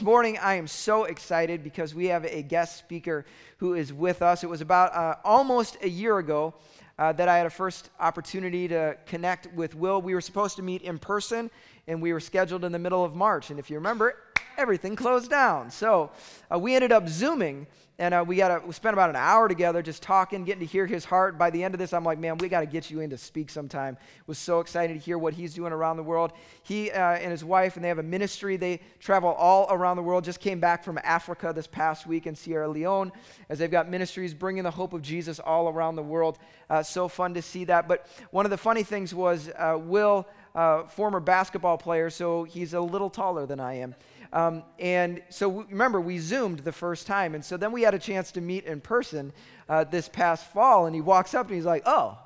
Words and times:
this 0.00 0.06
morning 0.06 0.38
I 0.38 0.54
am 0.54 0.66
so 0.66 1.04
excited 1.04 1.62
because 1.62 1.94
we 1.94 2.06
have 2.06 2.24
a 2.24 2.40
guest 2.40 2.78
speaker 2.78 3.26
who 3.58 3.74
is 3.74 3.92
with 3.92 4.22
us. 4.22 4.42
It 4.42 4.48
was 4.48 4.62
about 4.62 4.94
uh, 4.94 5.16
almost 5.26 5.76
a 5.82 5.88
year 5.90 6.16
ago 6.16 6.54
uh, 6.98 7.12
that 7.12 7.28
I 7.28 7.36
had 7.36 7.44
a 7.44 7.50
first 7.50 7.90
opportunity 8.00 8.66
to 8.68 8.96
connect 9.04 9.52
with 9.52 9.74
Will. 9.74 10.00
We 10.00 10.14
were 10.14 10.22
supposed 10.22 10.56
to 10.56 10.62
meet 10.62 10.80
in 10.80 10.98
person, 10.98 11.50
and 11.90 12.00
we 12.00 12.12
were 12.12 12.20
scheduled 12.20 12.64
in 12.64 12.70
the 12.70 12.78
middle 12.78 13.04
of 13.04 13.16
March. 13.16 13.50
And 13.50 13.58
if 13.58 13.68
you 13.68 13.76
remember, 13.76 14.14
everything 14.56 14.94
closed 14.94 15.28
down. 15.28 15.70
So 15.70 16.12
uh, 16.52 16.56
we 16.56 16.76
ended 16.76 16.92
up 16.92 17.08
Zooming, 17.08 17.66
and 17.98 18.14
uh, 18.14 18.24
we 18.26 18.36
got 18.36 18.60
to 18.60 18.66
we 18.66 18.72
spent 18.72 18.94
about 18.94 19.10
an 19.10 19.16
hour 19.16 19.48
together 19.48 19.82
just 19.82 20.02
talking, 20.02 20.44
getting 20.44 20.60
to 20.60 20.66
hear 20.66 20.86
his 20.86 21.04
heart. 21.04 21.36
By 21.36 21.50
the 21.50 21.64
end 21.64 21.74
of 21.74 21.80
this, 21.80 21.92
I'm 21.92 22.04
like, 22.04 22.18
man, 22.18 22.38
we 22.38 22.48
got 22.48 22.60
to 22.60 22.66
get 22.66 22.90
you 22.90 23.00
in 23.00 23.10
to 23.10 23.18
speak 23.18 23.50
sometime. 23.50 23.98
Was 24.26 24.38
so 24.38 24.60
excited 24.60 24.94
to 24.94 25.00
hear 25.00 25.18
what 25.18 25.34
he's 25.34 25.52
doing 25.52 25.72
around 25.72 25.96
the 25.96 26.02
world. 26.02 26.32
He 26.62 26.92
uh, 26.92 26.96
and 26.96 27.30
his 27.32 27.44
wife, 27.44 27.74
and 27.74 27.84
they 27.84 27.88
have 27.88 27.98
a 27.98 28.04
ministry. 28.04 28.56
They 28.56 28.80
travel 29.00 29.30
all 29.30 29.66
around 29.70 29.96
the 29.96 30.02
world. 30.02 30.24
Just 30.24 30.40
came 30.40 30.60
back 30.60 30.84
from 30.84 30.98
Africa 31.02 31.52
this 31.54 31.66
past 31.66 32.06
week 32.06 32.26
in 32.26 32.34
Sierra 32.36 32.68
Leone, 32.68 33.10
as 33.48 33.58
they've 33.58 33.70
got 33.70 33.90
ministries 33.90 34.32
bringing 34.32 34.62
the 34.62 34.70
hope 34.70 34.92
of 34.92 35.02
Jesus 35.02 35.40
all 35.40 35.68
around 35.68 35.96
the 35.96 36.02
world. 36.02 36.38
Uh, 36.70 36.82
so 36.82 37.08
fun 37.08 37.34
to 37.34 37.42
see 37.42 37.64
that. 37.64 37.88
But 37.88 38.06
one 38.30 38.46
of 38.46 38.50
the 38.50 38.56
funny 38.58 38.84
things 38.84 39.14
was 39.14 39.50
uh, 39.58 39.76
Will, 39.78 40.26
uh, 40.54 40.84
former 40.84 41.20
basketball 41.20 41.78
player, 41.78 42.10
so 42.10 42.44
he's 42.44 42.74
a 42.74 42.80
little 42.80 43.10
taller 43.10 43.46
than 43.46 43.60
I 43.60 43.74
am. 43.74 43.94
Um, 44.32 44.62
and 44.78 45.22
so 45.28 45.48
we, 45.48 45.64
remember, 45.64 46.00
we 46.00 46.18
Zoomed 46.18 46.60
the 46.60 46.72
first 46.72 47.06
time. 47.06 47.34
And 47.34 47.44
so 47.44 47.56
then 47.56 47.72
we 47.72 47.82
had 47.82 47.94
a 47.94 47.98
chance 47.98 48.30
to 48.32 48.40
meet 48.40 48.64
in 48.64 48.80
person 48.80 49.32
uh, 49.68 49.84
this 49.84 50.08
past 50.08 50.46
fall. 50.46 50.86
And 50.86 50.94
he 50.94 51.00
walks 51.00 51.34
up 51.34 51.46
and 51.46 51.54
he's 51.56 51.64
like, 51.64 51.82
Oh, 51.86 52.18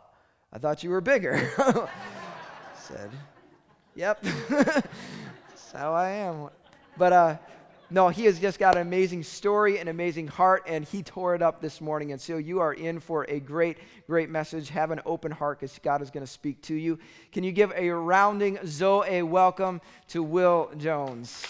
I 0.52 0.58
thought 0.58 0.82
you 0.82 0.90
were 0.90 1.00
bigger. 1.00 1.50
said, 2.78 3.10
Yep, 3.94 4.22
that's 4.50 5.72
how 5.72 5.94
I 5.94 6.10
am. 6.10 6.50
But 6.98 7.12
uh, 7.12 7.36
no, 7.94 8.08
he 8.08 8.24
has 8.24 8.40
just 8.40 8.58
got 8.58 8.74
an 8.74 8.82
amazing 8.82 9.22
story, 9.22 9.78
an 9.78 9.86
amazing 9.86 10.26
heart, 10.26 10.64
and 10.66 10.84
he 10.84 11.04
tore 11.04 11.36
it 11.36 11.42
up 11.42 11.60
this 11.60 11.80
morning. 11.80 12.10
And 12.10 12.20
so 12.20 12.38
you 12.38 12.58
are 12.58 12.74
in 12.74 12.98
for 12.98 13.24
a 13.30 13.38
great, 13.38 13.78
great 14.08 14.28
message. 14.28 14.68
Have 14.70 14.90
an 14.90 15.00
open 15.06 15.30
heart 15.30 15.60
because 15.60 15.78
God 15.78 16.02
is 16.02 16.10
going 16.10 16.26
to 16.26 16.30
speak 16.30 16.60
to 16.62 16.74
you. 16.74 16.98
Can 17.30 17.44
you 17.44 17.52
give 17.52 17.72
a 17.76 17.90
rounding 17.90 18.58
Zoe 18.66 19.22
welcome 19.22 19.80
to 20.08 20.24
Will 20.24 20.72
Jones? 20.76 21.46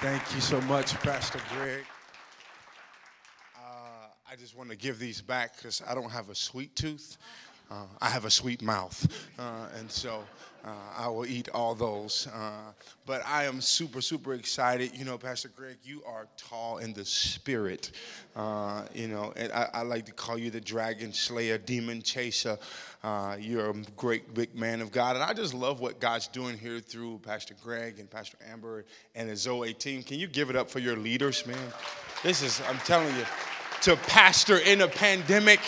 Thank 0.00 0.34
you 0.34 0.40
so 0.40 0.60
much, 0.62 0.94
Pastor 0.94 1.38
Greg. 1.54 1.84
Uh, 3.56 4.08
I 4.28 4.34
just 4.34 4.56
want 4.56 4.68
to 4.70 4.76
give 4.76 4.98
these 4.98 5.22
back 5.22 5.56
because 5.56 5.80
I 5.88 5.94
don't 5.94 6.10
have 6.10 6.28
a 6.28 6.34
sweet 6.34 6.74
tooth. 6.74 7.18
Uh, 7.72 7.84
I 8.02 8.10
have 8.10 8.26
a 8.26 8.30
sweet 8.30 8.60
mouth. 8.60 9.08
Uh, 9.38 9.68
and 9.78 9.90
so 9.90 10.22
uh, 10.62 10.68
I 10.94 11.08
will 11.08 11.24
eat 11.24 11.48
all 11.54 11.74
those. 11.74 12.28
Uh, 12.34 12.72
but 13.06 13.22
I 13.26 13.44
am 13.44 13.62
super, 13.62 14.02
super 14.02 14.34
excited. 14.34 14.90
You 14.94 15.06
know, 15.06 15.16
Pastor 15.16 15.48
Greg, 15.48 15.76
you 15.82 16.02
are 16.06 16.26
tall 16.36 16.78
in 16.78 16.92
the 16.92 17.04
spirit. 17.04 17.92
Uh, 18.36 18.84
you 18.94 19.08
know, 19.08 19.32
and 19.36 19.50
I, 19.52 19.68
I, 19.72 19.82
like 19.82 20.04
to 20.06 20.12
call 20.12 20.36
you 20.36 20.50
the 20.50 20.60
dragon 20.60 21.14
slayer, 21.14 21.56
demon 21.56 22.02
chaser. 22.02 22.58
Uh, 23.02 23.36
you're 23.40 23.70
a 23.70 23.74
great 23.96 24.34
big 24.34 24.54
man 24.54 24.82
of 24.82 24.92
God. 24.92 25.16
And 25.16 25.24
I 25.24 25.32
just 25.32 25.54
love 25.54 25.80
what 25.80 25.98
God's 25.98 26.28
doing 26.28 26.58
here 26.58 26.78
through 26.78 27.20
Pastor 27.24 27.54
Greg 27.62 27.98
and 28.00 28.10
Pastor 28.10 28.36
Amber 28.50 28.84
and 29.14 29.30
the 29.30 29.36
Zoe 29.36 29.72
team. 29.72 30.02
Can 30.02 30.18
you 30.18 30.26
give 30.26 30.50
it 30.50 30.56
up 30.56 30.70
for 30.70 30.78
your 30.78 30.96
leaders, 30.96 31.46
man? 31.46 31.72
This 32.22 32.42
is, 32.42 32.60
I'm 32.68 32.78
telling 32.78 33.16
you, 33.16 33.24
to 33.82 33.96
pastor 33.96 34.58
in 34.58 34.82
a 34.82 34.88
pandemic. 34.88 35.60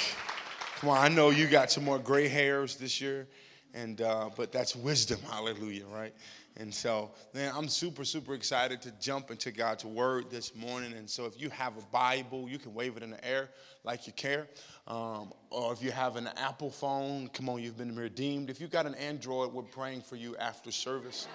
On, 0.88 0.98
I 0.98 1.08
know 1.08 1.30
you 1.30 1.46
got 1.46 1.70
some 1.70 1.84
more 1.84 1.98
gray 1.98 2.28
hairs 2.28 2.77
this 2.77 3.00
year. 3.00 3.27
And, 3.74 4.00
uh, 4.02 4.30
but 4.36 4.52
that's 4.52 4.77
wisdom, 4.77 5.18
hallelujah, 5.30 5.86
right? 5.86 6.14
And 6.56 6.72
so, 6.72 7.10
man, 7.34 7.52
I'm 7.56 7.68
super, 7.68 8.04
super 8.04 8.34
excited 8.34 8.80
to 8.82 8.92
jump 9.00 9.32
into 9.32 9.50
God's 9.50 9.84
word 9.84 10.30
this 10.30 10.55
morning. 10.55 10.92
And 10.92 11.10
so, 11.10 11.24
if 11.27 11.40
you 11.40 11.50
have 11.50 11.77
a 11.77 11.82
Bible, 11.90 12.48
you 12.48 12.58
can 12.58 12.72
wave 12.72 12.96
it 12.96 13.02
in 13.02 13.10
the 13.10 13.24
air 13.27 13.50
like 13.82 14.06
you 14.06 14.12
care. 14.12 14.46
Um, 14.86 15.33
or 15.50 15.73
if 15.73 15.83
you 15.83 15.90
have 15.90 16.14
an 16.14 16.30
Apple 16.36 16.70
phone, 16.70 17.28
come 17.28 17.48
on, 17.48 17.61
you've 17.61 17.77
been 17.77 17.96
redeemed. 17.96 18.48
If 18.48 18.61
you've 18.61 18.70
got 18.70 18.86
an 18.86 18.94
Android, 18.94 19.52
we're 19.52 19.62
praying 19.62 20.02
for 20.02 20.14
you 20.14 20.36
after 20.36 20.70
service. 20.70 21.27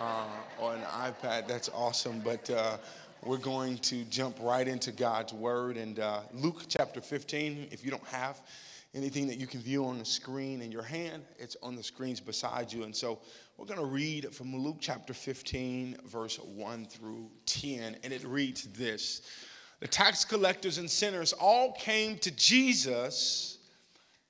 Uh, 0.00 0.26
or 0.60 0.74
an 0.74 0.82
iPad, 0.82 1.48
that's 1.48 1.68
awesome. 1.74 2.20
But 2.20 2.48
uh, 2.48 2.76
we're 3.24 3.38
going 3.38 3.78
to 3.78 4.04
jump 4.04 4.36
right 4.40 4.66
into 4.66 4.92
God's 4.92 5.32
word. 5.32 5.76
And 5.76 5.98
uh, 5.98 6.20
Luke 6.32 6.62
chapter 6.68 7.00
15, 7.00 7.68
if 7.72 7.84
you 7.84 7.90
don't 7.90 8.06
have, 8.06 8.40
anything 8.94 9.26
that 9.26 9.38
you 9.38 9.46
can 9.46 9.60
view 9.60 9.86
on 9.86 9.98
the 9.98 10.04
screen 10.04 10.60
in 10.60 10.70
your 10.70 10.82
hand, 10.82 11.24
it's 11.38 11.56
on 11.62 11.76
the 11.76 11.82
screens 11.82 12.20
beside 12.20 12.72
you. 12.72 12.82
And 12.84 12.94
so 12.94 13.20
we're 13.56 13.66
going 13.66 13.80
to 13.80 13.86
read 13.86 14.34
from 14.34 14.54
Luke 14.54 14.78
chapter 14.80 15.14
15, 15.14 15.98
verse 16.06 16.38
1 16.38 16.86
through 16.86 17.30
10. 17.46 17.96
And 18.02 18.12
it 18.12 18.24
reads 18.24 18.64
this 18.64 19.22
The 19.80 19.88
tax 19.88 20.24
collectors 20.24 20.78
and 20.78 20.90
sinners 20.90 21.32
all 21.32 21.72
came 21.72 22.18
to 22.18 22.30
Jesus 22.32 23.58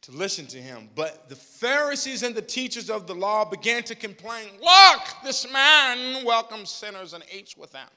to 0.02 0.12
listen 0.12 0.46
to 0.46 0.58
him. 0.58 0.90
But 0.94 1.28
the 1.28 1.36
Pharisees 1.36 2.22
and 2.22 2.34
the 2.34 2.42
teachers 2.42 2.90
of 2.90 3.06
the 3.06 3.14
law 3.14 3.44
began 3.44 3.82
to 3.84 3.94
complain 3.94 4.48
Look, 4.60 5.02
this 5.24 5.50
man 5.52 6.24
welcomes 6.24 6.70
sinners 6.70 7.14
and 7.14 7.24
eats 7.32 7.56
with 7.56 7.72
them. 7.72 7.88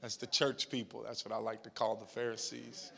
That's 0.00 0.16
the 0.16 0.26
church 0.26 0.70
people. 0.70 1.02
That's 1.04 1.24
what 1.24 1.34
I 1.34 1.38
like 1.38 1.62
to 1.64 1.70
call 1.70 1.96
the 1.96 2.06
Pharisees. 2.06 2.92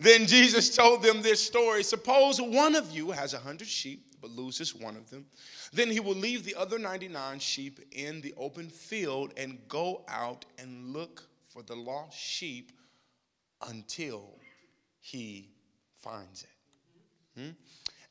Then 0.00 0.26
Jesus 0.26 0.74
told 0.74 1.02
them 1.02 1.22
this 1.22 1.44
story 1.44 1.82
Suppose 1.82 2.40
one 2.40 2.74
of 2.74 2.90
you 2.90 3.10
has 3.10 3.34
a 3.34 3.38
hundred 3.38 3.68
sheep, 3.68 4.14
but 4.20 4.30
loses 4.30 4.74
one 4.74 4.96
of 4.96 5.10
them. 5.10 5.26
Then 5.72 5.90
he 5.90 6.00
will 6.00 6.14
leave 6.14 6.44
the 6.44 6.54
other 6.54 6.78
99 6.78 7.38
sheep 7.38 7.80
in 7.92 8.20
the 8.20 8.34
open 8.36 8.68
field 8.68 9.32
and 9.36 9.58
go 9.68 10.04
out 10.08 10.44
and 10.58 10.92
look 10.92 11.28
for 11.48 11.62
the 11.62 11.74
lost 11.74 12.18
sheep 12.18 12.72
until 13.68 14.38
he 15.00 15.50
finds 16.00 16.44
it. 16.44 17.40
Hmm? 17.40 17.50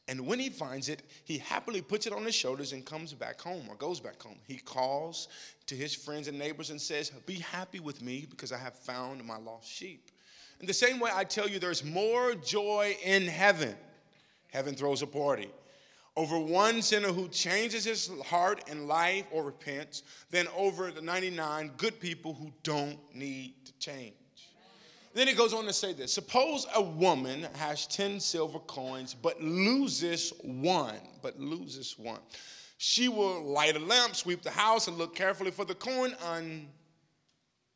And 0.10 0.26
when 0.26 0.40
he 0.40 0.50
finds 0.50 0.88
it, 0.88 1.04
he 1.26 1.38
happily 1.38 1.82
puts 1.82 2.08
it 2.08 2.14
on 2.14 2.24
his 2.24 2.36
shoulders 2.36 2.72
and 2.72 2.86
comes 2.86 3.14
back 3.14 3.42
home 3.42 3.66
or 3.70 3.76
goes 3.76 4.00
back 4.00 4.22
home. 4.22 4.38
He 4.46 4.58
calls 4.58 5.28
to 5.66 5.76
his 5.76 5.94
friends 5.94 6.30
and 6.30 6.40
neighbors 6.40 6.70
and 6.70 6.80
says, 6.80 7.10
Be 7.26 7.36
happy 7.36 7.82
with 7.82 8.02
me 8.02 8.26
because 8.30 8.54
I 8.54 8.58
have 8.58 8.76
found 8.76 9.24
my 9.26 9.38
lost 9.38 9.70
sheep. 9.70 10.10
In 10.60 10.66
the 10.66 10.74
same 10.74 11.00
way, 11.00 11.12
I 11.14 11.24
tell 11.24 11.48
you, 11.48 11.60
there's 11.60 11.84
more 11.84 12.34
joy 12.34 12.98
in 13.04 13.28
heaven. 13.28 13.76
Heaven 14.52 14.76
throws 14.76 15.02
a 15.02 15.08
party 15.08 15.50
over 16.18 16.38
one 16.40 16.82
sinner 16.82 17.10
who 17.10 17.30
changes 17.30 17.86
his 17.86 18.10
heart 18.26 18.64
and 18.68 18.88
life 18.88 19.26
or 19.32 19.44
repents 19.44 20.02
than 20.32 20.48
over 20.58 20.92
the 20.92 21.02
99 21.02 21.72
good 21.78 22.00
people 22.00 22.34
who 22.34 22.52
don't 22.64 22.98
need 23.14 23.54
to 23.66 23.72
change. 23.78 24.14
Then 25.14 25.28
he 25.28 25.34
goes 25.34 25.54
on 25.54 25.66
to 25.66 25.74
say 25.74 25.94
this 25.94 26.12
Suppose 26.12 26.66
a 26.76 26.82
woman 26.82 27.46
has 27.56 27.86
10 27.88 28.20
silver 28.20 28.60
coins 28.60 29.14
but 29.14 29.42
loses 29.42 30.34
one, 30.42 30.98
but 31.22 31.40
loses 31.40 31.98
one. 31.98 32.20
She 32.80 33.08
will 33.10 33.44
light 33.44 33.76
a 33.76 33.80
lamp, 33.80 34.16
sweep 34.16 34.42
the 34.42 34.52
house, 34.52 34.88
and 34.88 34.98
look 34.98 35.16
carefully 35.16 35.52
for 35.52 35.66
the 35.66 35.76
coin 35.76 36.16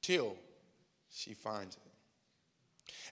until 0.03 0.36
she 1.12 1.34
finds 1.34 1.75
it. 1.75 1.91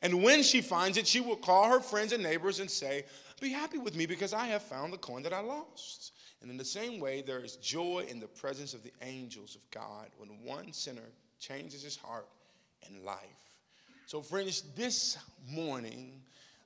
And 0.02 0.24
when 0.24 0.44
she 0.44 0.62
finds 0.62 0.98
it, 0.98 1.08
she 1.08 1.22
will 1.22 1.36
call 1.36 1.70
her 1.70 1.80
friends 1.80 2.14
and 2.14 2.24
neighbors 2.24 2.60
and 2.60 2.70
say, 2.70 3.06
Be 3.42 3.50
happy 3.50 3.78
with 3.78 3.96
me 3.96 4.06
because 4.06 4.34
I 4.34 4.48
have 4.48 4.62
found 4.62 4.94
the 4.94 4.98
coin 4.98 5.24
that 5.24 5.34
I 5.34 5.40
lost. 5.40 6.14
And 6.42 6.50
in 6.50 6.58
the 6.58 6.66
same 6.66 7.00
way, 7.00 7.22
there 7.22 7.40
is 7.40 7.58
joy 7.58 8.06
in 8.10 8.20
the 8.20 8.28
presence 8.28 8.74
of 8.74 8.84
the 8.84 8.94
angels 9.02 9.56
of 9.56 9.62
God 9.72 10.08
when 10.18 10.30
one 10.44 10.72
sinner 10.72 11.10
changes 11.40 11.84
his 11.84 11.98
heart 11.98 12.28
and 12.88 13.04
life. 13.04 13.20
So, 14.06 14.22
friends, 14.22 14.64
this 14.76 15.18
morning, 15.48 16.22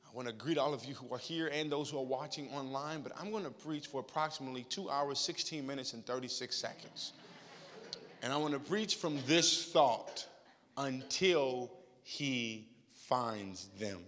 I 0.08 0.16
want 0.16 0.28
to 0.28 0.34
greet 0.34 0.58
all 0.58 0.74
of 0.74 0.86
you 0.86 0.94
who 0.94 1.14
are 1.14 1.18
here 1.18 1.50
and 1.52 1.72
those 1.72 1.90
who 1.90 1.98
are 1.98 2.06
watching 2.06 2.48
online, 2.50 3.02
but 3.02 3.12
I'm 3.20 3.32
going 3.32 3.44
to 3.44 3.50
preach 3.50 3.88
for 3.88 4.00
approximately 4.00 4.64
two 4.64 4.90
hours, 4.90 5.20
16 5.20 5.66
minutes, 5.66 5.94
and 5.94 6.06
36 6.06 6.56
seconds. 6.56 7.14
And 8.22 8.32
I 8.32 8.38
want 8.38 8.54
to 8.54 8.60
preach 8.60 8.96
from 8.96 9.18
this 9.26 9.66
thought 9.66 10.26
until 10.78 11.72
he 12.04 12.68
finds 13.14 13.68
them. 13.80 14.00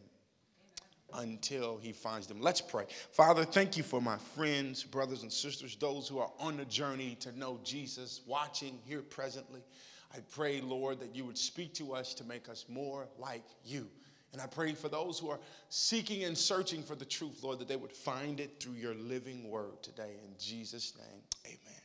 Until 1.13 1.77
he 1.77 1.91
finds 1.91 2.25
them. 2.25 2.41
Let's 2.41 2.59
pray. 2.59 2.85
Father, 3.11 3.45
thank 3.45 3.77
you 3.77 3.83
for 3.83 4.01
my 4.01 4.17
friends, 4.17 4.83
brothers, 4.83 5.21
and 5.21 5.31
sisters, 5.31 5.77
those 5.77 6.07
who 6.07 6.17
are 6.17 6.31
on 6.39 6.57
the 6.57 6.65
journey 6.65 7.15
to 7.21 7.37
know 7.37 7.59
Jesus, 7.63 8.21
watching 8.25 8.79
here 8.83 9.03
presently. 9.03 9.61
I 10.13 10.17
pray, 10.31 10.59
Lord, 10.59 10.99
that 11.01 11.15
you 11.15 11.23
would 11.23 11.37
speak 11.37 11.73
to 11.75 11.93
us 11.93 12.15
to 12.15 12.23
make 12.23 12.49
us 12.49 12.65
more 12.67 13.07
like 13.19 13.45
you. 13.63 13.87
And 14.33 14.41
I 14.41 14.47
pray 14.47 14.73
for 14.73 14.89
those 14.89 15.19
who 15.19 15.29
are 15.29 15.39
seeking 15.69 16.23
and 16.23 16.37
searching 16.37 16.81
for 16.81 16.95
the 16.95 17.05
truth, 17.05 17.43
Lord, 17.43 17.59
that 17.59 17.67
they 17.67 17.77
would 17.77 17.93
find 17.93 18.39
it 18.39 18.59
through 18.59 18.73
your 18.73 18.95
living 18.95 19.49
word 19.49 19.83
today. 19.83 20.15
In 20.25 20.33
Jesus' 20.39 20.93
name, 20.97 21.21
amen. 21.45 21.81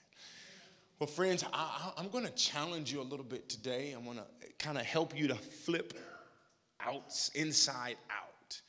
Well, 0.99 1.07
friends, 1.07 1.45
I, 1.53 1.93
am 1.99 2.09
going 2.09 2.25
to 2.25 2.33
challenge 2.33 2.93
you 2.93 3.01
a 3.01 3.03
little 3.03 3.25
bit 3.25 3.49
today. 3.49 3.93
I'm 3.97 4.05
going 4.05 4.17
to 4.17 4.27
kind 4.59 4.79
of 4.79 4.85
help 4.85 5.17
you 5.17 5.29
to 5.29 5.35
flip 5.35 5.95
out, 6.87 7.31
inside 7.35 7.97
out. 8.11 8.61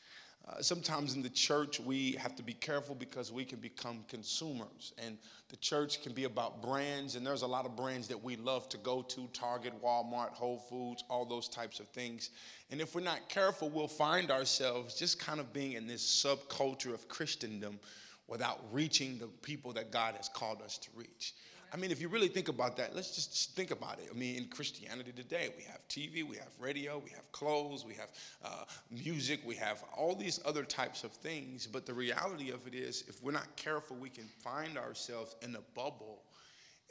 uh, 0.47 0.61
sometimes 0.61 1.15
in 1.15 1.21
the 1.21 1.29
church 1.29 1.79
we 1.79 2.13
have 2.13 2.35
to 2.35 2.43
be 2.43 2.53
careful 2.53 2.95
because 2.95 3.31
we 3.31 3.45
can 3.45 3.59
become 3.59 4.03
consumers. 4.07 4.93
And 4.97 5.17
the 5.49 5.57
church 5.57 6.01
can 6.01 6.13
be 6.13 6.23
about 6.25 6.61
brands 6.61 7.15
and 7.15 7.25
there's 7.25 7.41
a 7.41 7.47
lot 7.47 7.65
of 7.65 7.75
brands 7.75 8.07
that 8.07 8.21
we 8.21 8.35
love 8.37 8.67
to 8.69 8.77
go 8.77 9.01
to 9.01 9.27
target 9.33 9.73
walmart 9.83 10.31
whole 10.31 10.57
foods 10.57 11.03
all 11.09 11.25
those 11.25 11.47
types 11.47 11.79
of 11.79 11.87
things. 11.89 12.31
And 12.71 12.81
if 12.81 12.95
we're 12.95 13.01
not 13.01 13.29
careful 13.29 13.69
we'll 13.69 13.87
find 13.87 14.31
ourselves 14.31 14.95
just 14.95 15.19
kind 15.19 15.39
of 15.39 15.53
being 15.53 15.73
in 15.73 15.87
this 15.87 16.03
subculture 16.03 16.93
of 16.93 17.07
christendom 17.07 17.79
without 18.27 18.59
reaching 18.71 19.17
the 19.17 19.27
people 19.27 19.73
that 19.73 19.91
god 19.91 20.15
has 20.15 20.29
called 20.29 20.61
us 20.61 20.77
to 20.77 20.89
reach 20.95 21.33
I 21.73 21.77
mean, 21.77 21.89
if 21.89 22.01
you 22.01 22.09
really 22.09 22.27
think 22.27 22.49
about 22.49 22.75
that, 22.77 22.93
let's 22.95 23.15
just 23.15 23.55
think 23.55 23.71
about 23.71 23.99
it. 23.99 24.09
I 24.13 24.17
mean, 24.17 24.35
in 24.35 24.45
Christianity 24.45 25.13
today, 25.15 25.53
we 25.55 25.63
have 25.63 25.87
TV, 25.87 26.27
we 26.27 26.35
have 26.35 26.49
radio, 26.59 27.01
we 27.03 27.11
have 27.11 27.31
clothes, 27.31 27.85
we 27.85 27.93
have 27.93 28.09
uh, 28.43 28.65
music, 28.89 29.39
we 29.45 29.55
have 29.55 29.81
all 29.97 30.13
these 30.13 30.41
other 30.43 30.63
types 30.63 31.05
of 31.05 31.11
things. 31.11 31.67
But 31.67 31.85
the 31.85 31.93
reality 31.93 32.51
of 32.51 32.67
it 32.67 32.75
is, 32.75 33.05
if 33.07 33.23
we're 33.23 33.31
not 33.31 33.55
careful, 33.55 33.95
we 33.95 34.09
can 34.09 34.25
find 34.43 34.77
ourselves 34.77 35.35
in 35.41 35.55
a 35.55 35.61
bubble 35.73 36.23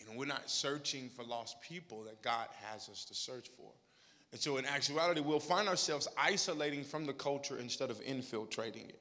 and 0.08 0.18
we're 0.18 0.24
not 0.24 0.48
searching 0.48 1.10
for 1.10 1.24
lost 1.24 1.60
people 1.60 2.02
that 2.04 2.22
God 2.22 2.46
has 2.70 2.88
us 2.88 3.04
to 3.04 3.14
search 3.14 3.48
for. 3.56 3.70
And 4.32 4.40
so, 4.40 4.56
in 4.56 4.64
actuality, 4.64 5.20
we'll 5.20 5.40
find 5.40 5.68
ourselves 5.68 6.06
isolating 6.16 6.84
from 6.84 7.04
the 7.04 7.12
culture 7.12 7.58
instead 7.58 7.90
of 7.90 8.00
infiltrating 8.02 8.88
it. 8.88 9.00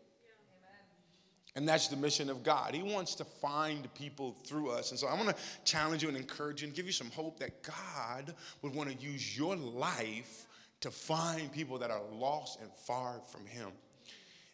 And 1.60 1.68
that's 1.68 1.90
the 1.90 1.98
mission 1.98 2.30
of 2.30 2.42
God. 2.42 2.74
He 2.74 2.82
wants 2.82 3.16
to 3.16 3.26
find 3.26 3.94
people 3.94 4.34
through 4.46 4.70
us. 4.70 4.92
And 4.92 5.00
so 5.00 5.08
I 5.08 5.14
want 5.14 5.28
to 5.28 5.36
challenge 5.66 6.02
you 6.02 6.08
and 6.08 6.18
encourage 6.18 6.62
you 6.62 6.68
and 6.70 6.74
give 6.74 6.86
you 6.86 6.94
some 6.94 7.12
hope 7.12 7.38
that 7.40 7.64
God 7.64 8.34
would 8.62 8.74
want 8.74 8.90
to 8.90 8.96
use 8.96 9.38
your 9.38 9.58
life 9.58 10.46
to 10.80 10.90
find 10.90 11.52
people 11.52 11.78
that 11.80 11.92
are 11.92 12.02
lost 12.14 12.62
and 12.62 12.72
far 12.72 13.20
from 13.28 13.46
Him. 13.46 13.72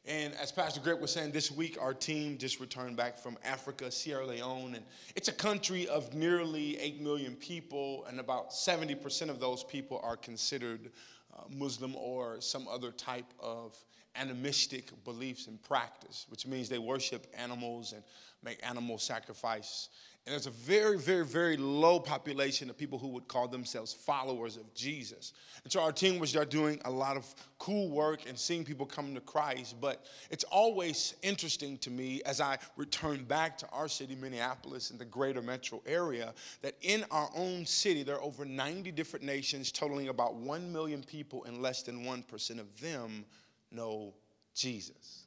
And 0.08 0.34
as 0.42 0.52
Pastor 0.52 0.80
Greg 0.80 1.00
was 1.00 1.12
saying, 1.12 1.32
this 1.32 1.52
week 1.52 1.78
our 1.80 1.94
team 1.94 2.40
just 2.40 2.60
returned 2.60 2.98
back 2.98 3.20
from 3.20 3.38
Africa, 3.46 3.92
Sierra 3.92 4.26
Leone. 4.26 4.74
And 4.74 4.84
it's 5.16 5.28
a 5.28 5.34
country 5.34 5.88
of 5.88 6.12
nearly 6.16 6.80
8 6.80 7.02
million 7.02 7.36
people, 7.36 8.06
and 8.10 8.20
about 8.20 8.50
70% 8.50 9.30
of 9.30 9.40
those 9.40 9.64
people 9.64 10.02
are 10.04 10.18
considered 10.18 10.90
Uh, 11.36 11.42
Muslim 11.50 11.96
or 11.96 12.40
some 12.40 12.68
other 12.68 12.92
type 12.92 13.34
of 13.40 13.76
animistic 14.16 14.92
beliefs 15.04 15.48
and 15.48 15.62
practice, 15.64 16.26
which 16.30 16.48
means 16.48 16.70
they 16.70 16.80
worship 16.80 17.28
animals 17.38 17.92
and 17.92 18.04
make 18.44 18.60
animal 18.66 18.98
sacrifice. 18.98 19.90
And 20.26 20.34
there's 20.34 20.48
a 20.48 20.52
very, 20.52 20.98
very, 20.98 21.24
very 21.24 21.56
low 21.56 22.00
population 22.00 22.72
of 22.72 22.78
people 22.78 22.98
who 22.98 23.10
would 23.10 23.28
call 23.28 23.48
themselves 23.48 23.94
followers 23.94 24.58
of 24.58 24.74
Jesus. 24.74 25.34
And 25.64 25.72
so 25.72 25.82
our 25.82 25.92
team 25.92 26.18
was 26.18 26.34
there 26.34 26.46
doing 26.46 26.82
a 26.86 26.90
lot 26.90 27.16
of 27.16 27.32
cool 27.60 27.90
work 27.90 28.28
and 28.28 28.38
seeing 28.38 28.66
people 28.66 28.88
come 28.88 29.14
to 29.14 29.22
Christ. 29.22 29.76
But 29.80 30.04
it's 30.32 30.44
always 30.46 31.14
interesting 31.22 31.78
to 31.78 31.92
me 31.92 32.24
as 32.26 32.42
I 32.42 32.58
return 32.76 33.24
back 33.24 33.56
to 33.60 33.70
our 33.70 33.88
city, 33.88 34.16
Minneapolis, 34.16 34.90
and 34.90 35.00
the 35.00 35.06
greater 35.06 35.44
metro 35.44 35.84
area, 35.86 36.34
that 36.64 36.74
in 36.82 37.06
our 37.12 37.30
own 37.36 37.64
city, 37.68 38.02
there 38.02 38.16
are 38.16 38.24
over 38.24 38.46
90 38.46 38.92
different 38.94 39.24
nations, 39.24 39.72
totaling 39.72 40.10
about 40.10 40.34
1 40.34 40.74
million 40.74 41.04
people, 41.04 41.44
and 41.44 41.62
less 41.62 41.84
than 41.84 42.04
1% 42.04 42.60
of 42.60 42.82
them 42.82 43.26
know 43.72 44.12
Jesus. 44.56 45.25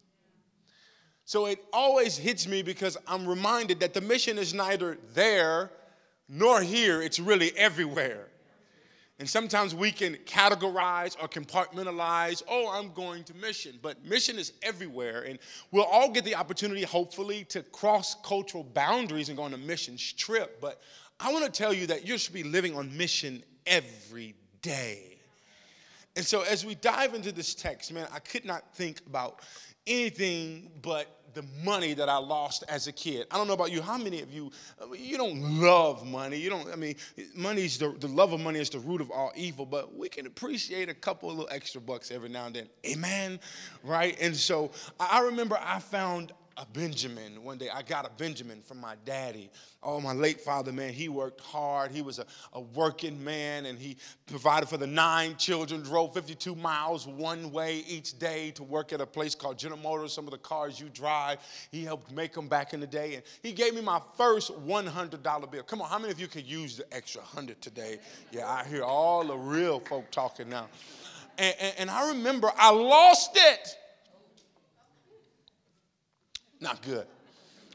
So 1.28 1.44
it 1.44 1.62
always 1.74 2.16
hits 2.16 2.48
me 2.48 2.62
because 2.62 2.96
I'm 3.06 3.28
reminded 3.28 3.80
that 3.80 3.92
the 3.92 4.00
mission 4.00 4.38
is 4.38 4.54
neither 4.54 4.96
there 5.12 5.70
nor 6.26 6.62
here, 6.62 7.02
it's 7.02 7.20
really 7.20 7.54
everywhere. 7.54 8.28
And 9.18 9.28
sometimes 9.28 9.74
we 9.74 9.92
can 9.92 10.14
categorize 10.24 11.18
or 11.20 11.28
compartmentalize, 11.28 12.42
oh, 12.48 12.70
I'm 12.72 12.94
going 12.94 13.24
to 13.24 13.34
mission. 13.34 13.78
But 13.82 14.02
mission 14.06 14.38
is 14.38 14.54
everywhere. 14.62 15.24
And 15.24 15.38
we'll 15.70 15.84
all 15.84 16.10
get 16.10 16.24
the 16.24 16.34
opportunity, 16.34 16.82
hopefully, 16.82 17.44
to 17.50 17.62
cross 17.62 18.16
cultural 18.24 18.64
boundaries 18.64 19.28
and 19.28 19.36
go 19.36 19.44
on 19.44 19.52
a 19.52 19.58
mission 19.58 19.98
trip. 19.98 20.62
But 20.62 20.80
I 21.20 21.30
want 21.30 21.44
to 21.44 21.50
tell 21.50 21.74
you 21.74 21.88
that 21.88 22.08
you 22.08 22.16
should 22.16 22.32
be 22.32 22.42
living 22.42 22.74
on 22.74 22.96
mission 22.96 23.42
every 23.66 24.34
day. 24.62 25.18
And 26.16 26.24
so, 26.24 26.40
as 26.40 26.64
we 26.64 26.74
dive 26.74 27.12
into 27.12 27.32
this 27.32 27.54
text, 27.54 27.92
man, 27.92 28.08
I 28.14 28.18
could 28.18 28.46
not 28.46 28.74
think 28.74 29.02
about 29.06 29.40
anything 29.86 30.70
but 30.82 31.17
the 31.38 31.44
money 31.64 31.94
that 31.94 32.08
I 32.08 32.16
lost 32.16 32.64
as 32.68 32.88
a 32.88 32.92
kid. 32.92 33.28
I 33.30 33.36
don't 33.36 33.46
know 33.46 33.52
about 33.52 33.70
you. 33.70 33.80
How 33.80 33.96
many 33.96 34.20
of 34.22 34.32
you, 34.32 34.50
you 34.92 35.16
don't 35.16 35.60
love 35.60 36.04
money? 36.04 36.36
You 36.36 36.50
don't, 36.50 36.68
I 36.72 36.74
mean, 36.74 36.96
money's 37.32 37.78
the, 37.78 37.94
the 38.00 38.08
love 38.08 38.32
of 38.32 38.40
money 38.40 38.58
is 38.58 38.70
the 38.70 38.80
root 38.80 39.00
of 39.00 39.12
all 39.12 39.30
evil, 39.36 39.64
but 39.64 39.94
we 39.96 40.08
can 40.08 40.26
appreciate 40.26 40.88
a 40.88 40.94
couple 40.94 41.30
of 41.30 41.36
little 41.36 41.54
extra 41.54 41.80
bucks 41.80 42.10
every 42.10 42.28
now 42.28 42.46
and 42.46 42.56
then. 42.56 42.68
Amen? 42.84 43.38
Right? 43.84 44.18
And 44.20 44.34
so 44.34 44.72
I 44.98 45.20
remember 45.20 45.56
I 45.62 45.78
found 45.78 46.32
a 46.58 46.66
Benjamin. 46.66 47.44
One 47.44 47.56
day 47.56 47.68
I 47.72 47.82
got 47.82 48.04
a 48.04 48.10
Benjamin 48.10 48.60
from 48.62 48.80
my 48.80 48.96
daddy. 49.04 49.48
Oh, 49.80 50.00
my 50.00 50.12
late 50.12 50.40
father, 50.40 50.72
man, 50.72 50.92
he 50.92 51.08
worked 51.08 51.40
hard. 51.40 51.92
He 51.92 52.02
was 52.02 52.18
a, 52.18 52.26
a 52.52 52.60
working 52.60 53.22
man 53.22 53.66
and 53.66 53.78
he 53.78 53.96
provided 54.26 54.68
for 54.68 54.76
the 54.76 54.86
nine 54.86 55.36
children, 55.36 55.82
drove 55.82 56.14
52 56.14 56.56
miles 56.56 57.06
one 57.06 57.52
way 57.52 57.84
each 57.86 58.18
day 58.18 58.50
to 58.52 58.64
work 58.64 58.92
at 58.92 59.00
a 59.00 59.06
place 59.06 59.36
called 59.36 59.56
General 59.56 59.80
Motors, 59.80 60.12
some 60.12 60.24
of 60.24 60.32
the 60.32 60.38
cars 60.38 60.80
you 60.80 60.88
drive. 60.88 61.38
He 61.70 61.84
helped 61.84 62.10
make 62.10 62.32
them 62.32 62.48
back 62.48 62.74
in 62.74 62.80
the 62.80 62.88
day. 62.88 63.14
And 63.14 63.22
he 63.40 63.52
gave 63.52 63.74
me 63.74 63.80
my 63.80 64.00
first 64.16 64.50
$100 64.66 65.50
bill. 65.50 65.62
Come 65.62 65.80
on, 65.80 65.88
how 65.88 65.98
many 65.98 66.10
of 66.10 66.20
you 66.20 66.26
could 66.26 66.44
use 66.44 66.76
the 66.76 66.92
extra 66.92 67.20
100 67.20 67.62
today? 67.62 67.98
Yeah, 68.32 68.50
I 68.50 68.64
hear 68.64 68.82
all 68.82 69.24
the 69.24 69.36
real 69.36 69.78
folk 69.78 70.10
talking 70.10 70.48
now. 70.48 70.66
and, 71.38 71.54
and, 71.60 71.74
and 71.78 71.90
I 71.90 72.08
remember 72.08 72.50
I 72.56 72.72
lost 72.72 73.30
it. 73.36 73.76
Not 76.60 76.82
good. 76.82 77.06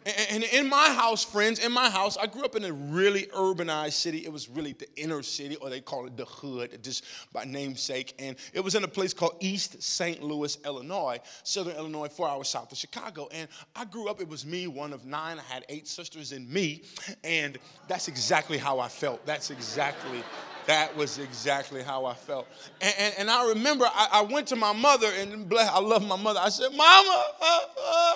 And 0.05 0.43
in 0.43 0.67
my 0.67 0.89
house, 0.89 1.23
friends, 1.23 1.59
in 1.59 1.71
my 1.71 1.89
house, 1.89 2.17
I 2.17 2.27
grew 2.27 2.43
up 2.43 2.57
in 2.57 2.65
a 2.65 2.73
really 2.73 3.23
urbanized 3.27 3.93
city. 3.93 4.25
It 4.25 4.33
was 4.33 4.49
really 4.49 4.73
the 4.73 4.87
inner 4.97 5.23
city, 5.23 5.55
or 5.57 5.69
they 5.69 5.79
call 5.79 6.05
it 6.07 6.17
the 6.17 6.25
hood, 6.25 6.83
just 6.83 7.05
by 7.31 7.45
namesake. 7.45 8.13
And 8.19 8.35
it 8.53 8.59
was 8.59 8.75
in 8.75 8.83
a 8.83 8.87
place 8.87 9.13
called 9.13 9.37
East 9.39 9.81
St. 9.81 10.21
Louis, 10.21 10.57
Illinois, 10.65 11.19
Southern 11.43 11.77
Illinois, 11.77 12.09
four 12.09 12.27
hours 12.27 12.49
south 12.49 12.71
of 12.71 12.77
Chicago. 12.77 13.29
And 13.31 13.47
I 13.75 13.85
grew 13.85 14.09
up, 14.09 14.19
it 14.19 14.27
was 14.27 14.45
me, 14.45 14.67
one 14.67 14.91
of 14.91 15.05
nine. 15.05 15.39
I 15.39 15.53
had 15.53 15.63
eight 15.69 15.87
sisters 15.87 16.33
and 16.33 16.49
me. 16.49 16.83
And 17.23 17.57
that's 17.87 18.09
exactly 18.09 18.57
how 18.57 18.79
I 18.79 18.89
felt. 18.89 19.25
That's 19.25 19.51
exactly 19.51 20.21
that 20.65 20.95
was 20.95 21.19
exactly 21.19 21.83
how 21.83 22.05
I 22.05 22.13
felt. 22.13 22.47
And, 22.79 22.93
and, 22.97 23.13
and 23.19 23.29
I 23.29 23.49
remember 23.49 23.85
I, 23.85 24.07
I, 24.13 24.21
went 24.21 24.47
to 24.47 24.55
my 24.55 24.71
mother, 24.71 25.07
and 25.17 25.53
I 25.53 25.79
love 25.81 26.07
my 26.07 26.15
mother. 26.15 26.39
I 26.41 26.47
said, 26.47 26.71
Mama, 26.71 27.25
uh, 27.41 27.59
uh, 27.85 28.13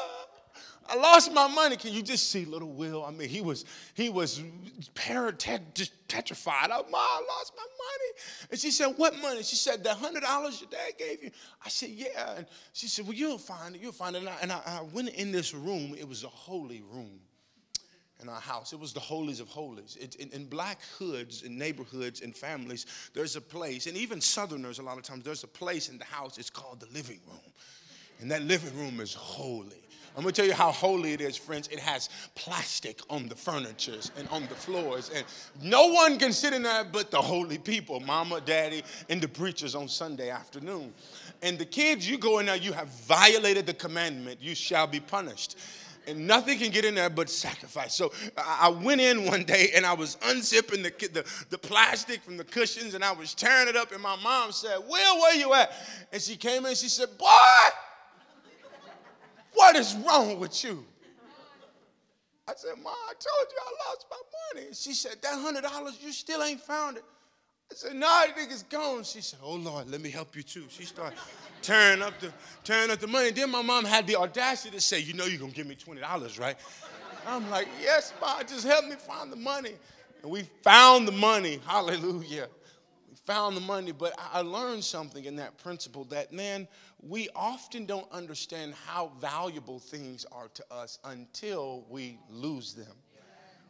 I 0.89 0.95
lost 0.95 1.33
my 1.33 1.47
money. 1.47 1.75
Can 1.75 1.93
you 1.93 2.01
just 2.01 2.31
see 2.31 2.45
little 2.45 2.69
Will? 2.69 3.03
I 3.03 3.11
mean, 3.11 3.29
he 3.29 3.41
was 3.41 3.65
he 3.93 4.09
was 4.09 4.41
just 5.73 5.91
petrified. 6.07 6.71
I, 6.71 6.77
Ma, 6.77 6.83
oh, 6.93 7.23
I 7.23 7.37
lost 7.37 7.53
my 7.55 7.63
money. 7.63 8.47
And 8.51 8.59
she 8.59 8.71
said, 8.71 8.94
What 8.97 9.17
money? 9.21 9.44
She 9.44 9.56
said, 9.56 9.83
The 9.83 9.94
hundred 9.94 10.21
dollars 10.21 10.61
your 10.61 10.69
dad 10.69 10.94
gave 10.97 11.23
you. 11.23 11.31
I 11.65 11.69
said, 11.69 11.89
Yeah. 11.89 12.35
And 12.37 12.45
she 12.73 12.87
said, 12.87 13.06
Well, 13.06 13.15
you'll 13.15 13.37
find 13.37 13.75
it. 13.75 13.81
You'll 13.81 13.91
find 13.91 14.15
it. 14.15 14.19
And 14.19 14.29
I, 14.29 14.35
and 14.41 14.51
I, 14.51 14.61
I 14.65 14.81
went 14.94 15.09
in 15.09 15.31
this 15.31 15.53
room. 15.53 15.95
It 15.97 16.07
was 16.07 16.23
a 16.23 16.29
holy 16.29 16.81
room 16.81 17.19
in 18.21 18.29
our 18.29 18.39
house. 18.39 18.73
It 18.73 18.79
was 18.79 18.94
the 18.94 18.99
holies 18.99 19.39
of 19.39 19.47
holies. 19.47 19.97
It, 19.99 20.15
in, 20.15 20.29
in, 20.31 20.45
black 20.45 20.79
hoods, 20.97 21.44
in 21.44 21.57
neighborhoods, 21.57 22.21
in 22.21 22.31
families, 22.31 22.85
there's 23.13 23.35
a 23.35 23.41
place, 23.41 23.85
and 23.85 23.95
even 23.95 24.21
Southerners, 24.21 24.79
a 24.79 24.83
lot 24.83 24.97
of 24.97 25.03
times, 25.03 25.23
there's 25.23 25.44
a 25.44 25.47
place 25.47 25.89
in 25.89 25.97
the 25.97 26.06
house. 26.06 26.37
It's 26.37 26.49
called 26.49 26.79
the 26.79 26.87
living 26.87 27.19
room. 27.27 27.53
And 28.19 28.31
that 28.31 28.41
living 28.41 28.75
room 28.77 28.99
is 28.99 29.13
holy. 29.13 29.86
I'm 30.18 30.24
gonna 30.24 30.31
tell 30.31 30.47
you 30.47 30.54
how 30.54 30.71
holy 30.71 31.14
it 31.14 31.21
is, 31.21 31.38
friends. 31.38 31.68
It 31.68 31.78
has 31.78 32.09
plastic 32.33 33.02
on 33.07 33.28
the 33.28 33.36
furnitures 33.36 34.12
and 34.18 34.28
on 34.30 34.47
the 34.47 34.56
floors, 34.56 35.12
and 35.14 35.24
no 35.62 35.90
one 35.90 36.18
can 36.18 36.33
sit 36.33 36.54
in 36.54 36.64
there 36.64 36.83
but 36.83 37.12
the 37.12 37.21
holy 37.21 37.59
people, 37.59 38.00
mama, 38.00 38.42
daddy, 38.42 38.81
and 39.09 39.21
the 39.21 39.28
preachers 39.28 39.76
on 39.76 39.88
Sunday 39.88 40.31
afternoon. 40.31 40.92
And 41.44 41.59
the 41.59 41.66
kids, 41.66 42.09
you 42.09 42.18
go 42.18 42.40
in 42.40 42.47
there, 42.47 42.56
you 42.56 42.74
have 42.74 42.88
violated 42.88 43.68
the 43.68 43.76
commandment, 43.76 44.42
you 44.42 44.56
shall 44.56 44.88
be 44.88 45.00
punished. 45.00 45.56
And 46.07 46.26
nothing 46.26 46.57
can 46.57 46.71
get 46.71 46.83
in 46.83 46.95
there 46.95 47.12
but 47.12 47.30
sacrifice. 47.30 47.94
So 47.94 48.12
I 48.38 48.69
went 48.69 49.02
in 49.02 49.26
one 49.26 49.44
day 49.44 49.71
and 49.76 49.86
I 49.86 49.94
was 49.94 50.16
unzipping 50.21 50.81
the, 50.81 51.07
the, 51.09 51.26
the 51.50 51.57
plastic 51.57 52.24
from 52.24 52.38
the 52.38 52.45
cushions 52.45 52.94
and 52.94 53.04
I 53.04 53.12
was 53.12 53.36
tearing 53.36 53.68
it 53.68 53.76
up. 53.76 53.92
And 53.92 54.02
my 54.02 54.16
mom 54.24 54.54
said, 54.54 54.78
Will, 54.88 55.19
where 55.19 55.36
you 55.36 55.54
at? 55.54 55.74
And 56.14 56.21
she 56.21 56.38
came 56.38 56.59
in 56.59 56.68
and 56.68 56.78
she 56.78 56.88
said, 56.88 57.09
Boy, 57.18 57.28
what 59.57 59.76
is 59.76 59.95
wrong 59.95 60.40
with 60.40 60.64
you? 60.64 60.85
I 62.47 62.54
said, 62.56 62.76
Mom, 62.81 62.94
I 63.09 63.14
told 63.14 63.47
you 63.52 63.57
I 63.59 63.90
lost 63.90 64.06
my 64.09 64.18
money. 64.61 64.68
she 64.73 64.94
said, 64.94 65.16
That 65.21 65.33
hundred 65.33 65.64
dollars, 65.64 65.97
you 66.02 66.14
still 66.14 66.42
ain't 66.44 66.61
found 66.61 66.97
it. 66.97 67.04
I 67.69 67.76
said, 67.76 67.95
No, 67.95 68.07
I 68.07 68.28
think 68.33 68.52
it's 68.52 68.64
gone. 68.64 69.04
She 69.04 69.19
said, 69.19 69.40
Oh 69.44 69.56
Lord, 69.56 69.90
let 69.90 69.99
me 69.99 70.09
help 70.09 70.35
you 70.35 70.44
too. 70.44 70.64
She 70.69 70.83
started 70.83 71.18
tearing 71.61 72.02
up 72.02 72.18
the 72.19 72.31
tearing 72.64 72.92
up 72.92 72.99
the 72.99 73.07
money. 73.07 73.31
then 73.31 73.52
my 73.52 73.61
mom 73.61 73.83
had 73.83 74.07
the 74.07 74.16
audacity 74.16 74.76
to 74.76 74.81
say, 74.81 74.99
You 74.99 75.14
know 75.14 75.26
you're 75.26 75.40
gonna 75.40 75.52
give 75.52 75.68
me 75.68 75.76
$20, 75.76 76.40
right? 76.40 76.56
I'm 77.26 77.49
like, 77.49 77.68
Yes, 77.81 78.14
Mom, 78.21 78.40
just 78.47 78.66
help 78.66 78.85
me 78.85 78.95
find 78.95 79.31
the 79.31 79.37
money. 79.37 79.73
And 80.21 80.31
we 80.31 80.44
found 80.64 81.07
the 81.07 81.11
money. 81.11 81.59
Hallelujah 81.66 82.47
found 83.27 83.57
the 83.57 83.61
money, 83.61 83.91
but 83.91 84.13
I 84.33 84.41
learned 84.41 84.85
something 84.85 85.25
in 85.25 85.35
that 85.35 85.57
principle 85.57 86.05
that, 86.05 86.31
man, 86.31 86.65
we 87.01 87.27
often 87.35 87.85
don't 87.85 88.09
understand 88.09 88.73
how 88.85 89.11
valuable 89.19 89.79
things 89.79 90.25
are 90.31 90.47
to 90.53 90.63
us 90.71 90.97
until 91.03 91.85
we 91.89 92.17
lose 92.29 92.73
them, 92.73 92.95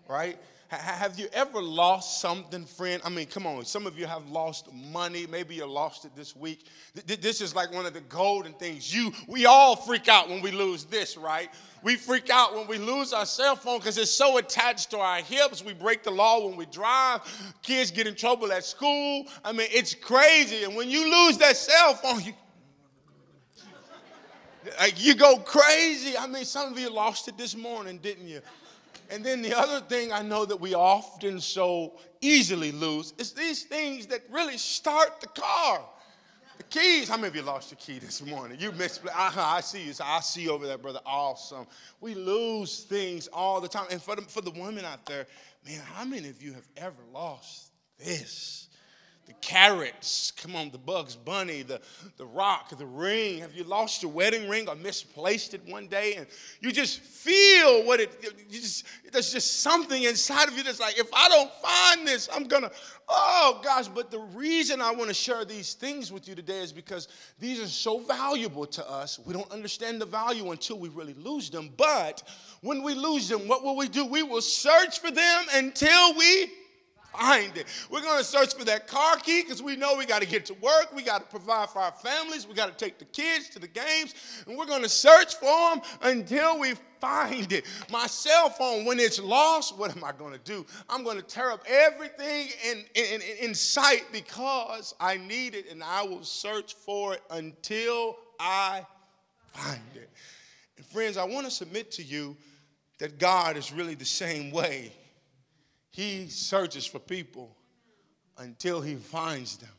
right? 0.08 0.38
Have 0.70 1.18
you 1.18 1.28
ever 1.32 1.62
lost 1.62 2.20
something, 2.20 2.66
friend? 2.66 3.02
I 3.06 3.10
mean, 3.10 3.28
come 3.28 3.48
on. 3.48 3.64
Some 3.64 3.88
of 3.88 3.98
you 3.98 4.06
have 4.06 4.30
lost 4.30 4.68
money. 4.74 5.26
Maybe 5.26 5.56
you 5.56 5.66
lost 5.66 6.04
it 6.04 6.14
this 6.14 6.36
week. 6.36 6.66
This 7.06 7.40
is 7.40 7.56
like 7.56 7.74
one 7.74 7.86
of 7.86 7.94
the 7.94 8.02
golden 8.02 8.52
things. 8.52 8.94
You, 8.94 9.14
we 9.28 9.46
all 9.46 9.78
freak 9.78 10.10
out 10.10 10.28
when 10.28 10.42
we 10.42 10.52
lose 10.52 10.84
this, 10.84 11.16
right? 11.16 11.50
We 11.84 11.96
freak 11.96 12.30
out 12.30 12.54
when 12.54 12.68
we 12.68 12.80
lose 12.80 13.14
our 13.14 13.26
cell 13.26 13.56
phone 13.56 13.80
because 13.80 13.98
it's 13.98 14.12
so 14.12 14.40
attached 14.40 14.92
to 14.92 14.98
our 14.98 15.20
hips. 15.20 15.64
We 15.64 15.74
break 15.74 16.04
the 16.04 16.12
law 16.12 16.46
when 16.46 16.58
we 16.58 16.66
drive. 16.66 17.22
Kids 17.62 17.90
get 17.90 18.06
in 18.06 18.16
trouble 18.16 18.52
at 18.52 18.66
school. 18.66 19.26
I 19.46 19.54
mean, 19.54 19.70
it's 19.72 19.96
crazy. 19.96 20.66
And 20.66 20.76
when 20.76 20.90
you 20.90 21.10
lose 21.10 21.38
that 21.38 21.56
cell 21.56 21.94
phone, 21.94 22.22
you, 22.26 22.34
like 24.82 25.02
you 25.02 25.16
go 25.16 25.38
crazy. 25.38 26.18
I 26.18 26.28
mean, 26.28 26.44
some 26.44 26.74
of 26.74 26.78
you 26.78 26.90
lost 26.90 27.30
it 27.30 27.38
this 27.38 27.56
morning, 27.56 28.00
didn't 28.00 28.28
you? 28.28 28.42
And 29.10 29.24
then 29.24 29.42
the 29.42 29.58
other 29.58 29.80
thing 29.82 30.12
I 30.12 30.22
know 30.22 30.46
that 30.46 30.60
we 30.60 30.74
often 30.74 31.40
so 31.40 32.00
easily 32.22 32.72
lose 32.72 33.14
is 33.18 33.32
these 33.32 33.64
things 33.64 34.08
that 34.08 34.22
really 34.30 34.58
start 34.58 35.22
the 35.22 35.28
car. 35.28 35.82
The 36.58 36.64
keys. 36.64 37.08
How 37.08 37.16
many 37.16 37.28
of 37.28 37.36
you 37.36 37.44
lost 37.44 37.72
your 37.72 37.78
key 37.78 38.00
this 38.00 38.26
morning? 38.26 38.60
You 38.60 38.72
misplaced. 38.72 39.16
Uh-huh, 39.16 39.42
I 39.42 39.62
see 39.62 39.84
you. 39.84 39.94
I 40.04 40.20
see 40.22 40.50
over 40.50 40.66
there, 40.66 40.78
brother. 40.78 41.00
Awesome. 41.06 41.68
We 42.02 42.16
lose 42.16 42.84
things 42.84 43.28
all 43.28 43.62
the 43.62 43.68
time. 43.68 43.86
And 43.92 44.02
for 44.02 44.16
the, 44.16 44.24
for 44.24 44.42
the 44.42 44.52
women 44.52 44.84
out 44.84 45.06
there, 45.06 45.28
man, 45.66 45.82
how 45.94 46.04
many 46.04 46.30
of 46.30 46.42
you 46.42 46.54
have 46.54 46.68
ever 46.76 47.04
lost 47.14 47.72
this? 48.00 48.67
The 49.28 49.34
carrots, 49.42 50.32
come 50.32 50.56
on, 50.56 50.72
the 50.72 50.78
Bugs 50.78 51.18
Bunny, 51.18 51.62
the, 51.62 51.82
the 52.16 52.26
rock, 52.26 52.70
the 52.78 52.86
ring. 52.86 53.40
Have 53.40 53.54
you 53.54 53.66
lost 53.66 54.02
your 54.02 54.12
wedding 54.12 54.48
ring 54.48 54.70
or 54.70 54.76
misplaced 54.76 55.54
it 55.54 55.62
one 55.68 55.88
day? 55.88 56.16
And 56.16 56.28
you 56.62 56.72
just 56.72 57.02
feel 57.02 57.86
what 57.86 58.00
it, 58.00 58.10
you 58.50 58.62
just, 58.62 58.86
there's 59.12 59.34
just 59.34 59.60
something 59.60 60.02
inside 60.04 60.48
of 60.48 60.58
you 60.58 60.64
that's 60.64 60.80
like, 60.80 60.98
if 60.98 61.14
I 61.14 61.28
don't 61.28 61.52
find 61.56 62.08
this, 62.08 62.30
I'm 62.34 62.46
gonna, 62.46 62.72
oh 63.10 63.60
gosh. 63.62 63.90
But 63.90 64.12
the 64.12 64.20
reason 64.20 64.82
I 64.82 64.92
wanna 64.92 65.14
share 65.14 65.44
these 65.44 65.74
things 65.74 66.10
with 66.10 66.26
you 66.30 66.34
today 66.34 66.60
is 66.60 66.72
because 66.72 67.10
these 67.38 67.60
are 67.60 67.68
so 67.68 68.00
valuable 68.00 68.66
to 68.66 68.90
us. 68.90 69.20
We 69.20 69.34
don't 69.34 69.52
understand 69.52 70.00
the 70.00 70.06
value 70.06 70.52
until 70.52 70.80
we 70.80 70.88
really 70.88 71.16
lose 71.16 71.50
them. 71.50 71.70
But 71.76 72.24
when 72.62 72.82
we 72.82 72.94
lose 72.94 73.28
them, 73.28 73.46
what 73.50 73.62
will 73.62 73.76
we 73.76 73.90
do? 73.90 74.06
We 74.06 74.24
will 74.24 74.42
search 74.42 75.00
for 75.00 75.12
them 75.12 75.46
until 75.54 76.16
we 76.16 76.50
find 77.12 77.56
it. 77.58 77.68
We're 77.90 78.02
going 78.02 78.20
to 78.20 78.24
search 78.24 78.56
for 78.56 78.66
that 78.66 78.88
car 78.88 79.18
key 79.18 79.42
because 79.44 79.62
we 79.62 79.76
know 79.76 79.96
we 79.96 80.06
got 80.06 80.22
to 80.22 80.28
get 80.28 80.46
to 80.48 80.54
work. 80.56 80.94
We 80.94 81.04
got 81.04 81.22
to 81.22 81.28
provide 81.28 81.70
for 81.70 81.80
our 81.80 81.92
families. 81.92 82.48
We 82.48 82.54
got 82.54 82.78
to 82.78 82.86
take 82.86 83.00
the 83.00 83.06
kids 83.06 83.50
to 83.50 83.60
the 83.60 83.68
games. 83.68 84.16
And 84.48 84.58
we're 84.58 84.66
going 84.66 84.84
to 84.84 84.90
search 84.90 85.36
for 85.36 85.46
them 85.46 85.82
until 86.02 86.60
we 86.60 86.74
find 87.00 87.52
it. 87.52 87.66
My 87.92 88.08
cell 88.08 88.50
phone, 88.50 88.86
when 88.86 89.00
it's 89.00 89.20
lost, 89.20 89.78
what 89.78 89.96
am 89.96 90.04
I 90.04 90.12
going 90.12 90.34
to 90.34 90.40
do? 90.40 90.66
I'm 90.90 91.04
going 91.04 91.18
to 91.18 91.24
tear 91.24 91.52
up 91.52 91.64
everything 91.68 92.50
in, 92.70 92.86
in, 92.96 93.22
in 93.42 93.56
sight 93.56 94.06
because 94.12 94.96
I 95.00 95.18
need 95.18 95.56
it 95.56 95.72
and 95.72 95.84
I 95.84 96.04
will 96.04 96.24
search 96.24 96.76
for 96.76 97.14
it 97.14 97.22
until 97.30 98.18
I 98.40 98.86
find 99.54 99.82
it. 99.96 100.10
And 100.78 100.86
friends, 100.86 101.18
I 101.18 101.24
want 101.24 101.46
to 101.46 101.52
submit 101.52 101.92
to 101.94 102.04
you 102.04 102.38
that 103.00 103.20
God 103.20 103.58
is 103.58 103.72
really 103.72 103.96
the 103.96 104.06
same 104.06 104.52
way 104.52 104.92
he 105.98 106.28
searches 106.30 106.86
for 106.86 107.00
people 107.00 107.58
until 108.38 108.82
he 108.82 108.94
finds 108.98 109.58
them. 109.58 109.72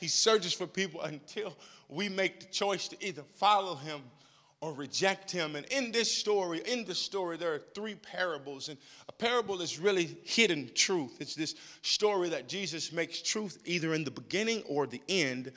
He 0.00 0.08
searches 0.08 0.52
for 0.52 0.66
people 0.66 1.02
until 1.02 1.56
we 1.88 2.08
make 2.08 2.40
the 2.40 2.46
choice 2.46 2.88
to 2.88 2.96
either 3.06 3.22
follow 3.36 3.76
him 3.76 4.00
or 4.60 4.72
reject 4.72 5.30
him. 5.30 5.54
And 5.54 5.64
in 5.66 5.92
this 5.92 6.10
story, 6.10 6.60
in 6.66 6.84
the 6.84 6.94
story, 6.94 7.36
there 7.36 7.54
are 7.54 7.62
three 7.72 7.94
parables. 7.94 8.68
And 8.68 8.76
a 9.08 9.12
parable 9.12 9.60
is 9.60 9.78
really 9.78 10.18
hidden 10.24 10.72
truth. 10.74 11.18
It's 11.20 11.36
this 11.36 11.54
story 11.82 12.30
that 12.30 12.48
Jesus 12.48 12.90
makes 12.90 13.22
truth 13.22 13.62
either 13.64 13.94
in 13.94 14.02
the 14.02 14.10
beginning 14.10 14.64
or 14.68 14.88
the 14.88 15.02
end. 15.08 15.52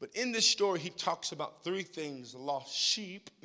But 0.00 0.16
in 0.16 0.32
this 0.32 0.46
story, 0.46 0.80
he 0.80 0.88
talks 0.88 1.32
about 1.32 1.62
three 1.62 1.82
things 1.82 2.34
lost 2.34 2.74
sheep, 2.74 3.28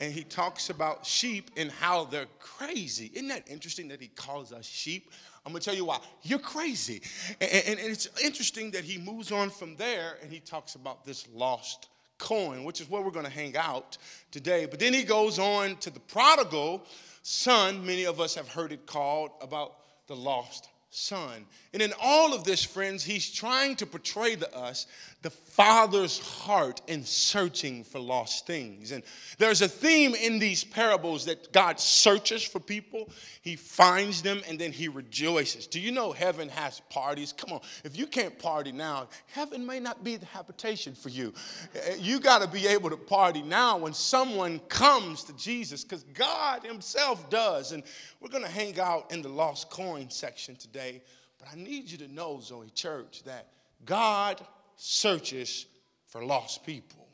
and 0.00 0.12
he 0.12 0.22
talks 0.22 0.70
about 0.70 1.04
sheep 1.04 1.50
and 1.56 1.72
how 1.72 2.04
they're 2.04 2.28
crazy. 2.38 3.10
Isn't 3.12 3.28
that 3.28 3.50
interesting 3.50 3.88
that 3.88 4.00
he 4.00 4.08
calls 4.08 4.52
us 4.52 4.64
sheep? 4.64 5.10
I'm 5.44 5.52
gonna 5.52 5.60
tell 5.60 5.74
you 5.74 5.86
why. 5.86 5.98
You're 6.22 6.38
crazy. 6.38 7.02
And, 7.40 7.50
and, 7.50 7.78
and 7.80 7.88
it's 7.90 8.08
interesting 8.22 8.70
that 8.72 8.84
he 8.84 8.98
moves 8.98 9.32
on 9.32 9.50
from 9.50 9.74
there 9.74 10.18
and 10.22 10.30
he 10.30 10.38
talks 10.38 10.76
about 10.76 11.04
this 11.04 11.26
lost 11.34 11.88
coin, 12.18 12.62
which 12.62 12.80
is 12.80 12.88
where 12.88 13.02
we're 13.02 13.10
gonna 13.10 13.28
hang 13.28 13.56
out 13.56 13.98
today. 14.30 14.66
But 14.66 14.78
then 14.78 14.94
he 14.94 15.02
goes 15.02 15.40
on 15.40 15.76
to 15.78 15.90
the 15.90 16.00
prodigal 16.00 16.84
son, 17.22 17.84
many 17.84 18.04
of 18.04 18.20
us 18.20 18.36
have 18.36 18.48
heard 18.48 18.70
it 18.70 18.86
called 18.86 19.30
about 19.40 19.74
the 20.06 20.14
lost 20.14 20.68
son. 20.90 21.46
And 21.72 21.80
in 21.80 21.92
all 22.00 22.34
of 22.34 22.44
this, 22.44 22.64
friends, 22.64 23.04
he's 23.04 23.30
trying 23.30 23.76
to 23.76 23.86
portray 23.86 24.36
to 24.36 24.56
us 24.56 24.86
the 25.22 25.30
Father's 25.30 26.18
heart 26.18 26.80
in 26.86 27.04
searching 27.04 27.84
for 27.84 27.98
lost 27.98 28.46
things. 28.46 28.92
And 28.92 29.02
there's 29.36 29.60
a 29.60 29.68
theme 29.68 30.14
in 30.14 30.38
these 30.38 30.64
parables 30.64 31.26
that 31.26 31.52
God 31.52 31.78
searches 31.78 32.42
for 32.42 32.58
people, 32.58 33.10
He 33.42 33.56
finds 33.56 34.22
them, 34.22 34.40
and 34.48 34.58
then 34.58 34.72
He 34.72 34.88
rejoices. 34.88 35.66
Do 35.66 35.78
you 35.78 35.92
know 35.92 36.12
heaven 36.12 36.48
has 36.48 36.80
parties? 36.88 37.34
Come 37.34 37.52
on, 37.52 37.60
if 37.84 37.98
you 37.98 38.06
can't 38.06 38.38
party 38.38 38.72
now, 38.72 39.08
heaven 39.26 39.66
may 39.66 39.78
not 39.78 40.02
be 40.02 40.16
the 40.16 40.26
habitation 40.26 40.94
for 40.94 41.10
you. 41.10 41.34
Eh, 41.74 41.96
you 41.98 42.18
got 42.18 42.40
to 42.40 42.48
be 42.48 42.66
able 42.66 42.88
to 42.88 42.96
party 42.96 43.42
now 43.42 43.76
when 43.76 43.92
someone 43.92 44.58
comes 44.68 45.24
to 45.24 45.36
Jesus, 45.36 45.84
because 45.84 46.04
God 46.14 46.64
Himself 46.64 47.28
does. 47.28 47.72
And 47.72 47.82
we're 48.20 48.30
going 48.30 48.44
to 48.44 48.50
hang 48.50 48.80
out 48.80 49.12
in 49.12 49.20
the 49.20 49.28
lost 49.28 49.68
coin 49.68 50.08
section 50.08 50.56
today. 50.56 51.02
But 51.38 51.48
I 51.52 51.56
need 51.56 51.90
you 51.90 51.98
to 51.98 52.08
know, 52.08 52.40
Zoe 52.40 52.70
Church, 52.70 53.22
that 53.24 53.48
God 53.84 54.40
searches 54.80 55.66
for 56.06 56.24
lost 56.24 56.64
people. 56.64 57.06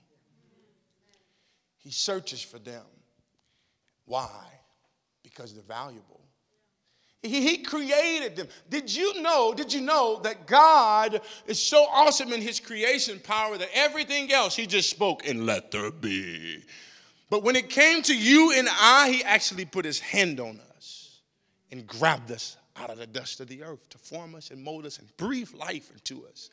He 1.78 1.90
searches 1.90 2.40
for 2.40 2.58
them. 2.58 2.84
Why? 4.04 4.44
Because 5.24 5.52
they're 5.52 5.64
valuable. 5.64 6.20
He, 7.22 7.58
created 7.58 8.36
them. 8.36 8.46
Did 8.70 8.94
you 8.94 9.20
know? 9.20 9.52
Did 9.52 9.72
you 9.72 9.80
know 9.80 10.20
that 10.22 10.46
God 10.46 11.20
is 11.46 11.60
so 11.60 11.86
awesome 11.90 12.32
in 12.32 12.40
his 12.40 12.60
creation 12.60 13.18
power 13.18 13.58
that 13.58 13.68
everything 13.74 14.32
else 14.32 14.54
he 14.54 14.66
just 14.66 14.88
spoke 14.88 15.26
and 15.26 15.44
let 15.44 15.72
there 15.72 15.90
be. 15.90 16.62
But 17.30 17.42
when 17.42 17.56
it 17.56 17.68
came 17.68 18.02
to 18.02 18.16
you 18.16 18.52
and 18.52 18.68
I, 18.70 19.10
he 19.10 19.24
actually 19.24 19.64
put 19.64 19.84
his 19.84 19.98
hand 19.98 20.38
on 20.38 20.60
us 20.76 21.20
and 21.72 21.84
grabbed 21.84 22.30
us 22.30 22.56
out 22.76 22.90
of 22.90 22.98
the 22.98 23.08
dust 23.08 23.40
of 23.40 23.48
the 23.48 23.64
earth 23.64 23.88
to 23.88 23.98
form 23.98 24.36
us 24.36 24.52
and 24.52 24.62
mold 24.62 24.86
us 24.86 25.00
and 25.00 25.08
breathe 25.16 25.52
life 25.52 25.90
into 25.90 26.24
us. 26.28 26.50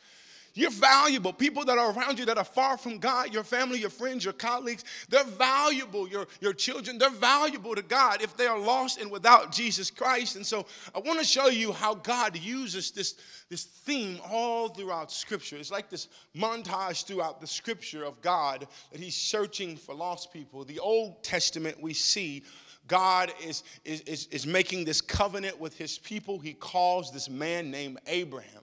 You're 0.55 0.69
valuable. 0.69 1.33
People 1.33 1.65
that 1.65 1.79
are 1.79 1.91
around 1.91 2.19
you 2.19 2.25
that 2.25 2.37
are 2.37 2.43
far 2.43 2.77
from 2.77 2.99
God, 2.99 3.33
your 3.33 3.43
family, 3.43 3.79
your 3.79 3.89
friends, 3.89 4.23
your 4.23 4.33
colleagues, 4.33 4.83
they're 5.09 5.23
valuable. 5.23 6.07
Your, 6.07 6.27
your 6.41 6.53
children, 6.53 6.99
they're 6.99 7.09
valuable 7.09 7.73
to 7.73 7.81
God 7.81 8.21
if 8.21 8.37
they 8.37 8.45
are 8.45 8.59
lost 8.59 9.01
and 9.01 9.09
without 9.09 9.51
Jesus 9.51 9.89
Christ. 9.89 10.35
And 10.35 10.45
so 10.45 10.67
I 10.93 10.99
want 10.99 11.17
to 11.19 11.25
show 11.25 11.47
you 11.47 11.71
how 11.71 11.95
God 11.95 12.37
uses 12.37 12.91
this, 12.91 13.15
this 13.49 13.63
theme 13.63 14.19
all 14.29 14.69
throughout 14.69 15.11
Scripture. 15.11 15.57
It's 15.57 15.71
like 15.71 15.89
this 15.89 16.07
montage 16.37 17.05
throughout 17.05 17.41
the 17.41 17.47
Scripture 17.47 18.03
of 18.03 18.21
God 18.21 18.67
that 18.91 19.01
He's 19.01 19.15
searching 19.15 19.75
for 19.75 19.95
lost 19.95 20.31
people. 20.31 20.63
The 20.65 20.79
Old 20.79 21.23
Testament, 21.23 21.81
we 21.81 21.93
see 21.93 22.43
God 22.87 23.31
is, 23.43 23.63
is, 23.85 24.01
is, 24.01 24.27
is 24.27 24.45
making 24.45 24.85
this 24.85 25.01
covenant 25.01 25.59
with 25.59 25.77
his 25.77 25.97
people. 25.97 26.39
He 26.39 26.53
calls 26.53 27.11
this 27.11 27.29
man 27.29 27.71
named 27.71 27.99
Abraham. 28.07 28.62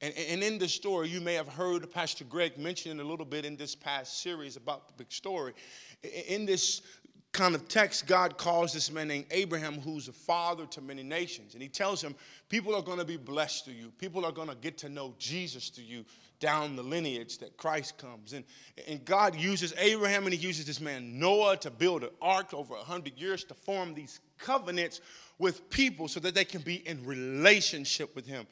And, 0.00 0.14
and 0.16 0.42
in 0.42 0.58
the 0.58 0.68
story, 0.68 1.08
you 1.08 1.20
may 1.20 1.34
have 1.34 1.48
heard 1.48 1.90
Pastor 1.90 2.24
Greg 2.24 2.58
mention 2.58 3.00
a 3.00 3.04
little 3.04 3.26
bit 3.26 3.44
in 3.44 3.56
this 3.56 3.74
past 3.74 4.22
series 4.22 4.56
about 4.56 4.88
the 4.88 4.94
big 4.94 5.12
story. 5.12 5.52
In 6.28 6.46
this 6.46 6.82
kind 7.32 7.54
of 7.54 7.68
text, 7.68 8.06
God 8.06 8.38
calls 8.38 8.72
this 8.72 8.90
man 8.90 9.08
named 9.08 9.26
Abraham, 9.30 9.74
who's 9.74 10.08
a 10.08 10.12
father 10.12 10.66
to 10.66 10.80
many 10.80 11.02
nations. 11.02 11.54
And 11.54 11.62
he 11.62 11.68
tells 11.68 12.02
him, 12.02 12.14
People 12.48 12.74
are 12.74 12.82
going 12.82 12.98
to 12.98 13.04
be 13.04 13.16
blessed 13.16 13.66
through 13.66 13.74
you. 13.74 13.92
People 13.98 14.24
are 14.24 14.32
going 14.32 14.48
to 14.48 14.56
get 14.56 14.78
to 14.78 14.88
know 14.88 15.14
Jesus 15.18 15.68
through 15.68 15.84
you 15.84 16.04
down 16.40 16.74
the 16.74 16.82
lineage 16.82 17.38
that 17.38 17.56
Christ 17.56 17.98
comes. 17.98 18.32
And, 18.32 18.44
and 18.88 19.04
God 19.04 19.36
uses 19.36 19.74
Abraham 19.76 20.24
and 20.24 20.32
he 20.32 20.40
uses 20.40 20.64
this 20.64 20.80
man 20.80 21.18
Noah 21.18 21.58
to 21.58 21.70
build 21.70 22.02
an 22.02 22.10
ark 22.20 22.54
over 22.54 22.74
100 22.74 23.18
years 23.18 23.44
to 23.44 23.54
form 23.54 23.94
these 23.94 24.20
covenants 24.38 25.00
with 25.38 25.68
people 25.70 26.08
so 26.08 26.18
that 26.20 26.34
they 26.34 26.44
can 26.44 26.62
be 26.62 26.76
in 26.88 27.04
relationship 27.04 28.16
with 28.16 28.26
him. 28.26 28.46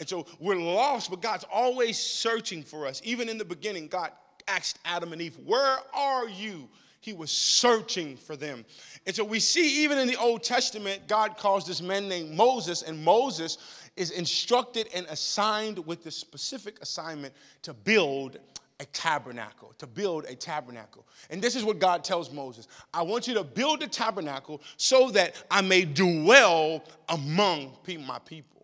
And 0.00 0.08
so 0.08 0.26
we're 0.40 0.56
lost, 0.56 1.10
but 1.10 1.22
God's 1.22 1.44
always 1.52 1.98
searching 1.98 2.62
for 2.62 2.86
us. 2.86 3.00
Even 3.04 3.28
in 3.28 3.38
the 3.38 3.44
beginning, 3.44 3.88
God 3.88 4.10
asked 4.48 4.78
Adam 4.84 5.12
and 5.12 5.22
Eve, 5.22 5.38
Where 5.44 5.78
are 5.94 6.28
you? 6.28 6.68
He 7.00 7.12
was 7.12 7.32
searching 7.32 8.16
for 8.16 8.36
them. 8.36 8.64
And 9.06 9.16
so 9.16 9.24
we 9.24 9.40
see, 9.40 9.82
even 9.82 9.98
in 9.98 10.06
the 10.06 10.16
Old 10.16 10.44
Testament, 10.44 11.08
God 11.08 11.36
calls 11.36 11.66
this 11.66 11.82
man 11.82 12.08
named 12.08 12.30
Moses, 12.30 12.82
and 12.82 13.04
Moses 13.04 13.58
is 13.96 14.12
instructed 14.12 14.88
and 14.94 15.04
assigned 15.06 15.84
with 15.84 16.04
the 16.04 16.12
specific 16.12 16.80
assignment 16.80 17.34
to 17.62 17.74
build 17.74 18.38
a 18.78 18.84
tabernacle, 18.86 19.72
to 19.78 19.86
build 19.86 20.24
a 20.26 20.34
tabernacle. 20.34 21.06
And 21.30 21.42
this 21.42 21.56
is 21.56 21.64
what 21.64 21.78
God 21.78 22.04
tells 22.04 22.32
Moses 22.32 22.68
I 22.94 23.02
want 23.02 23.26
you 23.26 23.34
to 23.34 23.44
build 23.44 23.82
a 23.82 23.88
tabernacle 23.88 24.60
so 24.76 25.10
that 25.10 25.44
I 25.50 25.60
may 25.60 25.84
dwell 25.84 26.84
among 27.08 27.76
my 28.06 28.18
people. 28.20 28.61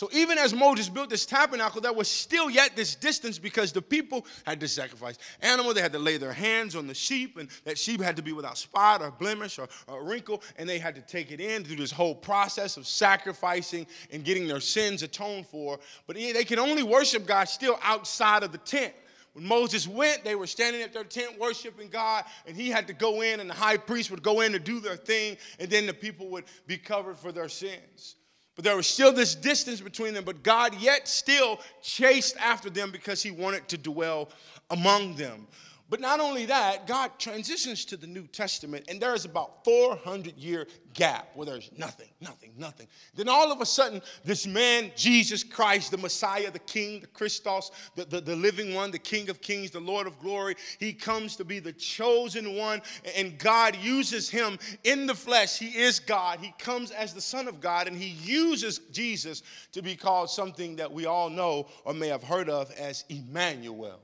So 0.00 0.08
even 0.14 0.38
as 0.38 0.54
Moses 0.54 0.88
built 0.88 1.10
this 1.10 1.26
tabernacle, 1.26 1.82
there 1.82 1.92
was 1.92 2.08
still 2.08 2.48
yet 2.48 2.74
this 2.74 2.94
distance 2.94 3.38
because 3.38 3.70
the 3.70 3.82
people 3.82 4.24
had 4.46 4.58
to 4.60 4.66
sacrifice 4.66 5.18
animal. 5.42 5.74
They 5.74 5.82
had 5.82 5.92
to 5.92 5.98
lay 5.98 6.16
their 6.16 6.32
hands 6.32 6.74
on 6.74 6.86
the 6.86 6.94
sheep, 6.94 7.36
and 7.36 7.50
that 7.64 7.76
sheep 7.76 8.00
had 8.00 8.16
to 8.16 8.22
be 8.22 8.32
without 8.32 8.56
spot 8.56 9.02
or 9.02 9.10
blemish 9.10 9.58
or, 9.58 9.68
or 9.86 10.02
wrinkle, 10.02 10.42
and 10.56 10.66
they 10.66 10.78
had 10.78 10.94
to 10.94 11.02
take 11.02 11.32
it 11.32 11.38
in 11.38 11.64
through 11.64 11.76
this 11.76 11.92
whole 11.92 12.14
process 12.14 12.78
of 12.78 12.86
sacrificing 12.86 13.86
and 14.10 14.24
getting 14.24 14.48
their 14.48 14.58
sins 14.58 15.02
atoned 15.02 15.46
for. 15.48 15.78
But 16.06 16.16
they 16.16 16.44
could 16.44 16.58
only 16.58 16.82
worship 16.82 17.26
God 17.26 17.50
still 17.50 17.78
outside 17.82 18.42
of 18.42 18.52
the 18.52 18.58
tent. 18.58 18.94
When 19.34 19.44
Moses 19.44 19.86
went, 19.86 20.24
they 20.24 20.34
were 20.34 20.46
standing 20.46 20.80
at 20.80 20.94
their 20.94 21.04
tent 21.04 21.38
worshiping 21.38 21.90
God, 21.90 22.24
and 22.46 22.56
he 22.56 22.70
had 22.70 22.86
to 22.86 22.94
go 22.94 23.20
in, 23.20 23.40
and 23.40 23.50
the 23.50 23.54
high 23.54 23.76
priest 23.76 24.10
would 24.10 24.22
go 24.22 24.40
in 24.40 24.52
to 24.52 24.58
do 24.58 24.80
their 24.80 24.96
thing, 24.96 25.36
and 25.58 25.68
then 25.68 25.86
the 25.86 25.92
people 25.92 26.30
would 26.30 26.44
be 26.66 26.78
covered 26.78 27.18
for 27.18 27.32
their 27.32 27.50
sins. 27.50 28.16
But 28.60 28.64
there 28.64 28.76
was 28.76 28.86
still 28.86 29.10
this 29.10 29.34
distance 29.34 29.80
between 29.80 30.12
them, 30.12 30.22
but 30.22 30.42
God 30.42 30.74
yet 30.74 31.08
still 31.08 31.60
chased 31.80 32.36
after 32.36 32.68
them 32.68 32.90
because 32.90 33.22
he 33.22 33.30
wanted 33.30 33.66
to 33.68 33.78
dwell 33.78 34.28
among 34.68 35.14
them. 35.14 35.46
But 35.90 36.00
not 36.00 36.20
only 36.20 36.46
that, 36.46 36.86
God 36.86 37.10
transitions 37.18 37.84
to 37.86 37.96
the 37.96 38.06
New 38.06 38.28
Testament, 38.28 38.84
and 38.88 39.00
there 39.00 39.12
is 39.12 39.24
about 39.24 39.64
400 39.64 40.38
year 40.38 40.68
gap 40.94 41.30
where 41.34 41.46
there's 41.46 41.68
nothing, 41.76 42.06
nothing, 42.20 42.52
nothing. 42.56 42.86
Then 43.16 43.28
all 43.28 43.50
of 43.50 43.60
a 43.60 43.66
sudden, 43.66 44.00
this 44.24 44.46
man, 44.46 44.92
Jesus 44.94 45.42
Christ, 45.42 45.90
the 45.90 45.98
Messiah, 45.98 46.48
the 46.52 46.60
King, 46.60 47.00
the 47.00 47.08
Christos, 47.08 47.72
the, 47.96 48.04
the, 48.04 48.20
the 48.20 48.36
living 48.36 48.72
one, 48.72 48.92
the 48.92 49.00
King 49.00 49.30
of 49.30 49.40
Kings, 49.40 49.72
the 49.72 49.80
Lord 49.80 50.06
of 50.06 50.20
glory, 50.20 50.54
he 50.78 50.92
comes 50.92 51.34
to 51.36 51.44
be 51.44 51.58
the 51.58 51.72
chosen 51.72 52.54
one, 52.54 52.82
and 53.16 53.36
God 53.36 53.74
uses 53.74 54.30
him 54.30 54.60
in 54.84 55.08
the 55.08 55.14
flesh. 55.14 55.58
He 55.58 55.76
is 55.76 55.98
God. 55.98 56.38
He 56.38 56.54
comes 56.56 56.92
as 56.92 57.14
the 57.14 57.20
Son 57.20 57.48
of 57.48 57.60
God, 57.60 57.88
and 57.88 57.96
he 57.96 58.10
uses 58.10 58.78
Jesus 58.92 59.42
to 59.72 59.82
be 59.82 59.96
called 59.96 60.30
something 60.30 60.76
that 60.76 60.92
we 60.92 61.06
all 61.06 61.28
know 61.28 61.66
or 61.84 61.94
may 61.94 62.08
have 62.08 62.22
heard 62.22 62.48
of 62.48 62.70
as 62.78 63.04
Emmanuel 63.08 64.00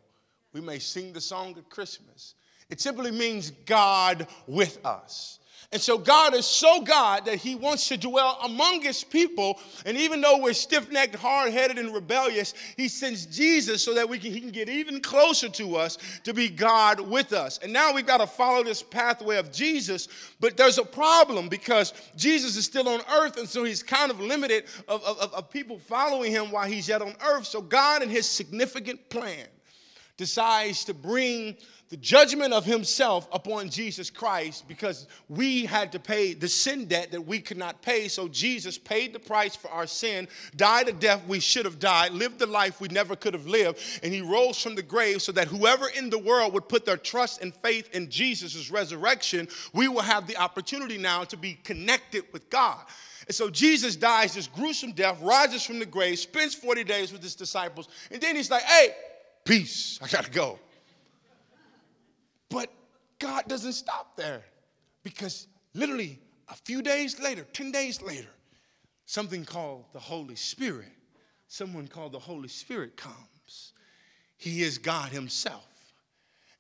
we 0.57 0.63
may 0.63 0.79
sing 0.79 1.13
the 1.13 1.21
song 1.21 1.55
at 1.59 1.69
Christmas. 1.69 2.35
It 2.71 2.81
simply 2.81 3.11
means 3.11 3.51
God 3.67 4.27
with 4.47 4.79
us. 4.87 5.39
And 5.71 5.83
so 5.83 5.99
God 5.99 6.35
is 6.35 6.47
so 6.47 6.81
God 6.81 7.27
that 7.27 7.37
He 7.37 7.57
wants 7.57 7.89
to 7.89 7.99
dwell 7.99 8.39
among 8.43 8.81
His 8.81 9.05
people. 9.05 9.59
And 9.85 9.99
even 9.99 10.23
though 10.23 10.39
we're 10.39 10.55
stiff 10.55 10.91
necked, 10.91 11.17
hard 11.17 11.53
headed, 11.53 11.79
and 11.79 11.93
rebellious, 11.93 12.55
He 12.79 12.89
sends 12.89 13.27
Jesus 13.27 13.85
so 13.85 13.93
that 13.93 14.09
we 14.09 14.19
can, 14.19 14.33
He 14.33 14.41
can 14.41 14.51
get 14.51 14.71
even 14.71 15.03
closer 15.03 15.51
to 15.51 15.77
us 15.77 15.99
to 16.25 16.33
be 16.33 16.49
God 16.49 17.01
with 17.01 17.35
us. 17.35 17.59
And 17.63 17.71
now 17.71 17.93
we've 17.93 18.07
got 18.07 18.23
to 18.23 18.27
follow 18.27 18.65
this 18.65 18.83
pathway 18.83 19.37
of 19.37 19.53
Jesus. 19.53 20.09
But 20.41 20.57
there's 20.57 20.79
a 20.79 20.85
problem 20.85 21.51
because 21.51 21.93
Jesus 22.17 22.57
is 22.57 22.65
still 22.65 22.89
on 22.89 23.03
earth, 23.13 23.37
and 23.37 23.47
so 23.47 23.63
He's 23.63 23.83
kind 23.83 24.11
of 24.11 24.21
limited 24.21 24.65
of, 24.89 25.05
of, 25.05 25.35
of 25.35 25.51
people 25.51 25.79
following 25.79 26.33
Him 26.33 26.51
while 26.51 26.67
He's 26.67 26.89
yet 26.89 27.03
on 27.03 27.15
earth. 27.23 27.45
So 27.45 27.61
God, 27.61 28.01
and 28.01 28.11
His 28.11 28.27
significant 28.27 29.11
plan, 29.11 29.47
decides 30.17 30.85
to 30.85 30.95
bring 30.95 31.57
the 31.89 31.97
judgment 31.97 32.53
of 32.53 32.65
himself 32.65 33.29
upon 33.33 33.71
Jesus 33.71 34.11
Christ 34.11 34.67
because 34.67 35.07
we 35.29 35.65
had 35.65 35.93
to 35.93 36.01
pay 36.01 36.35
the 36.35 36.49
sin 36.49 36.87
debt 36.87 37.13
that 37.13 37.25
we 37.25 37.39
could 37.39 37.57
not 37.57 37.81
pay. 37.81 38.09
So 38.09 38.27
Jesus 38.27 38.77
paid 38.77 39.13
the 39.13 39.21
price 39.21 39.55
for 39.55 39.71
our 39.71 39.87
sin, 39.87 40.27
died 40.57 40.89
a 40.89 40.93
death 40.93 41.23
we 41.29 41.39
should 41.39 41.65
have 41.65 41.79
died, 41.79 42.13
lived 42.13 42.41
the 42.41 42.47
life 42.47 42.81
we 42.81 42.89
never 42.89 43.15
could 43.15 43.35
have 43.35 43.47
lived, 43.47 43.79
and 44.03 44.13
he 44.13 44.21
rose 44.21 44.61
from 44.61 44.75
the 44.75 44.83
grave 44.83 45.23
so 45.23 45.31
that 45.33 45.47
whoever 45.47 45.87
in 45.97 46.11
the 46.11 46.19
world 46.19 46.53
would 46.55 46.69
put 46.69 46.85
their 46.85 46.97
trust 46.97 47.41
and 47.41 47.55
faith 47.55 47.89
in 47.95 48.11
Jesus' 48.11 48.71
resurrection, 48.71 49.47
we 49.73 49.87
will 49.87 50.03
have 50.03 50.27
the 50.27 50.37
opportunity 50.39 50.99
now 50.99 51.23
to 51.25 51.37
be 51.37 51.55
connected 51.63 52.25
with 52.33 52.51
God. 52.51 52.81
And 53.29 53.35
so 53.35 53.49
Jesus 53.49 53.95
dies 53.95 54.35
this 54.35 54.49
gruesome 54.49 54.93
death, 54.93 55.21
rises 55.23 55.63
from 55.63 55.79
the 55.79 55.87
grave, 55.87 56.19
spends 56.19 56.55
40 56.55 56.83
days 56.83 57.13
with 57.13 57.23
his 57.23 57.37
disciples, 57.37 57.89
and 58.11 58.21
then 58.21 58.35
he's 58.35 58.51
like, 58.51 58.63
hey, 58.63 58.95
Peace. 59.47 59.99
I 60.03 60.09
got 60.09 60.25
to 60.25 60.31
go. 60.31 60.59
But 62.51 62.71
God 63.19 63.45
doesn't 63.47 63.73
stop 63.73 64.17
there 64.17 64.43
because 65.03 65.47
literally 65.73 66.19
a 66.49 66.55
few 66.55 66.83
days 66.83 67.19
later, 67.21 67.47
10 67.53 67.73
days 67.73 68.03
later, 68.03 68.29
something 69.07 69.45
called 69.45 69.85
the 69.93 70.01
Holy 70.01 70.35
Spirit, 70.35 70.93
someone 71.49 71.87
called 71.87 72.13
the 72.13 72.19
Holy 72.19 72.49
Spirit 72.49 72.97
comes. 72.97 73.73
He 74.37 74.63
is 74.63 74.79
God 74.79 75.13
Himself. 75.13 75.67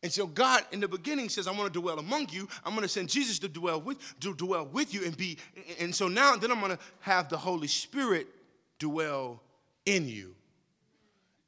And 0.02 0.12
so 0.12 0.26
God 0.26 0.62
in 0.70 0.78
the 0.78 0.86
beginning 0.86 1.28
says, 1.28 1.48
I 1.48 1.50
want 1.50 1.72
to 1.72 1.80
dwell 1.80 1.98
among 1.98 2.28
you. 2.30 2.48
I'm 2.64 2.72
going 2.72 2.82
to 2.82 2.88
send 2.88 3.08
Jesus 3.08 3.40
to 3.40 3.48
dwell 3.48 3.80
with 3.80 3.98
to 4.20 4.34
dwell 4.34 4.66
with 4.66 4.94
you 4.94 5.04
and 5.04 5.16
be 5.16 5.38
and 5.80 5.92
so 5.92 6.06
now 6.06 6.36
then 6.36 6.52
I'm 6.52 6.60
going 6.60 6.76
to 6.76 6.78
have 7.00 7.28
the 7.28 7.36
Holy 7.36 7.66
Spirit 7.66 8.28
dwell 8.78 9.42
in 9.84 10.06
you. 10.06 10.36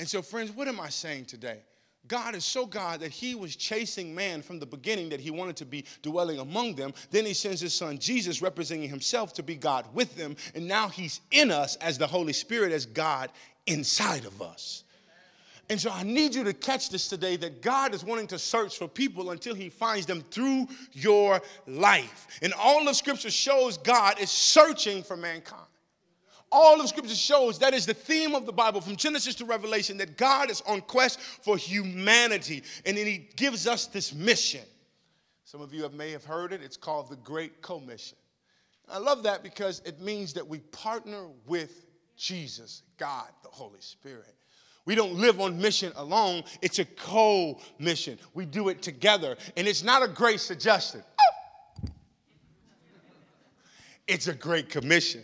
And 0.01 0.09
so, 0.09 0.23
friends, 0.23 0.53
what 0.53 0.69
am 0.69 0.81
I 0.81 0.89
saying 0.89 1.25
today? 1.25 1.59
God 2.07 2.35
is 2.35 2.45
so 2.45 2.65
God 2.65 3.01
that 3.01 3.11
He 3.11 3.35
was 3.35 3.57
chasing 3.57 4.15
man 4.15 4.43
from 4.43 4.59
the 4.59 4.67
beginning, 4.67 5.09
that 5.11 5.21
He 5.21 5.31
wanted 5.31 5.57
to 5.57 5.67
be 5.67 5.85
dwelling 6.03 6.39
among 6.39 6.75
them. 6.75 6.95
Then 7.11 7.27
He 7.27 7.35
sends 7.35 7.61
His 7.61 7.75
Son 7.75 7.99
Jesus, 7.99 8.41
representing 8.41 8.89
Himself 8.89 9.35
to 9.35 9.43
be 9.43 9.57
God 9.57 9.87
with 9.93 10.17
them. 10.17 10.37
And 10.55 10.67
now 10.67 10.89
He's 10.89 11.21
in 11.31 11.51
us 11.51 11.77
as 11.77 11.99
the 11.99 12.07
Holy 12.07 12.33
Spirit, 12.33 12.73
as 12.73 12.87
God 12.87 13.31
inside 13.67 14.25
of 14.25 14.41
us. 14.41 14.85
And 15.71 15.79
so 15.79 15.91
I 15.91 16.03
need 16.03 16.35
you 16.35 16.45
to 16.45 16.55
catch 16.55 16.89
this 16.89 17.09
today 17.09 17.37
that 17.37 17.61
God 17.61 17.95
is 17.95 18.03
wanting 18.03 18.27
to 18.29 18.39
search 18.39 18.79
for 18.79 18.89
people 18.89 19.33
until 19.33 19.55
he 19.55 19.69
finds 19.69 20.07
them 20.07 20.23
through 20.31 20.67
your 20.93 21.43
life. 21.67 22.27
And 22.41 22.55
all 22.55 22.89
of 22.89 22.97
scripture 22.97 23.31
shows 23.31 23.77
God 23.77 24.19
is 24.19 24.31
searching 24.31 25.03
for 25.03 25.15
mankind. 25.15 25.67
All 26.51 26.81
of 26.81 26.89
Scripture 26.89 27.15
shows 27.15 27.59
that 27.59 27.75
is 27.75 27.85
the 27.85 27.95
theme 27.95 28.35
of 28.35 28.47
the 28.47 28.53
Bible 28.53 28.81
from 28.81 28.97
Genesis 28.97 29.35
to 29.37 29.45
Revelation 29.45 29.99
that 29.99 30.17
God 30.17 30.51
is 30.51 30.63
on 30.63 30.81
quest 30.81 31.21
for 31.21 31.57
humanity 31.57 32.63
and 32.87 32.97
then 32.97 33.07
He 33.07 33.29
gives 33.37 33.67
us 33.67 33.87
this 33.87 34.15
mission. 34.15 34.65
Some 35.45 35.61
of 35.61 35.73
you 35.73 35.83
have, 35.83 35.95
may 35.95 36.11
have 36.11 36.25
heard 36.25 36.53
it, 36.53 36.63
it's 36.63 36.77
called 36.77 37.11
the 37.11 37.17
Great 37.17 37.63
Commission. 37.63 38.17
I 38.91 38.99
love 38.99 39.23
that 39.25 39.43
because 39.43 39.83
it 39.85 40.01
means 40.01 40.33
that 40.35 40.47
we 40.47 40.59
partner 40.59 41.27
with 41.47 41.87
Jesus, 42.17 42.83
God, 42.97 43.29
the 43.43 43.49
Holy 43.49 43.81
Spirit. 43.81 44.35
We 44.87 44.95
don't 44.95 45.15
live 45.15 45.41
on 45.41 45.61
mission 45.61 45.93
alone, 45.97 46.45
it's 46.63 46.79
a 46.79 46.85
co 46.85 47.61
mission. 47.79 48.19
We 48.33 48.47
do 48.47 48.71
it 48.71 48.81
together, 48.81 49.37
and 49.57 49.69
it's 49.69 49.83
not 49.83 50.03
a 50.03 50.09
great 50.09 50.41
suggestion. 50.41 51.03
It's 54.07 54.29
a 54.29 54.35
great 54.35 54.71
commission. 54.71 55.23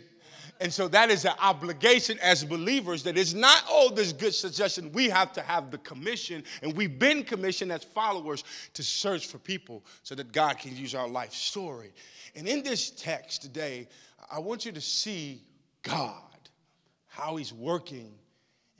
And 0.61 0.71
so 0.71 0.87
that 0.87 1.11
is 1.11 1.25
an 1.25 1.33
obligation 1.41 2.17
as 2.21 2.43
believers 2.45 3.03
that 3.03 3.17
is 3.17 3.33
not, 3.33 3.63
oh, 3.69 3.91
this 3.93 4.13
good 4.13 4.33
suggestion. 4.33 4.91
We 4.93 5.09
have 5.09 5.33
to 5.33 5.41
have 5.41 5.69
the 5.69 5.77
commission, 5.79 6.43
and 6.61 6.75
we've 6.75 6.97
been 6.97 7.23
commissioned 7.23 7.71
as 7.71 7.83
followers 7.83 8.43
to 8.73 8.83
search 8.83 9.27
for 9.27 9.37
people 9.37 9.83
so 10.03 10.15
that 10.15 10.31
God 10.31 10.57
can 10.57 10.75
use 10.75 10.95
our 10.95 11.09
life 11.09 11.33
story. 11.33 11.91
And 12.35 12.47
in 12.47 12.63
this 12.63 12.89
text 12.89 13.41
today, 13.41 13.87
I 14.31 14.39
want 14.39 14.65
you 14.65 14.71
to 14.71 14.81
see 14.81 15.43
God, 15.83 16.21
how 17.07 17.35
He's 17.35 17.53
working 17.53 18.13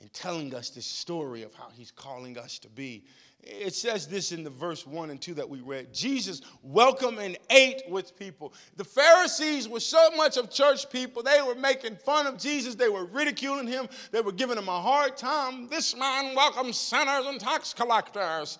and 0.00 0.12
telling 0.12 0.54
us 0.54 0.70
this 0.70 0.86
story 0.86 1.42
of 1.42 1.54
how 1.54 1.68
He's 1.74 1.90
calling 1.90 2.38
us 2.38 2.58
to 2.60 2.68
be 2.68 3.04
it 3.46 3.74
says 3.74 4.06
this 4.06 4.32
in 4.32 4.42
the 4.42 4.50
verse 4.50 4.86
1 4.86 5.10
and 5.10 5.20
2 5.20 5.34
that 5.34 5.48
we 5.48 5.60
read 5.60 5.94
Jesus 5.94 6.42
welcomed 6.62 7.18
and 7.18 7.38
ate 7.50 7.82
with 7.88 8.18
people. 8.18 8.52
The 8.76 8.84
Pharisees 8.84 9.68
were 9.68 9.80
so 9.80 10.10
much 10.16 10.36
of 10.36 10.50
church 10.50 10.90
people, 10.90 11.22
they 11.22 11.40
were 11.42 11.54
making 11.54 11.96
fun 11.96 12.26
of 12.26 12.38
Jesus, 12.38 12.74
they 12.74 12.88
were 12.88 13.04
ridiculing 13.04 13.66
him, 13.66 13.88
they 14.10 14.20
were 14.20 14.32
giving 14.32 14.58
him 14.58 14.68
a 14.68 14.80
hard 14.80 15.16
time. 15.16 15.68
This 15.68 15.96
man 15.96 16.34
welcomes 16.34 16.76
sinners 16.76 17.26
and 17.26 17.40
tax 17.40 17.72
collectors. 17.72 18.58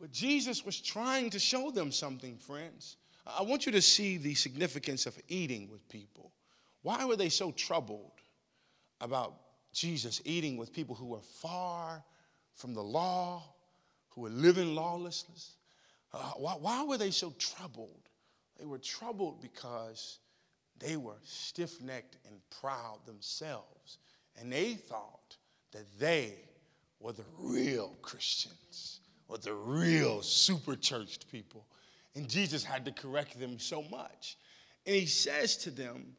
But 0.00 0.12
Jesus 0.12 0.64
was 0.64 0.80
trying 0.80 1.30
to 1.30 1.38
show 1.38 1.70
them 1.70 1.90
something, 1.90 2.36
friends. 2.36 2.96
I 3.26 3.42
want 3.42 3.66
you 3.66 3.72
to 3.72 3.82
see 3.82 4.18
the 4.18 4.34
significance 4.34 5.06
of 5.06 5.18
eating 5.28 5.68
with 5.70 5.88
people. 5.88 6.32
Why 6.82 7.04
were 7.04 7.16
they 7.16 7.30
so 7.30 7.50
troubled 7.52 8.12
about 9.00 9.34
Jesus 9.72 10.20
eating 10.24 10.56
with 10.56 10.72
people 10.72 10.94
who 10.94 11.06
were 11.06 11.22
far 11.22 12.04
from 12.54 12.74
the 12.74 12.82
law, 12.82 13.42
who 14.14 14.22
were 14.22 14.30
living 14.30 14.74
lawlessness. 14.74 15.56
Uh, 16.12 16.18
why, 16.36 16.52
why 16.52 16.84
were 16.84 16.98
they 16.98 17.10
so 17.10 17.32
troubled? 17.38 18.08
They 18.58 18.64
were 18.64 18.78
troubled 18.78 19.40
because 19.40 20.18
they 20.78 20.96
were 20.96 21.16
stiff 21.24 21.80
necked 21.80 22.18
and 22.26 22.36
proud 22.60 22.98
themselves. 23.06 23.98
And 24.40 24.52
they 24.52 24.74
thought 24.74 25.36
that 25.72 25.86
they 25.98 26.34
were 27.00 27.12
the 27.12 27.24
real 27.38 27.96
Christians 28.02 29.00
or 29.28 29.38
the 29.38 29.54
real 29.54 30.22
super 30.22 30.76
churched 30.76 31.30
people. 31.30 31.66
And 32.14 32.28
Jesus 32.28 32.64
had 32.64 32.84
to 32.84 32.92
correct 32.92 33.38
them 33.38 33.58
so 33.58 33.82
much. 33.90 34.36
And 34.86 34.94
he 34.94 35.06
says 35.06 35.56
to 35.58 35.70
them, 35.70 36.16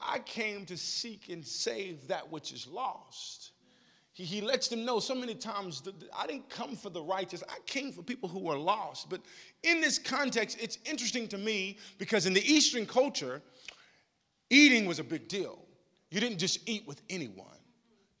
I 0.00 0.18
came 0.18 0.66
to 0.66 0.76
seek 0.76 1.28
and 1.28 1.46
save 1.46 2.08
that 2.08 2.30
which 2.32 2.52
is 2.52 2.66
lost. 2.66 3.52
He, 4.12 4.24
he 4.24 4.40
lets 4.40 4.68
them 4.68 4.84
know 4.84 5.00
so 5.00 5.14
many 5.14 5.34
times 5.34 5.80
that 5.82 5.94
I 6.16 6.26
didn't 6.26 6.50
come 6.50 6.76
for 6.76 6.90
the 6.90 7.02
righteous, 7.02 7.42
I 7.48 7.58
came 7.66 7.92
for 7.92 8.02
people 8.02 8.28
who 8.28 8.40
were 8.40 8.58
lost. 8.58 9.08
But 9.08 9.22
in 9.62 9.80
this 9.80 9.98
context, 9.98 10.58
it's 10.60 10.78
interesting 10.84 11.28
to 11.28 11.38
me 11.38 11.78
because 11.98 12.26
in 12.26 12.34
the 12.34 12.44
Eastern 12.44 12.86
culture, 12.86 13.40
eating 14.50 14.86
was 14.86 14.98
a 14.98 15.04
big 15.04 15.28
deal. 15.28 15.58
You 16.10 16.20
didn't 16.20 16.38
just 16.38 16.68
eat 16.68 16.86
with 16.86 17.00
anyone. 17.08 17.46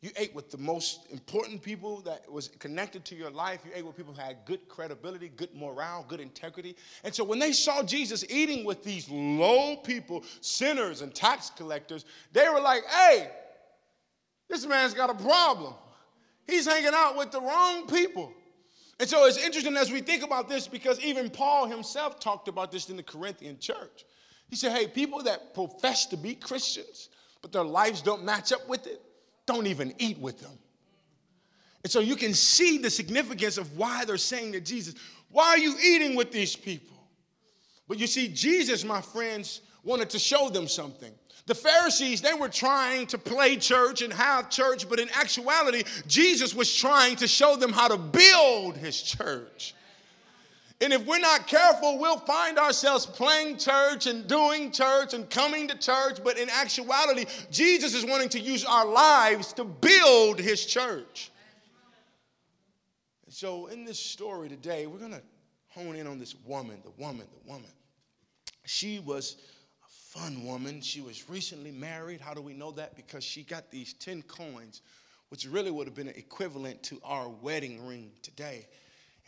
You 0.00 0.10
ate 0.16 0.34
with 0.34 0.50
the 0.50 0.58
most 0.58 1.12
important 1.12 1.62
people 1.62 2.00
that 2.00 2.28
was 2.30 2.48
connected 2.58 3.04
to 3.04 3.14
your 3.14 3.30
life. 3.30 3.60
You 3.64 3.70
ate 3.72 3.86
with 3.86 3.96
people 3.96 4.12
who 4.12 4.20
had 4.20 4.38
good 4.46 4.66
credibility, 4.68 5.28
good 5.28 5.54
morale, 5.54 6.04
good 6.08 6.18
integrity. 6.18 6.74
And 7.04 7.14
so 7.14 7.22
when 7.22 7.38
they 7.38 7.52
saw 7.52 7.84
Jesus 7.84 8.24
eating 8.28 8.64
with 8.64 8.82
these 8.82 9.08
low 9.08 9.76
people, 9.76 10.24
sinners 10.40 11.02
and 11.02 11.14
tax 11.14 11.50
collectors, 11.50 12.04
they 12.32 12.48
were 12.48 12.60
like, 12.60 12.84
hey, 12.86 13.30
this 14.48 14.66
man's 14.66 14.92
got 14.92 15.08
a 15.08 15.14
problem. 15.14 15.74
He's 16.46 16.66
hanging 16.66 16.92
out 16.94 17.16
with 17.16 17.30
the 17.30 17.40
wrong 17.40 17.86
people. 17.86 18.32
And 19.00 19.08
so 19.08 19.26
it's 19.26 19.42
interesting 19.42 19.76
as 19.76 19.90
we 19.90 20.00
think 20.00 20.22
about 20.22 20.48
this 20.48 20.68
because 20.68 21.00
even 21.00 21.30
Paul 21.30 21.66
himself 21.66 22.20
talked 22.20 22.48
about 22.48 22.70
this 22.70 22.88
in 22.88 22.96
the 22.96 23.02
Corinthian 23.02 23.58
church. 23.58 24.04
He 24.48 24.56
said, 24.56 24.72
hey, 24.72 24.86
people 24.86 25.22
that 25.22 25.54
profess 25.54 26.06
to 26.06 26.16
be 26.16 26.34
Christians, 26.34 27.08
but 27.40 27.52
their 27.52 27.64
lives 27.64 28.02
don't 28.02 28.24
match 28.24 28.52
up 28.52 28.68
with 28.68 28.86
it, 28.86 29.00
don't 29.46 29.66
even 29.66 29.94
eat 29.98 30.18
with 30.18 30.40
them. 30.40 30.58
And 31.82 31.90
so 31.90 32.00
you 32.00 32.16
can 32.16 32.32
see 32.34 32.78
the 32.78 32.90
significance 32.90 33.58
of 33.58 33.76
why 33.76 34.04
they're 34.04 34.16
saying 34.16 34.52
to 34.52 34.60
Jesus, 34.60 34.94
Why 35.30 35.46
are 35.46 35.58
you 35.58 35.74
eating 35.82 36.14
with 36.14 36.30
these 36.30 36.54
people? 36.54 36.96
But 37.88 37.98
you 37.98 38.06
see, 38.06 38.28
Jesus, 38.28 38.84
my 38.84 39.00
friends, 39.00 39.62
wanted 39.82 40.10
to 40.10 40.18
show 40.18 40.48
them 40.48 40.68
something. 40.68 41.12
The 41.46 41.54
Pharisees, 41.54 42.20
they 42.20 42.34
were 42.34 42.48
trying 42.48 43.08
to 43.08 43.18
play 43.18 43.56
church 43.56 44.02
and 44.02 44.12
have 44.12 44.48
church, 44.48 44.88
but 44.88 45.00
in 45.00 45.08
actuality, 45.10 45.82
Jesus 46.06 46.54
was 46.54 46.72
trying 46.72 47.16
to 47.16 47.26
show 47.26 47.56
them 47.56 47.72
how 47.72 47.88
to 47.88 47.98
build 47.98 48.76
his 48.76 49.02
church. 49.02 49.74
And 50.80 50.92
if 50.92 51.06
we're 51.06 51.18
not 51.18 51.46
careful, 51.46 51.98
we'll 51.98 52.18
find 52.18 52.58
ourselves 52.58 53.06
playing 53.06 53.56
church 53.56 54.06
and 54.06 54.26
doing 54.26 54.72
church 54.72 55.14
and 55.14 55.30
coming 55.30 55.68
to 55.68 55.78
church. 55.78 56.18
But 56.24 56.38
in 56.38 56.50
actuality, 56.50 57.24
Jesus 57.52 57.94
is 57.94 58.04
wanting 58.04 58.28
to 58.30 58.40
use 58.40 58.64
our 58.64 58.84
lives 58.84 59.52
to 59.54 59.64
build 59.64 60.40
his 60.40 60.66
church. 60.66 61.30
And 63.26 63.32
so, 63.32 63.66
in 63.66 63.84
this 63.84 63.98
story 63.98 64.48
today, 64.48 64.86
we're 64.88 64.98
going 64.98 65.12
to 65.12 65.22
hone 65.68 65.94
in 65.94 66.08
on 66.08 66.18
this 66.18 66.34
woman, 66.44 66.78
the 66.84 67.02
woman, 67.02 67.26
the 67.32 67.50
woman. 67.50 67.70
She 68.64 68.98
was 68.98 69.36
fun 70.12 70.44
woman. 70.44 70.80
She 70.82 71.00
was 71.00 71.28
recently 71.28 71.70
married. 71.70 72.20
How 72.20 72.34
do 72.34 72.42
we 72.42 72.52
know 72.52 72.70
that? 72.72 72.96
Because 72.96 73.24
she 73.24 73.42
got 73.42 73.70
these 73.70 73.94
10 73.94 74.22
coins, 74.22 74.82
which 75.30 75.46
really 75.46 75.70
would 75.70 75.86
have 75.86 75.94
been 75.94 76.08
equivalent 76.08 76.82
to 76.84 77.00
our 77.02 77.28
wedding 77.28 77.86
ring 77.86 78.10
today. 78.20 78.66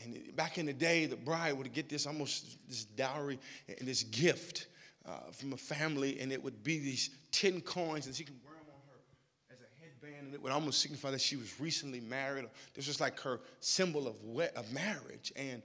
And 0.02 0.36
back 0.36 0.58
in 0.58 0.66
the 0.66 0.74
day, 0.74 1.06
the 1.06 1.16
bride 1.16 1.54
would 1.54 1.72
get 1.72 1.88
this 1.88 2.06
almost 2.06 2.58
this 2.68 2.84
dowry 2.84 3.38
and 3.78 3.88
this 3.88 4.02
gift 4.02 4.66
uh, 5.06 5.30
from 5.32 5.54
a 5.54 5.56
family, 5.56 6.20
and 6.20 6.32
it 6.32 6.42
would 6.42 6.62
be 6.62 6.78
these 6.78 7.10
10 7.32 7.62
coins, 7.62 8.06
and 8.06 8.14
she 8.14 8.24
can 8.24 8.38
wear 8.44 8.54
them 8.54 8.74
on 8.74 8.80
her 8.88 9.54
as 9.54 9.60
a 9.60 9.82
headband, 9.82 10.26
and 10.26 10.34
it 10.34 10.42
would 10.42 10.52
almost 10.52 10.80
signify 10.80 11.10
that 11.10 11.20
she 11.20 11.36
was 11.36 11.58
recently 11.60 12.00
married. 12.00 12.44
This 12.74 12.88
was 12.88 13.00
like 13.00 13.18
her 13.20 13.40
symbol 13.60 14.06
of, 14.06 14.22
we- 14.22 14.48
of 14.56 14.70
marriage. 14.72 15.32
And 15.36 15.62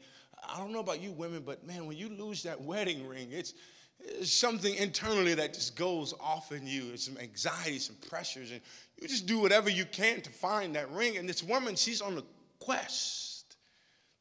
I 0.47 0.57
don't 0.59 0.71
know 0.71 0.79
about 0.79 1.01
you 1.01 1.11
women, 1.11 1.43
but 1.45 1.65
man, 1.65 1.87
when 1.87 1.97
you 1.97 2.07
lose 2.07 2.43
that 2.43 2.61
wedding 2.61 3.05
ring, 3.07 3.29
it's, 3.31 3.49
it's 3.51 3.59
something 4.23 4.75
internally 4.75 5.33
that 5.35 5.53
just 5.53 5.75
goes 5.75 6.13
off 6.19 6.51
in 6.51 6.65
you. 6.65 6.91
It's 6.93 7.05
some 7.05 7.17
anxiety, 7.17 7.79
some 7.79 7.95
pressures, 8.09 8.51
and 8.51 8.61
you 8.99 9.07
just 9.07 9.25
do 9.25 9.39
whatever 9.39 9.69
you 9.69 9.85
can 9.85 10.21
to 10.21 10.29
find 10.29 10.75
that 10.75 10.89
ring. 10.91 11.17
And 11.17 11.27
this 11.27 11.43
woman, 11.43 11.75
she's 11.75 12.01
on 12.01 12.17
a 12.17 12.23
quest 12.59 13.55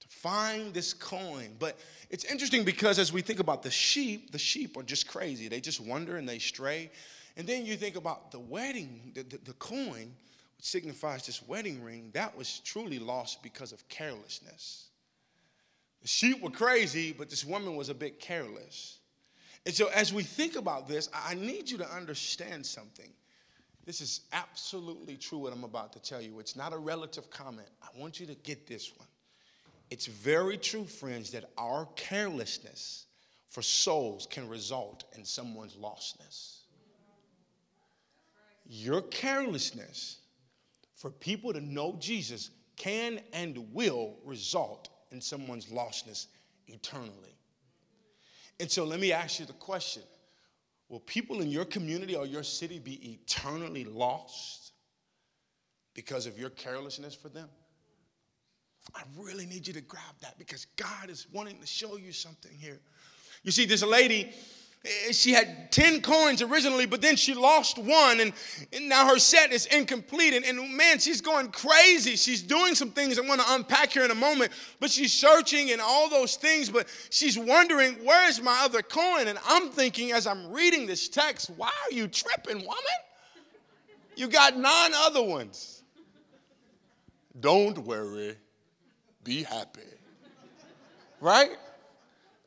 to 0.00 0.08
Find 0.08 0.74
this 0.74 0.92
coin. 0.92 1.56
But 1.58 1.78
it's 2.10 2.24
interesting 2.24 2.64
because 2.64 2.98
as 2.98 3.12
we 3.12 3.22
think 3.22 3.40
about 3.40 3.62
the 3.62 3.70
sheep, 3.70 4.32
the 4.32 4.38
sheep 4.38 4.76
are 4.76 4.82
just 4.82 5.06
crazy. 5.06 5.48
They 5.48 5.60
just 5.60 5.80
wander 5.80 6.16
and 6.16 6.28
they 6.28 6.38
stray. 6.38 6.90
And 7.36 7.46
then 7.46 7.64
you 7.64 7.76
think 7.76 7.94
about 7.94 8.32
the 8.32 8.40
wedding, 8.40 9.12
the, 9.14 9.22
the, 9.22 9.38
the 9.44 9.52
coin, 9.54 10.12
which 10.56 10.66
signifies 10.66 11.24
this 11.24 11.46
wedding 11.46 11.84
ring, 11.84 12.10
that 12.14 12.36
was 12.36 12.60
truly 12.60 12.98
lost 12.98 13.44
because 13.44 13.70
of 13.72 13.88
carelessness. 13.88 14.88
The 16.02 16.08
sheep 16.08 16.42
were 16.42 16.50
crazy, 16.50 17.12
but 17.12 17.30
this 17.30 17.44
woman 17.44 17.76
was 17.76 17.88
a 17.88 17.94
bit 17.94 18.18
careless. 18.18 18.97
And 19.66 19.74
so, 19.74 19.88
as 19.88 20.12
we 20.12 20.22
think 20.22 20.56
about 20.56 20.88
this, 20.88 21.08
I 21.12 21.34
need 21.34 21.70
you 21.70 21.78
to 21.78 21.90
understand 21.90 22.64
something. 22.64 23.10
This 23.84 24.00
is 24.00 24.20
absolutely 24.32 25.16
true 25.16 25.38
what 25.38 25.52
I'm 25.52 25.64
about 25.64 25.92
to 25.94 25.98
tell 25.98 26.20
you. 26.20 26.38
It's 26.40 26.56
not 26.56 26.72
a 26.72 26.78
relative 26.78 27.30
comment. 27.30 27.68
I 27.82 27.88
want 27.98 28.20
you 28.20 28.26
to 28.26 28.34
get 28.34 28.66
this 28.66 28.92
one. 28.96 29.08
It's 29.90 30.06
very 30.06 30.58
true, 30.58 30.84
friends, 30.84 31.30
that 31.30 31.50
our 31.56 31.88
carelessness 31.96 33.06
for 33.48 33.62
souls 33.62 34.26
can 34.30 34.46
result 34.48 35.04
in 35.16 35.24
someone's 35.24 35.74
lostness. 35.74 36.58
Your 38.66 39.00
carelessness 39.00 40.18
for 40.94 41.10
people 41.10 41.54
to 41.54 41.60
know 41.60 41.96
Jesus 41.98 42.50
can 42.76 43.20
and 43.32 43.72
will 43.72 44.16
result 44.24 44.90
in 45.10 45.20
someone's 45.20 45.66
lostness 45.66 46.26
eternally. 46.66 47.37
And 48.60 48.70
so 48.70 48.84
let 48.84 49.00
me 49.00 49.12
ask 49.12 49.40
you 49.40 49.46
the 49.46 49.52
question 49.54 50.02
Will 50.88 51.00
people 51.00 51.40
in 51.40 51.48
your 51.48 51.66
community 51.66 52.16
or 52.16 52.26
your 52.26 52.42
city 52.42 52.78
be 52.78 53.12
eternally 53.12 53.84
lost 53.84 54.72
because 55.94 56.26
of 56.26 56.38
your 56.38 56.50
carelessness 56.50 57.14
for 57.14 57.28
them? 57.28 57.48
I 58.94 59.02
really 59.18 59.44
need 59.44 59.66
you 59.66 59.74
to 59.74 59.82
grab 59.82 60.14
that 60.22 60.38
because 60.38 60.66
God 60.76 61.10
is 61.10 61.26
wanting 61.30 61.60
to 61.60 61.66
show 61.66 61.98
you 61.98 62.12
something 62.12 62.52
here. 62.52 62.80
You 63.42 63.50
see, 63.50 63.66
this 63.66 63.82
lady, 63.82 64.32
Eh, 64.84 65.12
she 65.12 65.32
had 65.32 65.72
10 65.72 66.00
coins 66.02 66.42
originally, 66.42 66.86
but 66.86 67.00
then 67.00 67.16
she 67.16 67.34
lost 67.34 67.78
one, 67.78 68.20
and, 68.20 68.32
and 68.72 68.88
now 68.88 69.08
her 69.08 69.18
set 69.18 69.52
is 69.52 69.66
incomplete. 69.66 70.34
And, 70.34 70.44
and, 70.44 70.76
man, 70.76 70.98
she's 70.98 71.20
going 71.20 71.50
crazy. 71.50 72.16
She's 72.16 72.42
doing 72.42 72.74
some 72.74 72.90
things 72.90 73.18
I 73.18 73.22
want 73.22 73.40
to 73.40 73.46
unpack 73.54 73.92
here 73.92 74.04
in 74.04 74.10
a 74.10 74.14
moment, 74.16 74.52
but 74.80 74.90
she's 74.90 75.12
searching 75.12 75.70
and 75.72 75.80
all 75.80 76.08
those 76.08 76.36
things, 76.36 76.70
but 76.70 76.86
she's 77.10 77.38
wondering, 77.38 77.94
where's 78.04 78.40
my 78.40 78.60
other 78.62 78.82
coin? 78.82 79.28
And 79.28 79.38
I'm 79.46 79.70
thinking, 79.70 80.12
as 80.12 80.26
I'm 80.26 80.52
reading 80.52 80.86
this 80.86 81.08
text, 81.08 81.50
why 81.56 81.70
are 81.84 81.94
you 81.94 82.08
tripping, 82.08 82.58
woman? 82.58 82.98
You 84.16 84.28
got 84.28 84.56
nine 84.56 84.92
other 84.94 85.22
ones. 85.22 85.82
Don't 87.40 87.78
worry 87.78 88.36
be 89.28 89.42
happy. 89.42 89.82
Right? 91.20 91.50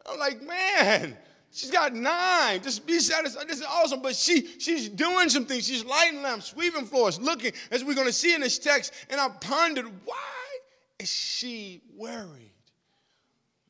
I'm 0.10 0.17
like, 0.17 0.41
man, 0.41 1.15
she's 1.51 1.71
got 1.71 1.93
nine. 1.93 2.61
Just 2.61 2.85
be 2.85 2.99
satisfied. 2.99 3.47
This 3.47 3.59
is 3.59 3.65
awesome. 3.65 4.01
But 4.01 4.15
she 4.15 4.47
she's 4.59 4.89
doing 4.89 5.29
some 5.29 5.45
things. 5.45 5.67
She's 5.67 5.85
lighting 5.85 6.21
lamps, 6.21 6.47
sweeping 6.47 6.85
floors, 6.85 7.19
looking, 7.19 7.51
as 7.69 7.83
we're 7.83 7.95
going 7.95 8.07
to 8.07 8.13
see 8.13 8.33
in 8.33 8.41
this 8.41 8.57
text. 8.57 8.93
And 9.09 9.19
I 9.19 9.29
pondered, 9.29 9.85
why 10.05 10.15
is 10.99 11.09
she 11.09 11.81
worried? 11.95 12.53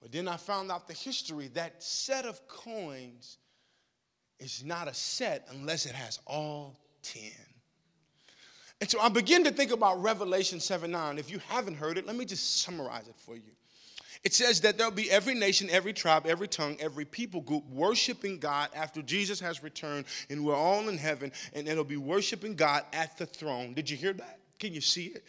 But 0.01 0.11
then 0.11 0.27
I 0.27 0.37
found 0.37 0.71
out 0.71 0.87
the 0.87 0.93
history. 0.93 1.49
That 1.49 1.83
set 1.83 2.25
of 2.25 2.47
coins 2.47 3.37
is 4.39 4.63
not 4.65 4.87
a 4.87 4.93
set 4.93 5.47
unless 5.51 5.85
it 5.85 5.93
has 5.93 6.19
all 6.25 6.79
10. 7.03 7.21
And 8.81 8.89
so 8.89 8.99
I 8.99 9.09
begin 9.09 9.43
to 9.43 9.51
think 9.51 9.71
about 9.71 10.01
Revelation 10.01 10.59
7 10.59 10.89
9. 10.89 11.19
If 11.19 11.29
you 11.29 11.39
haven't 11.47 11.75
heard 11.75 11.99
it, 11.99 12.07
let 12.07 12.15
me 12.15 12.25
just 12.25 12.61
summarize 12.61 13.07
it 13.07 13.15
for 13.15 13.35
you. 13.35 13.51
It 14.23 14.33
says 14.33 14.61
that 14.61 14.77
there'll 14.77 14.91
be 14.91 15.09
every 15.09 15.33
nation, 15.33 15.67
every 15.71 15.93
tribe, 15.93 16.27
every 16.27 16.47
tongue, 16.47 16.77
every 16.79 17.05
people 17.05 17.41
group 17.41 17.67
worshiping 17.69 18.37
God 18.37 18.69
after 18.75 19.01
Jesus 19.01 19.39
has 19.39 19.63
returned, 19.63 20.05
and 20.29 20.45
we're 20.45 20.55
all 20.55 20.89
in 20.89 20.97
heaven, 20.97 21.31
and 21.53 21.67
it'll 21.67 21.83
be 21.83 21.97
worshiping 21.97 22.55
God 22.55 22.83
at 22.93 23.17
the 23.17 23.25
throne. 23.25 23.73
Did 23.73 23.89
you 23.89 23.97
hear 23.97 24.13
that? 24.13 24.39
Can 24.59 24.73
you 24.73 24.81
see 24.81 25.05
it? 25.05 25.23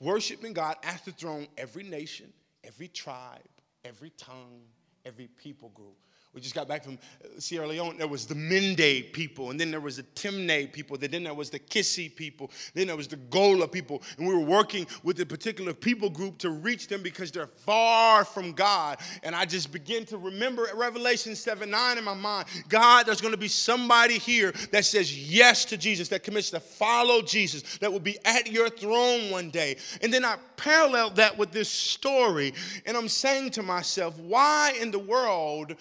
Worshiping 0.00 0.52
God 0.52 0.76
at 0.82 1.02
the 1.06 1.12
throne, 1.12 1.46
every 1.56 1.82
nation, 1.82 2.30
every 2.62 2.88
tribe, 2.88 3.40
every 3.84 4.10
tongue, 4.10 4.60
every 5.06 5.28
people 5.42 5.70
group. 5.70 5.96
We 6.36 6.42
just 6.42 6.54
got 6.54 6.68
back 6.68 6.84
from 6.84 6.98
uh, 7.24 7.28
Sierra 7.38 7.66
Leone. 7.66 7.96
There 7.96 8.06
was 8.06 8.26
the 8.26 8.34
Mende 8.34 9.10
people, 9.14 9.50
and 9.50 9.58
then 9.58 9.70
there 9.70 9.80
was 9.80 9.96
the 9.96 10.02
Timne 10.02 10.70
people, 10.70 10.98
then 10.98 11.24
there 11.24 11.32
was 11.32 11.48
the 11.48 11.58
Kissi 11.58 12.14
people, 12.14 12.50
then 12.74 12.88
there 12.88 12.96
was 12.96 13.08
the 13.08 13.16
Gola 13.16 13.66
people. 13.66 14.02
And 14.18 14.28
we 14.28 14.34
were 14.34 14.44
working 14.44 14.86
with 15.02 15.18
a 15.18 15.24
particular 15.24 15.72
people 15.72 16.10
group 16.10 16.36
to 16.38 16.50
reach 16.50 16.88
them 16.88 17.02
because 17.02 17.32
they're 17.32 17.46
far 17.46 18.22
from 18.26 18.52
God. 18.52 18.98
And 19.22 19.34
I 19.34 19.46
just 19.46 19.72
begin 19.72 20.04
to 20.06 20.18
remember 20.18 20.68
Revelation 20.74 21.34
7 21.34 21.70
9 21.70 21.96
in 21.96 22.04
my 22.04 22.12
mind. 22.12 22.48
God, 22.68 23.06
there's 23.06 23.22
going 23.22 23.32
to 23.32 23.38
be 23.38 23.48
somebody 23.48 24.18
here 24.18 24.52
that 24.72 24.84
says 24.84 25.16
yes 25.16 25.64
to 25.64 25.78
Jesus, 25.78 26.08
that 26.08 26.22
commits 26.22 26.50
to 26.50 26.60
follow 26.60 27.22
Jesus, 27.22 27.78
that 27.78 27.90
will 27.90 27.98
be 27.98 28.18
at 28.26 28.52
your 28.52 28.68
throne 28.68 29.30
one 29.30 29.48
day. 29.48 29.78
And 30.02 30.12
then 30.12 30.22
I 30.22 30.36
paralleled 30.58 31.16
that 31.16 31.38
with 31.38 31.50
this 31.50 31.70
story, 31.70 32.52
and 32.84 32.94
I'm 32.94 33.08
saying 33.08 33.52
to 33.52 33.62
myself, 33.62 34.18
why 34.18 34.74
in 34.78 34.90
the 34.90 34.98
world? 34.98 35.76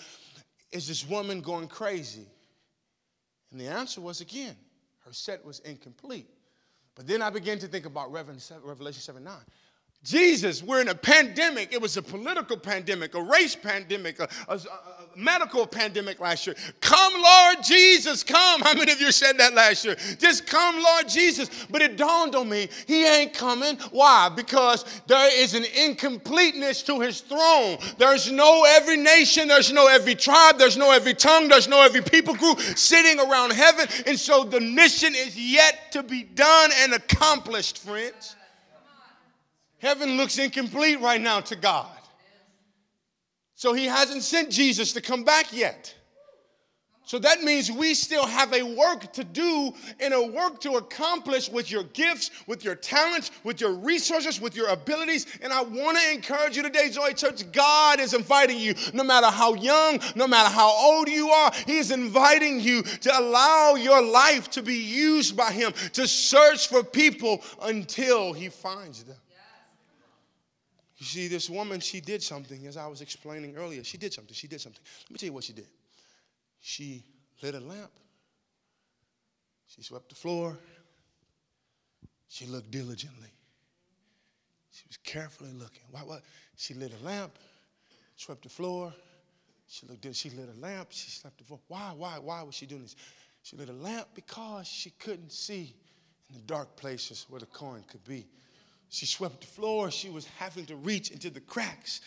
Is 0.72 0.88
this 0.88 1.08
woman 1.08 1.42
going 1.42 1.68
crazy? 1.68 2.28
And 3.52 3.60
the 3.60 3.68
answer 3.68 4.02
was 4.02 4.22
again, 4.22 4.56
Her 5.06 5.14
set 5.14 5.46
was 5.46 5.60
incomplete. 5.60 6.30
But 6.96 7.08
then 7.08 7.22
I 7.22 7.30
began 7.30 7.60
to 7.60 7.68
think 7.68 7.86
about 7.86 8.12
Revelation 8.12 8.94
7 8.94 9.24
9. 9.24 9.34
Jesus, 10.04 10.62
we're 10.62 10.82
in 10.82 10.90
a 10.90 10.96
pandemic. 10.96 11.74
It 11.74 11.82
was 11.82 11.98
a 11.98 12.02
political 12.02 12.58
pandemic, 12.58 13.16
a 13.16 13.22
race 13.22 13.56
pandemic, 13.56 14.20
a, 14.20 14.30
a, 14.48 14.60
medical 15.16 15.66
pandemic 15.66 16.20
last 16.20 16.48
year. 16.48 16.56
Come, 16.82 17.14
Lord 17.22 17.58
Jesus, 17.64 18.24
come. 18.24 18.62
How 18.62 18.74
many 18.74 18.92
of 18.92 19.02
you 19.02 19.12
said 19.12 19.38
that 19.38 19.54
last 19.54 19.86
year? 19.86 19.96
Just 20.18 20.48
come, 20.48 20.82
Lord 20.82 21.08
Jesus. 21.08 21.50
But 21.70 21.82
it 21.82 21.98
dawned 21.98 22.36
on 22.36 22.50
me, 22.50 22.70
he 22.88 23.06
ain't 23.06 23.34
coming. 23.34 23.78
Why? 23.92 24.30
Because 24.30 24.86
there 25.08 25.30
is 25.42 25.54
an 25.54 25.66
incompleteness 25.66 26.84
to 26.84 27.00
his 27.00 27.22
throne. 27.22 27.78
There's 27.98 28.32
no 28.32 28.64
every 28.68 28.98
nation, 28.98 29.48
there's 29.48 29.72
no 29.72 29.88
every 29.88 30.16
tribe, 30.16 30.58
there's 30.58 30.78
no 30.78 30.92
every 30.92 31.14
tongue, 31.14 31.48
there's 31.48 31.68
no 31.68 31.82
every 31.82 32.02
people 32.02 32.36
group 32.36 32.60
sitting 32.60 33.20
around 33.20 33.54
heaven. 33.54 33.88
And 34.06 34.20
so 34.20 34.44
the 34.44 34.62
mission 34.62 35.14
is 35.16 35.38
yet 35.38 35.92
to 35.92 36.04
be 36.04 36.24
done 36.24 36.72
and 36.82 36.94
accomplished, 36.94 37.80
friends. 37.80 38.36
Heaven 39.80 40.18
looks 40.18 40.38
incomplete 40.38 41.00
right 41.00 41.22
now 41.22 41.42
to 41.42 41.56
God. 41.56 41.88
So 43.56 43.74
he 43.74 43.86
hasn't 43.86 44.24
sent 44.24 44.52
Jesus 44.52 44.94
to 44.94 45.02
come 45.02 45.24
back 45.24 45.54
yet. 45.54 45.96
So 47.06 47.20
that 47.20 47.44
means 47.44 47.72
we 47.72 47.94
still 47.94 48.26
have 48.26 48.52
a 48.52 48.64
work 48.64 49.14
to 49.14 49.24
do 49.24 49.72
and 50.00 50.12
a 50.12 50.26
work 50.26 50.60
to 50.62 50.72
accomplish 50.78 51.50
with 51.50 51.70
your 51.70 51.84
gifts, 51.84 52.32
with 52.48 52.66
your 52.66 52.74
talents, 52.74 53.30
with 53.44 53.62
your 53.62 53.74
resources, 53.74 54.42
with 54.42 54.56
your 54.56 54.70
abilities. 54.70 55.28
And 55.42 55.54
I 55.54 55.62
want 55.62 56.00
to 56.00 56.12
encourage 56.12 56.58
you 56.58 56.64
today, 56.64 56.90
Joy 56.90 57.12
Church, 57.12 57.50
God 57.52 58.00
is 58.00 58.16
inviting 58.16 58.58
you, 58.58 58.74
no 58.92 59.04
matter 59.04 59.28
how 59.28 59.54
young, 59.54 60.00
no 60.16 60.28
matter 60.28 60.50
how 60.50 60.68
old 60.68 61.08
you 61.08 61.30
are, 61.30 61.52
He 61.68 61.78
is 61.78 61.92
inviting 61.92 62.60
you 62.60 62.82
to 62.82 63.20
allow 63.20 63.76
your 63.76 64.02
life 64.02 64.50
to 64.52 64.64
be 64.64 64.74
used 64.74 65.38
by 65.38 65.52
Him 65.52 65.74
to 65.94 66.08
search 66.08 66.70
for 66.70 66.84
people 66.84 67.44
until 67.62 68.34
He 68.34 68.50
finds 68.50 69.04
them. 69.04 69.16
You 71.06 71.12
see, 71.12 71.28
this 71.28 71.52
woman, 71.52 71.82
she 71.82 72.02
did 72.02 72.24
something, 72.24 72.66
as 72.66 72.78
I 72.78 72.88
was 72.88 73.02
explaining 73.02 73.56
earlier. 73.56 73.84
She 73.84 73.96
did 73.96 74.12
something. 74.12 74.34
She 74.34 74.48
did 74.48 74.60
something. 74.60 74.82
Let 75.04 75.12
me 75.12 75.18
tell 75.18 75.28
you 75.28 75.34
what 75.34 75.44
she 75.44 75.54
did. 75.54 75.68
She 76.62 77.04
lit 77.44 77.54
a 77.54 77.60
lamp, 77.60 77.92
she 79.68 79.84
swept 79.84 80.10
the 80.10 80.16
floor, 80.16 80.58
she 82.28 82.48
looked 82.48 82.72
diligently. 82.72 83.30
She 84.72 84.84
was 84.88 84.98
carefully 84.98 85.52
looking. 85.54 85.84
Why, 85.92 86.00
what? 86.00 86.24
She 86.58 86.74
lit 86.74 86.92
a 87.00 87.06
lamp, 87.06 87.38
swept 88.16 88.42
the 88.42 88.50
floor. 88.50 88.92
She 89.68 89.86
looked. 89.86 90.16
She 90.16 90.32
lit 90.32 90.50
a 90.58 90.60
lamp. 90.60 90.88
She 90.90 91.12
swept 91.12 91.38
the 91.38 91.44
floor. 91.44 91.60
Why? 91.68 91.94
Why? 91.96 92.18
Why 92.18 92.42
was 92.42 92.56
she 92.56 92.66
doing 92.66 92.82
this? 92.82 92.96
She 93.44 93.56
lit 93.56 93.70
a 93.70 93.74
lamp 93.74 94.08
because 94.16 94.68
she 94.68 94.90
couldn't 94.90 95.32
see 95.32 95.76
in 96.30 96.36
the 96.36 96.42
dark 96.42 96.76
places 96.76 97.28
where 97.30 97.40
the 97.40 97.46
coin 97.46 97.84
could 97.88 98.04
be. 98.06 98.26
She 98.96 99.06
swept 99.06 99.42
the 99.42 99.48
floor. 99.48 99.92
She 99.92 100.10
was 100.10 100.26
having 100.40 100.66
to 100.68 100.78
reach 100.78 101.12
into 101.12 101.30
the 101.30 101.42
cracks, 101.42 102.00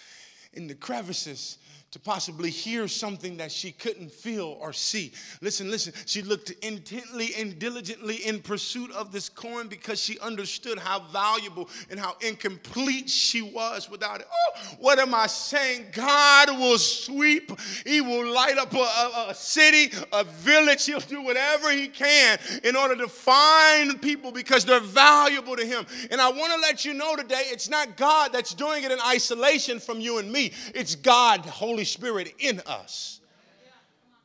in 0.55 0.67
the 0.67 0.75
crevices 0.75 1.59
to 1.91 1.99
possibly 1.99 2.51
hear 2.51 2.87
something 2.87 3.39
that 3.39 3.51
she 3.51 3.73
couldn't 3.73 4.13
feel 4.13 4.59
or 4.61 4.75
see. 4.75 5.11
Listen, 5.41 5.71
listen. 5.71 5.95
She 6.05 6.21
looked 6.21 6.51
intently 6.63 7.31
and 7.39 7.59
diligently 7.59 8.17
in 8.17 8.41
pursuit 8.41 8.93
of 8.93 9.11
this 9.11 9.31
coin 9.31 9.69
because 9.69 9.99
she 9.99 10.19
understood 10.19 10.79
how 10.79 11.01
valuable 11.01 11.71
and 11.91 11.99
how 11.99 12.17
incomplete 12.21 13.09
she 13.09 13.41
was 13.41 13.89
without 13.89 14.21
it. 14.21 14.27
Oh, 14.31 14.61
what 14.81 14.99
am 14.99 15.15
I 15.15 15.29
saying? 15.29 15.87
God 15.93 16.51
will 16.59 16.77
sweep, 16.77 17.59
He 17.87 18.03
will 18.03 18.35
light 18.35 18.59
up 18.59 18.75
a, 18.75 18.77
a, 18.77 19.27
a 19.31 19.35
city, 19.35 19.97
a 20.13 20.25
village. 20.25 20.85
He'll 20.85 21.01
do 21.01 21.23
whatever 21.23 21.71
He 21.71 21.89
can 21.89 22.39
in 22.65 22.77
order 22.77 22.97
to 22.97 23.09
find 23.09 24.01
people 24.03 24.31
because 24.31 24.67
they're 24.67 24.81
valuable 24.81 25.57
to 25.57 25.65
Him. 25.65 25.87
And 26.11 26.21
I 26.21 26.29
want 26.29 26.53
to 26.53 26.61
let 26.61 26.85
you 26.85 26.93
know 26.93 27.17
today 27.17 27.45
it's 27.47 27.71
not 27.71 27.97
God 27.97 28.31
that's 28.35 28.53
doing 28.53 28.85
it 28.85 28.93
in 28.93 28.99
isolation 29.07 29.81
from 29.81 30.01
you 30.01 30.19
and 30.19 30.31
me, 30.31 30.38
it's 30.47 30.95
God, 30.95 31.41
Holy 31.41 31.51
Holy 31.51 31.85
Spirit 31.85 32.35
in 32.39 32.61
us. 32.67 33.21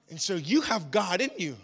And 0.09 0.19
so 0.19 0.35
you 0.35 0.61
have 0.61 0.91
God 0.91 1.21
in 1.21 1.31
you. 1.37 1.55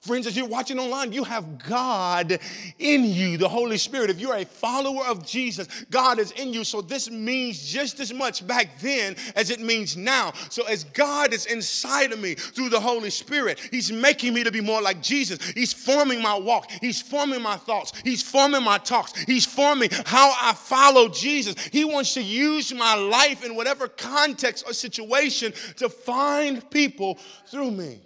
Friends, 0.00 0.26
as 0.26 0.36
you're 0.36 0.46
watching 0.46 0.78
online, 0.78 1.12
you 1.12 1.24
have 1.24 1.58
God 1.66 2.38
in 2.78 3.04
you, 3.04 3.36
the 3.36 3.48
Holy 3.48 3.78
Spirit. 3.78 4.10
If 4.10 4.20
you're 4.20 4.36
a 4.36 4.44
follower 4.44 5.04
of 5.06 5.26
Jesus, 5.26 5.68
God 5.90 6.18
is 6.18 6.30
in 6.32 6.52
you. 6.52 6.64
So 6.64 6.80
this 6.80 7.10
means 7.10 7.70
just 7.70 7.98
as 8.00 8.12
much 8.12 8.46
back 8.46 8.78
then 8.80 9.16
as 9.34 9.50
it 9.50 9.60
means 9.60 9.96
now. 9.96 10.32
So 10.50 10.64
as 10.66 10.84
God 10.84 11.32
is 11.32 11.46
inside 11.46 12.12
of 12.12 12.20
me 12.20 12.34
through 12.34 12.68
the 12.68 12.80
Holy 12.80 13.10
Spirit, 13.10 13.58
He's 13.70 13.90
making 13.90 14.34
me 14.34 14.44
to 14.44 14.52
be 14.52 14.60
more 14.60 14.80
like 14.80 15.02
Jesus. 15.02 15.44
He's 15.50 15.72
forming 15.72 16.22
my 16.22 16.38
walk, 16.38 16.70
He's 16.80 17.02
forming 17.02 17.42
my 17.42 17.56
thoughts, 17.56 17.92
He's 18.04 18.22
forming 18.22 18.62
my 18.62 18.78
talks, 18.78 19.12
He's 19.24 19.46
forming 19.46 19.90
how 20.06 20.32
I 20.40 20.52
follow 20.54 21.08
Jesus. 21.08 21.56
He 21.72 21.84
wants 21.84 22.14
to 22.14 22.22
use 22.22 22.72
my 22.72 22.94
life 22.94 23.44
in 23.44 23.56
whatever 23.56 23.88
context 23.88 24.64
or 24.66 24.72
situation 24.72 25.52
to 25.76 25.88
find 25.88 26.68
people 26.70 27.18
through 27.46 27.72
me. 27.72 28.00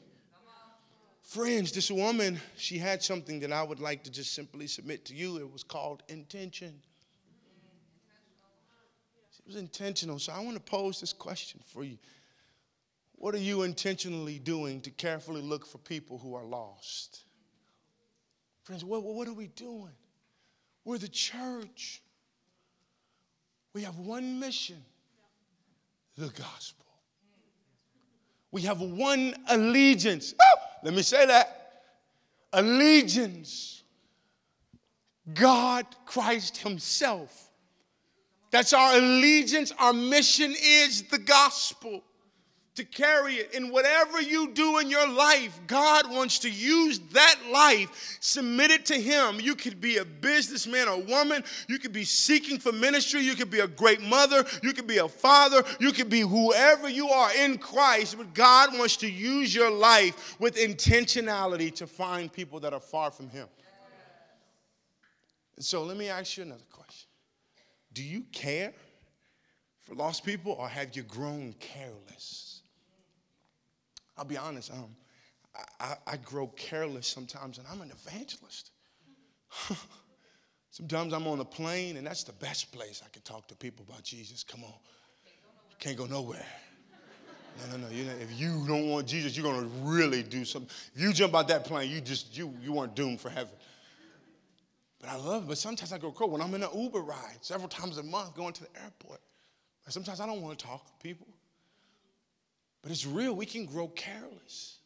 Friends, 1.33 1.73
this 1.73 1.91
woman, 1.91 2.39
she 2.59 2.77
had 2.77 3.03
something 3.03 3.41
that 3.41 3.51
I 3.53 3.63
would 3.63 3.81
like 3.81 4.05
to 4.05 4.11
just 4.11 4.35
simply 4.35 4.67
submit 4.67 5.07
to 5.07 5.15
you. 5.15 5.39
It 5.39 5.51
was 5.51 5.65
called 5.65 6.03
intention. 6.11 6.75
It 9.39 9.47
was 9.47 9.57
intentional. 9.57 10.19
So 10.19 10.35
I 10.35 10.41
want 10.41 10.57
to 10.57 10.63
pose 10.63 11.01
this 11.01 11.15
question 11.15 11.61
for 11.73 11.85
you. 11.85 11.97
What 13.15 13.35
are 13.35 13.39
you 13.39 13.63
intentionally 13.63 14.41
doing 14.41 14.83
to 14.83 14.91
carefully 14.91 15.41
look 15.41 15.65
for 15.65 15.79
people 15.79 16.19
who 16.19 16.35
are 16.35 16.45
lost? 16.45 17.21
Friends, 18.65 18.85
what, 18.85 19.03
what 19.03 19.27
are 19.27 19.33
we 19.33 19.47
doing? 19.47 19.97
We're 20.85 20.99
the 20.99 21.09
church. 21.09 22.03
We 23.73 23.85
have 23.85 23.97
one 23.97 24.39
mission 24.39 24.85
the 26.19 26.29
gospel. 26.29 26.85
We 28.51 28.61
have 28.63 28.83
one 28.83 29.35
allegiance. 29.49 30.35
Oh! 30.39 30.72
Let 30.83 30.95
me 30.95 31.03
say 31.03 31.27
that. 31.27 31.83
Allegiance. 32.53 33.83
God, 35.33 35.87
Christ 36.05 36.59
Himself. 36.59 37.51
That's 38.51 38.73
our 38.73 38.97
allegiance. 38.97 39.73
Our 39.79 39.93
mission 39.93 40.55
is 40.61 41.05
the 41.05 41.19
gospel 41.19 42.03
to 42.75 42.85
carry 42.85 43.35
it. 43.35 43.53
In 43.55 43.71
whatever 43.71 44.21
you 44.21 44.51
do 44.53 44.79
in 44.79 44.89
your 44.89 45.07
life, 45.09 45.61
God 45.67 46.11
wants 46.11 46.39
to 46.41 46.51
use 46.51 47.01
that 47.13 47.37
life, 47.53 48.17
submit 48.21 48.71
it 48.71 48.87
to 48.87 48.95
Him. 48.95 49.41
You 49.41 49.55
could 49.55 49.81
be 49.81 49.99
a 49.99 50.05
businessman 50.05 50.89
or 50.89 51.01
woman, 51.01 51.45
you 51.69 51.79
could 51.79 51.93
be 51.93 52.05
seeking 52.05 52.59
for 52.59 52.73
ministry, 52.73 53.21
you 53.21 53.35
could 53.35 53.51
be 53.51 53.61
a 53.61 53.67
great 53.67 54.01
mother, 54.01 54.45
you 54.63 54.73
could 54.73 54.87
be 54.87 54.99
a 54.99 55.09
father, 55.09 55.63
you 55.81 55.93
could 55.93 56.09
be 56.09 56.21
whoever 56.21 56.89
you 56.89 57.09
are 57.09 57.35
in 57.35 57.59
Christ, 57.59 58.17
but 58.17 58.33
God 58.33 58.77
wants 58.79 58.97
to 58.99 59.11
use 59.11 59.55
your 59.55 59.71
life 59.71 60.41
with 60.41 60.57
intentionality 60.57 61.75
to 61.75 61.87
find 61.87 62.33
people 62.33 62.61
that 62.61 62.73
are 62.73 62.81
far 62.81 63.11
from 63.11 63.29
Him. 63.29 63.49
And 65.57 65.65
so 65.65 65.85
let 65.85 65.99
me 65.99 66.09
ask 66.09 66.39
you 66.39 66.45
another 66.45 66.65
question 66.71 67.09
Do 67.93 68.03
you 68.03 68.23
care 68.33 68.73
for 69.83 69.95
lost 69.95 70.25
people, 70.25 70.53
or 70.53 70.69
have 70.69 70.97
you 70.97 71.03
grown 71.03 71.55
careless? 71.61 72.52
I'll 74.17 74.25
be 74.25 74.37
honest, 74.37 74.71
um, 74.71 74.95
I, 75.81 75.97
I, 76.07 76.17
grow 76.17 76.47
careless 76.49 77.07
sometimes, 77.07 77.59
and 77.59 77.67
I'm 77.71 77.81
an 77.83 77.91
evangelist. 77.91 78.71
sometimes 80.71 81.13
I'm 81.13 81.27
on 81.27 81.41
a 81.41 81.45
plane, 81.45 81.97
and 81.97 82.07
that's 82.07 82.25
the 82.25 82.33
best 82.33 82.73
place 82.73 83.03
I 83.05 83.09
can 83.11 83.23
talk 83.23 83.49
to 83.49 83.55
people 83.55 83.85
about 83.89 84.03
Jesus. 84.03 84.45
Come 84.45 84.65
on. 84.65 84.75
You 85.71 85.77
can't 85.79 85.97
go 85.97 86.07
nowhere. 86.07 86.47
No, 87.71 87.77
no, 87.77 87.87
no. 87.87 87.89
If 87.93 88.39
you 88.39 88.65
don't 88.67 88.89
want 88.89 89.07
Jesus, 89.07 89.37
you're 89.37 89.45
going 89.45 89.61
to 89.61 89.69
really 89.83 90.23
do 90.23 90.45
something. 90.45 90.71
If 90.95 91.03
you 91.03 91.13
jump 91.13 91.35
out 91.35 91.49
that 91.49 91.65
plane, 91.65 91.91
you 91.91 92.01
just, 92.01 92.37
you, 92.37 92.55
you 92.63 92.73
weren't 92.73 92.95
doomed 92.95 93.21
for 93.21 93.29
heaven. 93.29 93.53
But 95.01 95.11
I 95.11 95.17
love 95.17 95.45
it. 95.45 95.49
But 95.49 95.59
sometimes 95.59 95.93
I 95.93 95.99
go 95.99 96.13
cold 96.13 96.33
when 96.33 96.41
I'm 96.41 96.55
in 96.55 96.63
an 96.63 96.71
Uber 96.75 97.01
ride 97.01 97.39
several 97.43 97.69
times 97.69 97.99
a 97.99 98.03
month 98.03 98.35
going 98.35 98.53
to 98.55 98.63
the 98.63 98.83
airport. 98.83 99.21
Sometimes 99.89 100.21
I 100.21 100.27
don't 100.27 100.41
want 100.41 100.59
to 100.59 100.65
talk 100.65 100.87
to 100.87 100.93
people. 101.03 101.27
But 102.83 102.91
it's 102.91 103.07
real. 103.07 103.35
We 103.35 103.47
can 103.47 103.65
grow 103.65 103.89
careless. 103.89 104.79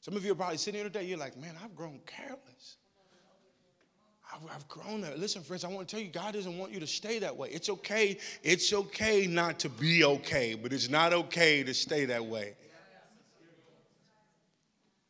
Some 0.00 0.16
of 0.16 0.24
you 0.24 0.32
are 0.32 0.34
probably 0.34 0.56
sitting 0.56 0.80
here 0.80 0.88
today, 0.88 1.04
you're 1.04 1.18
like, 1.18 1.36
man, 1.36 1.54
I've 1.62 1.76
grown 1.76 2.00
careless. 2.06 2.76
I've, 4.54 4.66
grown 4.66 5.02
that. 5.02 5.18
Listen, 5.18 5.42
friends, 5.42 5.62
I 5.62 5.68
want 5.68 5.86
to 5.86 5.94
tell 5.94 6.02
you, 6.02 6.10
God 6.10 6.32
doesn't 6.32 6.56
want 6.56 6.72
you 6.72 6.80
to 6.80 6.86
stay 6.86 7.18
that 7.18 7.36
way. 7.36 7.50
It's 7.50 7.68
okay. 7.68 8.18
It's 8.42 8.72
okay 8.72 9.26
not 9.26 9.58
to 9.60 9.68
be 9.68 10.04
okay, 10.04 10.54
but 10.54 10.72
it's 10.72 10.88
not 10.88 11.12
okay 11.12 11.62
to 11.62 11.74
stay 11.74 12.06
that 12.06 12.24
way. 12.24 12.54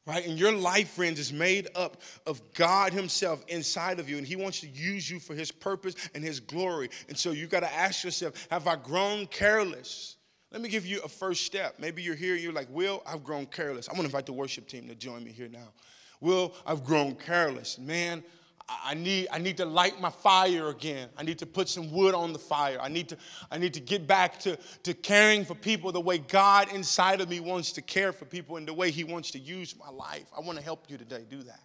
Right? 0.05 0.27
And 0.27 0.37
your 0.37 0.51
life, 0.51 0.91
friends, 0.91 1.21
is 1.21 1.33
made 1.33 1.69
up 1.77 2.03
of 2.27 2.43
God 2.55 2.93
Himself 2.93 3.45
inside 3.47 4.01
of 4.01 4.11
you, 4.11 4.19
and 4.19 4.27
He 4.27 4.35
wants 4.35 4.61
to 4.61 4.69
use 4.69 5.09
you 5.09 5.21
for 5.21 5.35
His 5.35 5.53
purpose 5.53 5.95
and 6.15 6.25
His 6.25 6.41
glory. 6.41 6.91
And 7.09 7.17
so 7.17 7.31
you 7.31 7.47
got 7.47 7.61
to 7.61 7.73
ask 7.73 8.03
yourself, 8.03 8.49
have 8.51 8.67
I 8.67 8.75
grown 8.75 9.27
careless? 9.29 10.17
Let 10.53 10.61
me 10.61 10.69
give 10.69 10.85
you 10.85 11.01
a 11.03 11.09
first 11.09 11.47
step. 11.47 11.77
Maybe 11.79 12.03
you're 12.03 12.15
here, 12.15 12.35
you're 12.35 12.53
like, 12.53 12.69
Will, 12.71 13.03
I've 13.07 13.25
grown 13.25 13.47
careless. 13.47 13.89
I'm 13.89 13.95
gonna 13.95 14.07
invite 14.07 14.27
the 14.27 14.35
worship 14.35 14.69
team 14.69 14.87
to 14.89 14.95
join 14.95 15.25
me 15.25 15.33
here 15.33 15.49
now. 15.49 15.73
Will, 16.21 16.55
I've 16.67 16.85
grown 16.85 17.15
careless. 17.15 17.79
Man, 17.79 18.23
I 18.69 18.95
need, 18.95 19.29
I 19.33 19.39
need 19.39 19.57
to 19.57 19.65
light 19.65 20.01
my 20.01 20.11
fire 20.11 20.69
again. 20.69 21.09
I 21.17 21.23
need 21.23 21.39
to 21.39 21.47
put 21.47 21.69
some 21.69 21.91
wood 21.91 22.15
on 22.15 22.33
the 22.33 22.39
fire. 22.39 22.79
I 22.81 22.89
need 22.89 23.09
to, 23.09 23.17
I 23.51 23.59
need 23.59 23.75
to 23.75 23.81
get 23.81 24.07
back 24.07 24.39
to, 24.41 24.57
to 24.85 24.95
caring 24.95 25.45
for 25.45 25.55
people 25.55 25.91
the 25.91 26.01
way 26.01 26.19
God 26.19 26.73
inside 26.73 27.21
of 27.21 27.29
me 27.29 27.41
wants 27.41 27.73
to 27.73 27.83
care 27.83 28.13
for 28.13 28.25
people 28.25 28.59
and 28.59 28.69
the 28.69 28.75
way 28.75 28.91
He 28.91 29.05
wants 29.05 29.31
to 29.33 29.39
use 29.39 29.75
my 29.77 29.89
life. 29.89 30.27
I 30.37 30.41
want 30.41 30.59
to 30.59 30.65
help 30.65 30.85
you 30.89 30.99
today 30.99 31.25
do 31.29 31.43
that. 31.43 31.61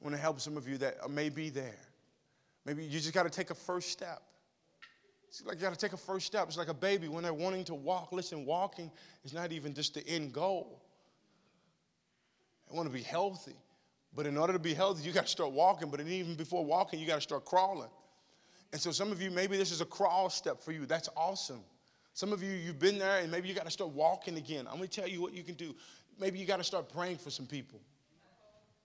I 0.00 0.04
want 0.04 0.14
to 0.14 0.20
help 0.20 0.40
some 0.40 0.56
of 0.56 0.68
you 0.68 0.78
that 0.78 1.08
may 1.08 1.28
be 1.28 1.48
there. 1.48 1.78
Maybe 2.66 2.84
you 2.84 2.90
just 2.90 3.14
got 3.14 3.22
to 3.22 3.30
take 3.30 3.50
a 3.50 3.54
first 3.54 3.90
step. 3.90 4.22
It's 5.34 5.44
like 5.44 5.56
you 5.56 5.62
got 5.62 5.72
to 5.72 5.78
take 5.78 5.92
a 5.92 5.96
first 5.96 6.26
step. 6.26 6.46
It's 6.46 6.56
like 6.56 6.68
a 6.68 6.74
baby 6.74 7.08
when 7.08 7.24
they're 7.24 7.34
wanting 7.34 7.64
to 7.64 7.74
walk. 7.74 8.12
Listen, 8.12 8.44
walking 8.46 8.88
is 9.24 9.32
not 9.32 9.50
even 9.50 9.74
just 9.74 9.94
the 9.94 10.06
end 10.06 10.32
goal. 10.32 10.80
They 12.70 12.76
want 12.76 12.88
to 12.88 12.94
be 12.94 13.02
healthy. 13.02 13.56
But 14.14 14.26
in 14.26 14.36
order 14.36 14.52
to 14.52 14.60
be 14.60 14.74
healthy, 14.74 15.02
you 15.02 15.10
got 15.10 15.24
to 15.24 15.30
start 15.32 15.50
walking. 15.50 15.90
But 15.90 16.00
even 16.02 16.36
before 16.36 16.64
walking, 16.64 17.00
you 17.00 17.06
got 17.08 17.16
to 17.16 17.20
start 17.20 17.44
crawling. 17.44 17.90
And 18.72 18.80
so 18.80 18.92
some 18.92 19.10
of 19.10 19.20
you, 19.20 19.28
maybe 19.28 19.56
this 19.56 19.72
is 19.72 19.80
a 19.80 19.84
crawl 19.84 20.30
step 20.30 20.62
for 20.62 20.70
you. 20.70 20.86
That's 20.86 21.08
awesome. 21.16 21.64
Some 22.12 22.32
of 22.32 22.40
you, 22.40 22.52
you've 22.52 22.78
been 22.78 23.00
there 23.00 23.18
and 23.18 23.28
maybe 23.28 23.48
you 23.48 23.54
got 23.54 23.64
to 23.64 23.72
start 23.72 23.90
walking 23.90 24.36
again. 24.36 24.68
I'm 24.68 24.76
going 24.76 24.88
to 24.88 25.00
tell 25.00 25.08
you 25.08 25.20
what 25.20 25.32
you 25.32 25.42
can 25.42 25.56
do. 25.56 25.74
Maybe 26.16 26.38
you 26.38 26.46
got 26.46 26.58
to 26.58 26.64
start 26.64 26.88
praying 26.88 27.16
for 27.16 27.30
some 27.30 27.46
people. 27.46 27.80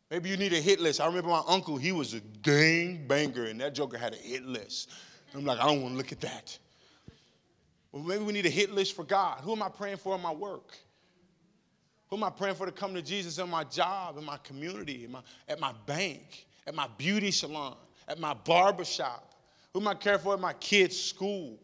Maybe 0.09 0.29
you 0.29 0.37
need 0.37 0.53
a 0.53 0.59
hit 0.59 0.79
list. 0.79 0.99
I 0.99 1.05
remember 1.05 1.29
my 1.29 1.43
uncle, 1.47 1.77
he 1.77 1.91
was 1.91 2.15
a 2.15 2.21
gang 2.41 3.05
banger, 3.07 3.45
and 3.45 3.61
that 3.61 3.75
joker 3.75 3.99
had 3.99 4.13
a 4.13 4.17
hit 4.17 4.43
list. 4.43 4.89
I'm 5.35 5.45
like, 5.45 5.59
I 5.59 5.65
don't 5.65 5.81
want 5.81 5.93
to 5.93 5.97
look 5.97 6.11
at 6.11 6.21
that. 6.21 6.57
Well, 7.91 8.03
maybe 8.03 8.23
we 8.23 8.33
need 8.33 8.45
a 8.45 8.51
hit 8.51 8.71
list 8.71 8.95
for 8.95 9.03
God. 9.03 9.41
Who 9.41 9.53
am 9.53 9.63
I 9.63 9.69
praying 9.69 9.97
for 9.97 10.15
in 10.15 10.21
my 10.21 10.31
work? 10.31 10.77
Who 12.09 12.17
am 12.17 12.23
I 12.23 12.29
praying 12.29 12.55
for 12.55 12.65
to 12.65 12.71
come 12.71 12.93
to 12.95 13.01
Jesus 13.01 13.37
in 13.37 13.49
my 13.49 13.63
job, 13.63 14.17
in 14.17 14.25
my 14.25 14.37
community, 14.37 15.05
in 15.05 15.11
my, 15.11 15.21
at 15.47 15.59
my 15.59 15.73
bank, 15.85 16.45
at 16.65 16.73
my 16.73 16.87
beauty 16.97 17.31
salon, 17.31 17.77
at 18.07 18.19
my 18.19 18.33
barber 18.33 18.85
shop? 18.85 19.33
Who 19.73 19.81
am 19.81 19.87
I 19.87 19.93
caring 19.93 20.19
for 20.19 20.33
at 20.33 20.39
my 20.39 20.53
kids' 20.53 20.99
school? 20.99 21.59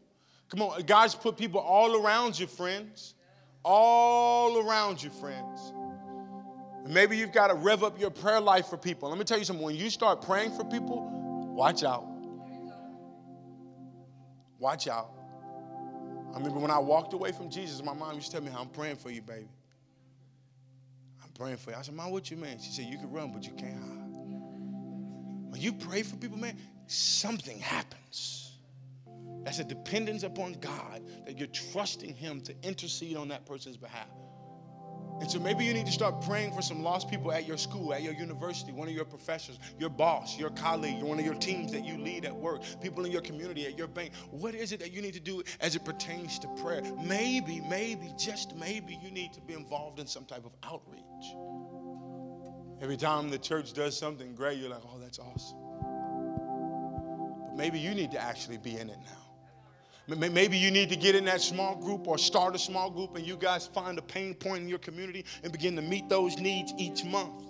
Come 0.49 0.61
on, 0.61 0.81
God's 0.83 1.15
put 1.15 1.37
people 1.37 1.59
all 1.59 1.95
around 1.95 2.39
you, 2.39 2.45
friends. 2.45 3.15
All 3.63 4.59
around 4.59 5.01
you, 5.01 5.09
friends. 5.09 5.73
And 6.83 6.93
maybe 6.93 7.17
you've 7.17 7.31
got 7.31 7.47
to 7.47 7.55
rev 7.55 7.83
up 7.83 7.99
your 7.99 8.11
prayer 8.11 8.39
life 8.39 8.67
for 8.67 8.77
people. 8.77 9.09
Let 9.09 9.17
me 9.17 9.23
tell 9.25 9.39
you 9.39 9.45
something. 9.45 9.65
When 9.65 9.75
you 9.75 9.89
start 9.89 10.21
praying 10.21 10.51
for 10.55 10.63
people, 10.63 11.09
watch 11.55 11.83
out. 11.83 12.05
Watch 14.65 14.87
out. 14.87 15.11
I 16.33 16.39
remember 16.39 16.57
when 16.57 16.71
I 16.71 16.79
walked 16.79 17.13
away 17.13 17.31
from 17.31 17.51
Jesus, 17.51 17.83
my 17.83 17.93
mom 17.93 18.15
used 18.15 18.31
to 18.31 18.37
tell 18.37 18.41
me, 18.41 18.51
I'm 18.57 18.69
praying 18.69 18.95
for 18.95 19.11
you, 19.11 19.21
baby 19.21 19.47
I'm 21.23 21.29
praying 21.35 21.57
for 21.57 21.69
you. 21.69 21.75
I 21.77 21.83
said, 21.83 21.93
Mom, 21.93 22.09
what 22.09 22.31
you 22.31 22.37
mean? 22.37 22.57
She 22.59 22.71
said, 22.71 22.85
You 22.85 22.97
can 22.97 23.11
run, 23.11 23.31
but 23.31 23.45
you 23.45 23.51
can't 23.51 23.77
hide. 23.77 25.51
When 25.51 25.61
you 25.61 25.71
pray 25.71 26.01
for 26.01 26.15
people, 26.15 26.39
man, 26.39 26.57
something 26.87 27.59
happens. 27.59 28.57
That's 29.43 29.59
a 29.59 29.63
dependence 29.63 30.23
upon 30.23 30.53
God 30.53 31.03
that 31.27 31.37
you're 31.37 31.47
trusting 31.71 32.15
Him 32.15 32.41
to 32.41 32.55
intercede 32.63 33.17
on 33.17 33.27
that 33.27 33.45
person's 33.45 33.77
behalf. 33.77 34.09
And 35.19 35.31
so 35.31 35.39
maybe 35.39 35.63
you 35.63 35.73
need 35.73 35.85
to 35.85 35.91
start 35.91 36.21
praying 36.21 36.51
for 36.51 36.61
some 36.61 36.83
lost 36.83 37.09
people 37.09 37.31
at 37.31 37.47
your 37.47 37.57
school, 37.57 37.93
at 37.93 38.03
your 38.03 38.13
university, 38.13 38.73
one 38.73 38.89
of 38.89 38.93
your 38.93 39.05
professors, 39.05 39.59
your 39.79 39.89
boss, 39.89 40.37
your 40.37 40.49
colleague, 40.49 41.01
one 41.01 41.17
of 41.19 41.25
your 41.25 41.35
teams 41.35 41.71
that 41.71 41.85
you 41.85 41.97
lead 41.97 42.25
at 42.25 42.35
work, 42.35 42.61
people 42.81 43.05
in 43.05 43.11
your 43.11 43.21
community, 43.21 43.65
at 43.65 43.77
your 43.77 43.87
bank. 43.87 44.11
What 44.29 44.55
is 44.55 44.73
it 44.73 44.79
that 44.81 44.91
you 44.91 45.01
need 45.01 45.13
to 45.13 45.21
do 45.21 45.41
as 45.61 45.75
it 45.75 45.85
pertains 45.85 46.37
to 46.39 46.49
prayer? 46.61 46.81
Maybe, 47.01 47.61
maybe, 47.61 48.13
just 48.17 48.55
maybe 48.57 48.99
you 49.01 49.09
need 49.09 49.31
to 49.33 49.41
be 49.41 49.53
involved 49.53 49.99
in 49.99 50.07
some 50.07 50.25
type 50.25 50.45
of 50.45 50.51
outreach. 50.63 51.03
Every 52.81 52.97
time 52.97 53.29
the 53.29 53.39
church 53.39 53.71
does 53.71 53.97
something 53.97 54.35
great, 54.35 54.59
you're 54.59 54.69
like, 54.69 54.83
oh, 54.83 54.99
that's 54.99 55.19
awesome. 55.19 55.57
But 57.47 57.55
maybe 57.55 57.79
you 57.79 57.95
need 57.95 58.11
to 58.11 58.21
actually 58.21 58.57
be 58.57 58.77
in 58.77 58.89
it 58.89 58.99
now. 59.05 59.24
Maybe 60.07 60.57
you 60.57 60.69
need 60.69 60.89
to 60.89 60.95
get 60.95 61.15
in 61.15 61.25
that 61.25 61.41
small 61.41 61.75
group 61.75 62.07
or 62.07 62.17
start 62.17 62.55
a 62.55 62.59
small 62.59 62.91
group 62.91 63.15
and 63.15 63.25
you 63.25 63.35
guys 63.35 63.65
find 63.65 63.97
a 63.97 64.01
pain 64.01 64.35
point 64.35 64.61
in 64.61 64.69
your 64.69 64.79
community 64.79 65.25
and 65.43 65.51
begin 65.51 65.75
to 65.75 65.81
meet 65.81 66.09
those 66.09 66.37
needs 66.37 66.73
each 66.77 67.03
month. 67.03 67.43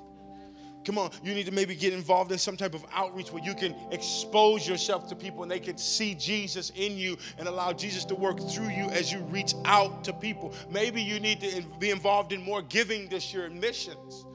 Come 0.85 0.99
on, 0.99 1.09
you 1.23 1.33
need 1.33 1.47
to 1.47 1.51
maybe 1.51 1.73
get 1.75 1.93
involved 1.93 2.31
in 2.31 2.37
some 2.37 2.55
type 2.55 2.75
of 2.75 2.85
outreach 2.93 3.31
where 3.33 3.43
you 3.43 3.55
can 3.55 3.75
expose 3.91 4.67
yourself 4.67 5.07
to 5.09 5.15
people 5.15 5.41
and 5.41 5.51
they 5.51 5.59
can 5.59 5.77
see 5.77 6.13
Jesus 6.13 6.71
in 6.75 6.95
you 6.95 7.17
and 7.39 7.47
allow 7.47 7.73
Jesus 7.73 8.05
to 8.05 8.15
work 8.15 8.39
through 8.39 8.69
you 8.69 8.87
as 8.91 9.11
you 9.11 9.19
reach 9.31 9.55
out 9.65 10.03
to 10.03 10.13
people. 10.13 10.53
Maybe 10.69 11.01
you 11.01 11.19
need 11.19 11.41
to 11.41 11.63
be 11.79 11.89
involved 11.89 12.31
in 12.31 12.43
more 12.43 12.61
giving 12.61 13.09
this 13.09 13.33
year 13.33 13.47
in 13.47 13.59
missions. 13.59 14.25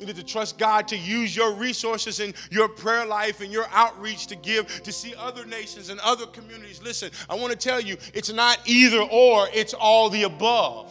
You 0.00 0.06
need 0.06 0.16
to 0.16 0.24
trust 0.24 0.56
God 0.56 0.88
to 0.88 0.96
use 0.96 1.36
your 1.36 1.52
resources 1.52 2.20
and 2.20 2.32
your 2.50 2.68
prayer 2.68 3.04
life 3.04 3.42
and 3.42 3.52
your 3.52 3.66
outreach 3.70 4.28
to 4.28 4.36
give 4.36 4.82
to 4.82 4.90
see 4.90 5.14
other 5.14 5.44
nations 5.44 5.90
and 5.90 6.00
other 6.00 6.24
communities. 6.24 6.82
Listen, 6.82 7.10
I 7.28 7.34
want 7.34 7.52
to 7.52 7.58
tell 7.58 7.80
you, 7.80 7.98
it's 8.14 8.32
not 8.32 8.58
either 8.64 9.02
or, 9.02 9.48
it's 9.52 9.74
all 9.74 10.08
the 10.08 10.22
above. 10.22 10.90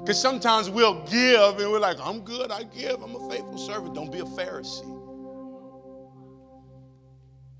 Because 0.00 0.22
sometimes 0.22 0.70
we'll 0.70 1.04
give 1.06 1.58
and 1.58 1.72
we're 1.72 1.80
like, 1.80 1.98
I'm 2.00 2.20
good, 2.20 2.52
I 2.52 2.62
give, 2.62 3.02
I'm 3.02 3.16
a 3.16 3.28
faithful 3.28 3.58
servant. 3.58 3.96
Don't 3.96 4.12
be 4.12 4.20
a 4.20 4.24
Pharisee. 4.24 4.97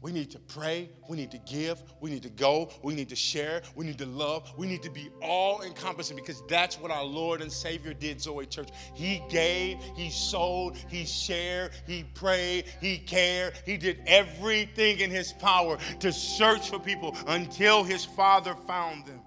We 0.00 0.12
need 0.12 0.30
to 0.30 0.38
pray. 0.38 0.90
We 1.08 1.16
need 1.16 1.32
to 1.32 1.38
give. 1.38 1.82
We 2.00 2.10
need 2.10 2.22
to 2.22 2.28
go. 2.28 2.70
We 2.82 2.94
need 2.94 3.08
to 3.08 3.16
share. 3.16 3.62
We 3.74 3.84
need 3.84 3.98
to 3.98 4.06
love. 4.06 4.52
We 4.56 4.68
need 4.68 4.82
to 4.84 4.90
be 4.90 5.10
all 5.20 5.62
encompassing 5.62 6.16
because 6.16 6.40
that's 6.48 6.78
what 6.80 6.92
our 6.92 7.02
Lord 7.02 7.42
and 7.42 7.50
Savior 7.50 7.92
did, 7.94 8.20
Zoe 8.20 8.46
Church. 8.46 8.68
He 8.94 9.20
gave, 9.28 9.78
He 9.96 10.10
sold, 10.10 10.76
He 10.76 11.04
shared, 11.04 11.72
He 11.84 12.04
prayed, 12.14 12.66
He 12.80 12.98
cared. 12.98 13.54
He 13.66 13.76
did 13.76 14.00
everything 14.06 15.00
in 15.00 15.10
His 15.10 15.32
power 15.32 15.78
to 15.98 16.12
search 16.12 16.70
for 16.70 16.78
people 16.78 17.16
until 17.26 17.82
His 17.82 18.04
Father 18.04 18.54
found 18.68 19.04
them. 19.06 19.20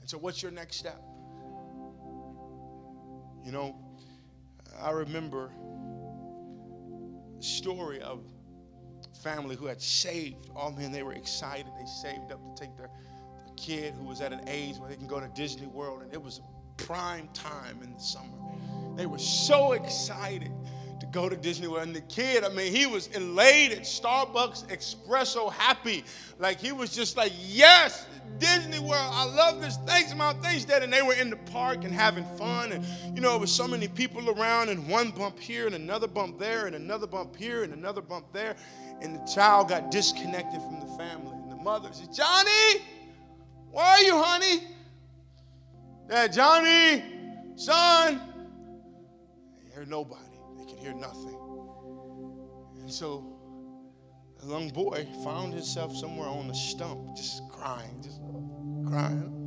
And 0.00 0.08
so, 0.08 0.18
what's 0.18 0.40
your 0.40 0.52
next 0.52 0.76
step? 0.76 1.02
You 3.44 3.50
know, 3.50 3.74
I 4.80 4.90
remember 4.90 5.50
the 7.38 7.42
story 7.42 8.00
of 8.00 8.20
family 9.22 9.56
who 9.56 9.66
had 9.66 9.80
saved. 9.80 10.50
Oh 10.56 10.70
man, 10.70 10.92
they 10.92 11.02
were 11.02 11.12
excited. 11.12 11.66
They 11.78 11.86
saved 11.86 12.32
up 12.32 12.40
to 12.42 12.62
take 12.62 12.76
their, 12.76 12.90
their 13.36 13.54
kid 13.56 13.94
who 13.94 14.04
was 14.04 14.20
at 14.20 14.32
an 14.32 14.42
age 14.48 14.76
where 14.76 14.88
they 14.88 14.96
can 14.96 15.06
go 15.06 15.20
to 15.20 15.28
Disney 15.28 15.66
World, 15.66 16.02
and 16.02 16.12
it 16.12 16.22
was 16.22 16.40
prime 16.76 17.28
time 17.32 17.78
in 17.82 17.92
the 17.92 18.00
summer. 18.00 18.28
They 18.96 19.06
were 19.06 19.18
so 19.18 19.72
excited 19.72 20.50
to 21.00 21.06
go 21.06 21.28
to 21.28 21.36
Disney 21.36 21.66
World. 21.66 21.86
And 21.86 21.96
the 21.96 22.02
kid, 22.02 22.44
I 22.44 22.48
mean, 22.48 22.72
he 22.72 22.86
was 22.86 23.08
elated, 23.08 23.80
Starbucks 23.80 24.66
espresso 24.68 25.52
happy. 25.52 26.04
Like 26.38 26.60
he 26.60 26.72
was 26.72 26.94
just 26.94 27.16
like, 27.16 27.32
yes, 27.40 28.06
Disney 28.38 28.78
World. 28.78 29.10
I 29.12 29.24
love 29.24 29.60
this. 29.60 29.78
Thanks, 29.84 30.14
Mom. 30.14 30.40
Thanks, 30.40 30.64
Dad. 30.64 30.82
And 30.82 30.92
they 30.92 31.02
were 31.02 31.14
in 31.14 31.30
the 31.30 31.36
park 31.36 31.84
and 31.84 31.92
having 31.92 32.24
fun. 32.36 32.72
And, 32.72 32.84
you 33.16 33.20
know, 33.20 33.34
it 33.34 33.40
was 33.40 33.52
so 33.52 33.66
many 33.66 33.88
people 33.88 34.30
around, 34.30 34.68
and 34.68 34.88
one 34.88 35.10
bump 35.10 35.38
here, 35.38 35.66
and 35.66 35.74
another 35.74 36.06
bump 36.06 36.38
there, 36.38 36.66
and 36.66 36.76
another 36.76 37.06
bump 37.06 37.36
here, 37.36 37.64
and 37.64 37.72
another 37.72 38.00
bump 38.00 38.26
there 38.32 38.56
and 39.02 39.16
the 39.16 39.24
child 39.32 39.68
got 39.68 39.90
disconnected 39.90 40.60
from 40.62 40.80
the 40.80 40.86
family. 40.96 41.36
And 41.42 41.50
the 41.50 41.56
mother 41.56 41.88
said, 41.92 42.12
Johnny, 42.12 42.82
where 43.70 43.84
are 43.84 44.00
you, 44.00 44.22
honey? 44.22 44.62
Dad, 46.08 46.32
Johnny, 46.32 47.02
son. 47.56 48.20
They 49.62 49.74
heard 49.74 49.88
nobody. 49.88 50.22
They 50.58 50.64
could 50.64 50.78
hear 50.78 50.94
nothing. 50.94 51.38
And 52.80 52.90
so 52.90 53.24
the 54.40 54.48
young 54.48 54.70
boy 54.70 55.06
found 55.24 55.54
himself 55.54 55.96
somewhere 55.96 56.28
on 56.28 56.50
a 56.50 56.54
stump, 56.54 57.16
just 57.16 57.48
crying, 57.48 58.02
just 58.02 58.20
crying. 58.88 59.38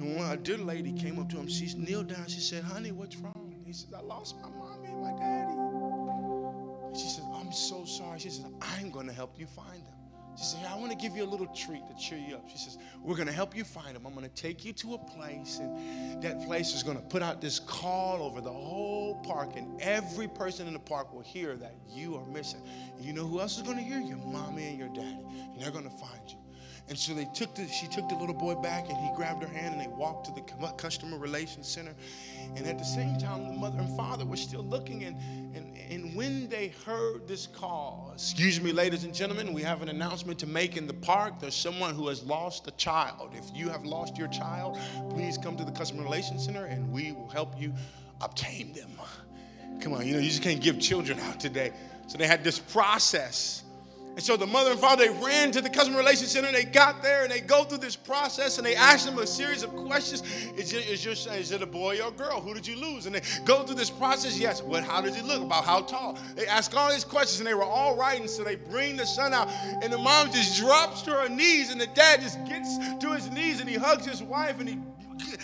And 0.00 0.16
when 0.16 0.30
a 0.30 0.36
dear 0.36 0.56
lady 0.58 0.92
came 0.92 1.18
up 1.18 1.28
to 1.28 1.36
him. 1.36 1.46
She 1.46 1.66
kneeled 1.76 2.08
down. 2.08 2.26
She 2.26 2.40
said, 2.40 2.64
Honey, 2.64 2.90
what's 2.90 3.16
wrong? 3.16 3.54
He 3.66 3.72
said, 3.72 3.90
I 3.94 4.00
lost 4.00 4.36
my 4.40 4.48
mommy 4.48 4.88
and 4.88 5.00
my 5.00 5.12
daddy. 5.12 5.49
She 6.94 7.08
said, 7.08 7.24
I'm 7.34 7.52
so 7.52 7.84
sorry. 7.84 8.18
She 8.18 8.30
says, 8.30 8.46
I'm 8.78 8.90
going 8.90 9.06
to 9.06 9.12
help 9.12 9.38
you 9.38 9.46
find 9.46 9.84
them. 9.86 9.94
She 10.36 10.44
says, 10.44 10.60
I 10.68 10.76
want 10.76 10.90
to 10.90 10.96
give 10.96 11.16
you 11.16 11.24
a 11.24 11.26
little 11.26 11.48
treat 11.48 11.82
to 11.88 11.94
cheer 11.96 12.18
you 12.18 12.36
up. 12.36 12.48
She 12.48 12.56
says, 12.56 12.78
We're 13.02 13.16
going 13.16 13.26
to 13.26 13.32
help 13.34 13.54
you 13.56 13.64
find 13.64 13.94
them. 13.94 14.06
I'm 14.06 14.14
going 14.14 14.28
to 14.28 14.34
take 14.34 14.64
you 14.64 14.72
to 14.74 14.94
a 14.94 14.98
place, 14.98 15.58
and 15.58 16.22
that 16.22 16.46
place 16.46 16.72
is 16.74 16.82
going 16.82 16.96
to 16.96 17.02
put 17.02 17.20
out 17.20 17.40
this 17.40 17.58
call 17.58 18.22
over 18.22 18.40
the 18.40 18.52
whole 18.52 19.16
park, 19.22 19.56
and 19.56 19.80
every 19.82 20.28
person 20.28 20.66
in 20.66 20.72
the 20.72 20.78
park 20.78 21.12
will 21.12 21.20
hear 21.20 21.56
that 21.56 21.74
you 21.88 22.16
are 22.16 22.24
missing. 22.26 22.62
And 22.96 23.04
you 23.04 23.12
know 23.12 23.26
who 23.26 23.40
else 23.40 23.56
is 23.56 23.62
going 23.62 23.76
to 23.76 23.82
hear? 23.82 24.00
Your 24.00 24.18
mommy 24.18 24.68
and 24.68 24.78
your 24.78 24.88
daddy. 24.88 25.18
And 25.52 25.60
they're 25.60 25.72
going 25.72 25.84
to 25.84 25.96
find 25.96 26.22
you. 26.28 26.36
And 26.88 26.98
so 26.98 27.14
they 27.14 27.26
took 27.34 27.54
the, 27.54 27.68
she 27.68 27.86
took 27.86 28.08
the 28.08 28.16
little 28.16 28.34
boy 28.34 28.56
back 28.56 28.88
and 28.88 28.98
he 28.98 29.10
grabbed 29.14 29.42
her 29.42 29.48
hand 29.48 29.74
and 29.74 29.80
they 29.80 29.88
walked 29.96 30.26
to 30.26 30.32
the 30.32 30.40
customer 30.76 31.18
relations 31.18 31.68
center. 31.68 31.94
And 32.56 32.66
at 32.66 32.78
the 32.78 32.84
same 32.84 33.16
time, 33.18 33.46
the 33.46 33.52
mother 33.52 33.78
and 33.78 33.96
father 33.96 34.24
were 34.24 34.36
still 34.36 34.64
looking. 34.64 35.04
And, 35.04 35.16
and, 35.54 35.76
and 35.76 36.16
when 36.16 36.48
they 36.48 36.72
heard 36.84 37.28
this 37.28 37.46
call, 37.46 38.10
excuse 38.14 38.60
me, 38.60 38.72
ladies 38.72 39.04
and 39.04 39.14
gentlemen, 39.14 39.52
we 39.52 39.62
have 39.62 39.82
an 39.82 39.88
announcement 39.88 40.38
to 40.40 40.46
make 40.46 40.76
in 40.76 40.86
the 40.86 40.94
park. 40.94 41.38
There's 41.38 41.54
someone 41.54 41.94
who 41.94 42.08
has 42.08 42.24
lost 42.24 42.66
a 42.66 42.72
child. 42.72 43.34
If 43.34 43.56
you 43.56 43.68
have 43.68 43.84
lost 43.84 44.18
your 44.18 44.28
child, 44.28 44.78
please 45.10 45.38
come 45.38 45.56
to 45.56 45.64
the 45.64 45.72
customer 45.72 46.02
relations 46.02 46.44
center 46.44 46.64
and 46.64 46.90
we 46.90 47.12
will 47.12 47.28
help 47.28 47.60
you 47.60 47.72
obtain 48.20 48.72
them. 48.72 48.90
Come 49.80 49.94
on, 49.94 50.06
you 50.06 50.14
know, 50.14 50.18
you 50.18 50.28
just 50.28 50.42
can't 50.42 50.60
give 50.60 50.78
children 50.78 51.18
out 51.20 51.40
today. 51.40 51.72
So 52.06 52.18
they 52.18 52.26
had 52.26 52.44
this 52.44 52.58
process. 52.58 53.62
And 54.16 54.22
so 54.22 54.36
the 54.36 54.46
mother 54.46 54.72
and 54.72 54.80
father, 54.80 55.06
they 55.06 55.24
ran 55.24 55.52
to 55.52 55.60
the 55.60 55.70
customer 55.70 55.98
relations 55.98 56.32
center. 56.32 56.50
They 56.50 56.64
got 56.64 57.02
there 57.02 57.22
and 57.22 57.30
they 57.30 57.40
go 57.40 57.64
through 57.64 57.78
this 57.78 57.96
process 57.96 58.58
and 58.58 58.66
they 58.66 58.74
ask 58.74 59.06
them 59.06 59.18
a 59.18 59.26
series 59.26 59.62
of 59.62 59.70
questions. 59.74 60.22
Is 60.56 60.72
it, 60.72 60.88
is, 60.88 61.04
your, 61.04 61.14
is 61.14 61.52
it 61.52 61.62
a 61.62 61.66
boy 61.66 62.00
or 62.00 62.08
a 62.08 62.12
girl? 62.12 62.40
Who 62.40 62.52
did 62.52 62.66
you 62.66 62.76
lose? 62.76 63.06
And 63.06 63.14
they 63.14 63.22
go 63.44 63.62
through 63.62 63.76
this 63.76 63.90
process. 63.90 64.38
Yes. 64.38 64.62
What? 64.62 64.84
How 64.84 65.00
did 65.00 65.14
he 65.14 65.22
look? 65.22 65.42
About 65.42 65.64
how 65.64 65.82
tall? 65.82 66.18
They 66.34 66.46
ask 66.46 66.76
all 66.76 66.90
these 66.90 67.04
questions 67.04 67.40
and 67.40 67.46
they 67.46 67.54
were 67.54 67.62
all 67.62 67.96
right. 67.96 68.20
And 68.20 68.28
so 68.28 68.42
they 68.42 68.56
bring 68.56 68.96
the 68.96 69.06
son 69.06 69.32
out 69.32 69.48
and 69.82 69.92
the 69.92 69.98
mom 69.98 70.30
just 70.30 70.60
drops 70.60 71.02
to 71.02 71.12
her 71.12 71.28
knees 71.28 71.70
and 71.70 71.80
the 71.80 71.86
dad 71.88 72.20
just 72.20 72.44
gets 72.46 72.78
to 72.98 73.12
his 73.12 73.30
knees 73.30 73.60
and 73.60 73.68
he 73.68 73.76
hugs 73.76 74.06
his 74.06 74.22
wife 74.22 74.58
and 74.60 74.68
he 74.68 74.78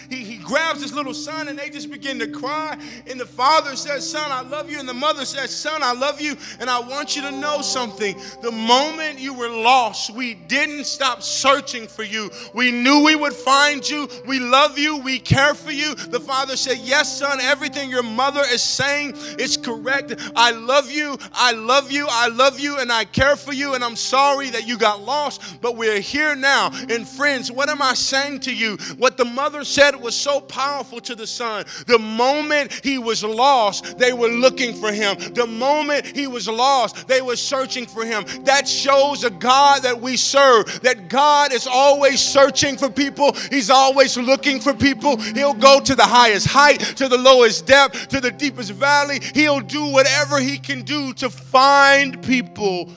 he, 0.09 0.25
he 0.25 0.36
grabs 0.47 0.81
his 0.81 0.93
little 0.93 1.13
son 1.13 1.49
and 1.49 1.59
they 1.59 1.69
just 1.69 1.91
begin 1.91 2.19
to 2.21 2.29
cry. 2.29 2.79
And 3.07 3.21
the 3.21 3.27
father 3.27 3.77
says, 3.77 4.09
Son, 4.09 4.31
I 4.31 4.43
love 4.43 4.71
you. 4.71 4.79
And 4.79 4.89
the 4.89 4.95
mother 4.95 5.25
says, 5.25 5.55
Son, 5.55 5.83
I 5.83 5.93
love 5.93 6.21
you. 6.21 6.37
And 6.61 6.71
I 6.71 6.81
want 6.81 7.17
you 7.17 7.23
to 7.23 7.31
know 7.33 7.61
something. 7.61 8.17
The 8.43 8.53
moment 8.53 9.19
you 9.19 9.35
were 9.35 9.49
lost, 9.49 10.11
we 10.11 10.35
didn't 10.35 10.85
stop 10.85 11.23
searching 11.23 11.87
for 11.87 12.05
you. 12.05 12.31
We 12.55 12.71
knew 12.71 13.03
we 13.05 13.17
would 13.17 13.33
find 13.35 13.89
you. 13.89 14.09
We 14.27 14.39
love 14.39 14.79
you. 14.79 14.97
We 14.99 15.19
care 15.19 15.55
for 15.55 15.73
you. 15.73 15.95
The 15.95 16.21
father 16.21 16.57
said, 16.57 16.79
Yes, 16.79 17.19
son, 17.19 17.41
everything 17.41 17.91
your 17.91 18.03
mother 18.03 18.43
is 18.51 18.63
saying 18.63 19.15
is 19.39 19.57
correct. 19.57 20.15
I 20.37 20.53
love 20.53 20.91
you. 20.91 21.19
I 21.33 21.53
love 21.53 21.91
you. 21.91 22.07
I 22.09 22.29
love 22.29 22.61
you. 22.61 22.79
And 22.79 22.93
I 22.93 23.05
care 23.05 23.37
for 23.37 23.53
you. 23.53 23.75
And 23.75 23.83
I'm 23.83 23.97
sorry 23.97 24.51
that 24.51 24.67
you 24.67 24.79
got 24.79 25.03
lost, 25.03 25.61
but 25.61 25.77
we're 25.77 26.01
here 26.01 26.37
now. 26.37 26.71
And 26.89 27.07
friends, 27.07 27.51
what 27.51 27.69
am 27.69 27.83
I 27.83 27.95
saying 27.95 28.41
to 28.41 28.55
you? 28.55 28.77
What 28.97 29.17
the 29.17 29.25
mother 29.25 29.65
said 29.65 29.97
was 29.97 30.15
so 30.15 30.36
powerful 30.41 31.01
to 31.01 31.15
the 31.15 31.27
son. 31.27 31.65
The 31.87 31.99
moment 31.99 32.73
he 32.85 32.99
was 32.99 33.23
lost, 33.23 33.99
they 33.99 34.13
were 34.13 34.29
looking 34.29 34.75
for 34.75 34.93
him. 34.93 35.17
The 35.35 35.47
moment 35.47 36.07
he 36.07 36.27
was 36.27 36.49
lost, 36.49 37.09
they 37.09 37.21
were 37.21 37.37
searching 37.37 37.87
for 37.87 38.05
him. 38.05 38.25
That 38.45 38.69
shows 38.69 39.25
a 39.25 39.31
God 39.31 39.83
that 39.83 40.01
we 40.01 40.17
serve, 40.17 40.81
that 40.83 41.09
God 41.09 41.53
is 41.53 41.67
always 41.67 42.21
searching 42.21 42.77
for 42.77 42.91
people. 42.91 43.33
He's 43.51 43.71
always 43.71 44.17
looking 44.17 44.61
for 44.61 44.75
people. 44.75 45.17
He'll 45.17 45.55
go 45.55 45.81
to 45.81 45.95
the 45.95 46.05
highest 46.05 46.47
height, 46.49 46.81
to 46.97 47.09
the 47.09 47.19
lowest 47.19 47.67
depth, 47.67 48.09
to 48.09 48.21
the 48.21 48.31
deepest 48.31 48.73
valley. 48.73 49.21
He'll 49.35 49.61
do 49.61 49.87
whatever 49.87 50.39
he 50.39 50.59
can 50.59 50.83
do 50.83 51.13
to 51.15 51.31
find 51.31 52.23
people 52.23 52.93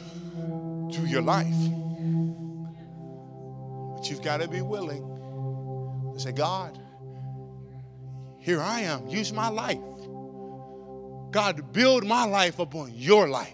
to 0.91 1.05
your 1.05 1.21
life. 1.21 1.47
But 3.95 4.09
you've 4.09 4.21
got 4.21 4.41
to 4.41 4.47
be 4.47 4.61
willing 4.61 5.09
Say, 6.19 6.33
God, 6.33 6.77
here 8.49 8.61
I 8.61 8.81
am. 8.81 9.07
Use 9.07 9.31
my 9.31 9.47
life. 9.47 9.77
God, 11.29 11.71
build 11.71 12.03
my 12.03 12.25
life 12.25 12.57
upon 12.57 12.91
your 12.95 13.29
life. 13.29 13.53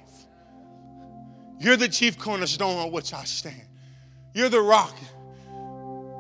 You're 1.60 1.76
the 1.76 1.90
chief 1.90 2.18
cornerstone 2.18 2.78
on 2.78 2.92
which 2.94 3.14
I 3.14 3.26
stand. 3.26 3.68
You're 4.34 4.48
the 4.48 4.62
rock 4.62 4.96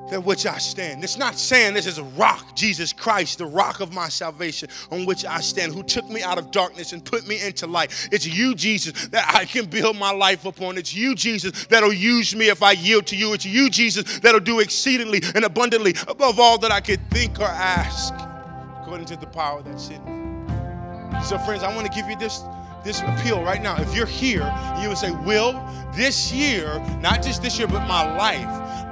that 0.09 0.23
which 0.23 0.45
I 0.45 0.57
stand. 0.57 1.03
It's 1.03 1.17
not 1.17 1.39
saying 1.39 1.73
this 1.73 1.87
is 1.87 1.97
a 1.97 2.03
rock, 2.03 2.55
Jesus 2.55 2.93
Christ, 2.93 3.37
the 3.37 3.45
rock 3.45 3.79
of 3.79 3.93
my 3.93 4.09
salvation 4.09 4.69
on 4.91 5.05
which 5.05 5.25
I 5.25 5.39
stand, 5.39 5.73
who 5.73 5.81
took 5.81 6.07
me 6.09 6.21
out 6.21 6.37
of 6.37 6.51
darkness 6.51 6.93
and 6.93 7.03
put 7.03 7.27
me 7.27 7.41
into 7.41 7.65
light. 7.67 8.09
It's 8.11 8.27
you, 8.27 8.55
Jesus, 8.55 9.07
that 9.07 9.33
I 9.33 9.45
can 9.45 9.65
build 9.65 9.97
my 9.97 10.11
life 10.11 10.45
upon. 10.45 10.77
It's 10.77 10.93
you, 10.93 11.15
Jesus, 11.15 11.65
that'll 11.67 11.93
use 11.93 12.35
me 12.35 12.49
if 12.49 12.61
I 12.61 12.73
yield 12.73 13.07
to 13.07 13.15
you. 13.15 13.33
It's 13.33 13.45
you, 13.45 13.69
Jesus, 13.69 14.19
that'll 14.19 14.39
do 14.39 14.59
exceedingly 14.59 15.21
and 15.33 15.45
abundantly 15.45 15.95
above 16.07 16.39
all 16.39 16.57
that 16.59 16.71
I 16.71 16.81
could 16.81 16.99
think 17.09 17.39
or 17.39 17.45
ask, 17.45 18.13
according 18.85 19.07
to 19.07 19.15
the 19.15 19.25
power 19.25 19.63
that's 19.63 19.89
in 19.89 19.97
me. 20.05 21.23
So, 21.23 21.39
friends, 21.39 21.63
I 21.63 21.75
want 21.75 21.87
to 21.87 21.93
give 21.93 22.07
you 22.07 22.15
this 22.17 22.43
this 22.83 23.01
appeal 23.01 23.41
right 23.41 23.63
now. 23.63 23.75
If 23.81 23.95
you're 23.95 24.05
here, 24.05 24.45
you 24.79 24.89
would 24.89 24.97
say, 24.99 25.09
Will, 25.25 25.53
this 25.95 26.31
year, 26.31 26.77
not 27.01 27.23
just 27.23 27.41
this 27.41 27.57
year, 27.57 27.67
but 27.67 27.87
my 27.87 28.15
life, 28.15 28.45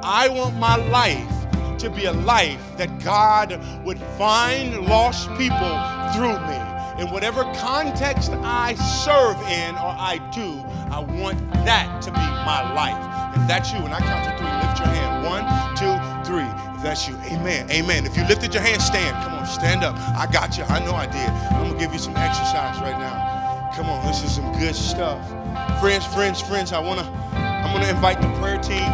I 0.03 0.29
want 0.29 0.57
my 0.57 0.77
life 0.87 1.77
to 1.77 1.91
be 1.91 2.05
a 2.05 2.11
life 2.11 2.59
that 2.77 3.03
God 3.03 3.61
would 3.85 3.99
find 4.17 4.87
lost 4.87 5.29
people 5.37 5.73
through 6.15 6.39
me. 6.49 6.57
In 6.99 7.13
whatever 7.13 7.43
context 7.53 8.31
I 8.41 8.73
serve 9.05 9.37
in 9.47 9.75
or 9.75 9.93
I 9.93 10.17
do, 10.33 10.57
I 10.91 11.01
want 11.21 11.37
that 11.65 12.01
to 12.01 12.09
be 12.09 12.17
my 12.17 12.73
life. 12.73 13.37
If 13.37 13.47
that's 13.47 13.71
you, 13.71 13.77
and 13.77 13.93
I 13.93 13.99
count 13.99 14.25
to 14.25 14.31
three, 14.37 14.49
lift 14.49 14.79
your 14.79 14.87
hand. 14.87 15.23
One, 15.23 15.43
that's 16.83 17.07
you, 17.07 17.15
amen. 17.31 17.71
Amen. 17.71 18.05
If 18.05 18.17
you 18.17 18.25
lifted 18.27 18.53
your 18.53 18.63
hand, 18.63 18.81
stand. 18.81 19.15
Come 19.23 19.33
on, 19.33 19.45
stand 19.47 19.83
up. 19.83 19.95
I 19.97 20.27
got 20.31 20.57
you. 20.57 20.65
I 20.65 20.79
know 20.85 20.93
I 20.93 21.07
did. 21.07 21.29
I'm 21.53 21.63
going 21.63 21.73
to 21.73 21.79
give 21.79 21.93
you 21.93 21.99
some 21.99 22.15
exercise 22.17 22.79
right 22.81 22.99
now. 22.99 23.71
Come 23.75 23.87
on, 23.89 24.05
this 24.07 24.23
is 24.23 24.35
some 24.35 24.51
good 24.59 24.75
stuff. 24.75 25.27
Friends, 25.81 26.05
friends, 26.05 26.41
friends, 26.41 26.73
I 26.73 26.79
want 26.79 26.99
to 27.01 27.05
I'm 27.37 27.71
going 27.73 27.83
to 27.83 27.89
invite 27.89 28.21
the 28.21 28.29
prayer 28.39 28.59
team 28.59 28.91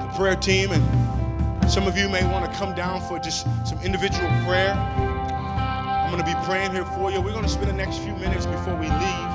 The 0.00 0.12
prayer 0.16 0.36
team, 0.36 0.70
and 0.72 1.70
some 1.70 1.86
of 1.88 1.96
you 1.98 2.08
may 2.08 2.24
want 2.30 2.50
to 2.50 2.58
come 2.58 2.74
down 2.74 3.00
for 3.02 3.18
just 3.18 3.46
some 3.66 3.80
individual 3.82 4.28
prayer. 4.44 4.74
I'm 4.74 6.12
going 6.12 6.24
to 6.24 6.30
be 6.30 6.38
praying 6.46 6.72
here 6.72 6.84
for 6.84 7.10
you. 7.10 7.20
We're 7.20 7.32
going 7.32 7.44
to 7.44 7.50
spend 7.50 7.68
the 7.68 7.74
next 7.74 7.98
few 7.98 8.14
minutes 8.16 8.46
before 8.46 8.76
we 8.76 8.88
leave 8.88 9.30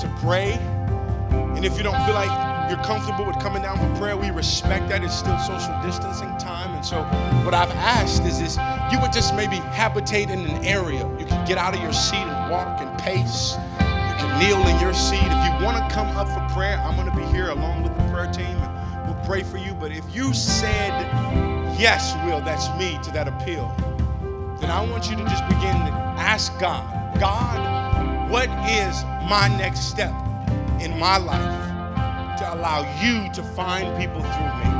to 0.00 0.16
pray. 0.20 0.52
And 1.40 1.64
if 1.64 1.76
you 1.76 1.82
don't 1.82 2.00
feel 2.06 2.14
like 2.14 2.51
you're 2.68 2.84
comfortable 2.84 3.24
with 3.26 3.38
coming 3.40 3.62
down 3.62 3.78
for 3.78 3.98
prayer, 4.00 4.16
we 4.16 4.30
respect 4.30 4.88
that. 4.88 5.04
It's 5.04 5.14
still 5.16 5.38
social 5.40 5.74
distancing 5.82 6.36
time. 6.38 6.74
And 6.74 6.84
so, 6.84 7.02
what 7.44 7.54
I've 7.54 7.70
asked 7.72 8.24
is, 8.24 8.40
this 8.40 8.58
you 8.92 9.00
would 9.00 9.12
just 9.12 9.34
maybe 9.34 9.56
habitate 9.56 10.30
in 10.30 10.40
an 10.40 10.64
area. 10.64 11.08
You 11.18 11.26
can 11.26 11.46
get 11.46 11.58
out 11.58 11.74
of 11.74 11.82
your 11.82 11.92
seat 11.92 12.18
and 12.18 12.50
walk 12.50 12.80
and 12.80 12.98
pace. 13.00 13.54
You 13.80 14.14
can 14.18 14.40
kneel 14.40 14.66
in 14.68 14.80
your 14.80 14.94
seat. 14.94 15.22
If 15.22 15.60
you 15.60 15.64
want 15.64 15.78
to 15.78 15.94
come 15.94 16.08
up 16.16 16.28
for 16.28 16.54
prayer, 16.54 16.78
I'm 16.78 16.96
going 16.96 17.10
to 17.10 17.16
be 17.16 17.26
here 17.36 17.50
along 17.50 17.82
with 17.82 17.96
the 17.96 18.04
prayer 18.12 18.30
team 18.32 18.46
and 18.46 19.06
we'll 19.06 19.24
pray 19.26 19.42
for 19.42 19.58
you. 19.58 19.74
But 19.74 19.92
if 19.92 20.04
you 20.14 20.34
said, 20.34 21.02
Yes, 21.78 22.14
Will, 22.24 22.40
that's 22.40 22.68
me 22.78 22.98
to 23.02 23.10
that 23.12 23.28
appeal, 23.28 23.74
then 24.60 24.70
I 24.70 24.84
want 24.88 25.10
you 25.10 25.16
to 25.16 25.24
just 25.24 25.46
begin 25.48 25.74
to 25.74 25.92
ask 26.18 26.58
God, 26.60 26.84
God, 27.18 28.30
what 28.30 28.48
is 28.68 29.02
my 29.28 29.48
next 29.58 29.90
step 29.90 30.14
in 30.80 30.98
my 30.98 31.16
life 31.16 31.61
allow 32.62 32.86
you 33.02 33.28
to 33.32 33.42
find 33.42 33.98
people 33.98 34.20
through 34.22 34.52
me? 34.62 34.70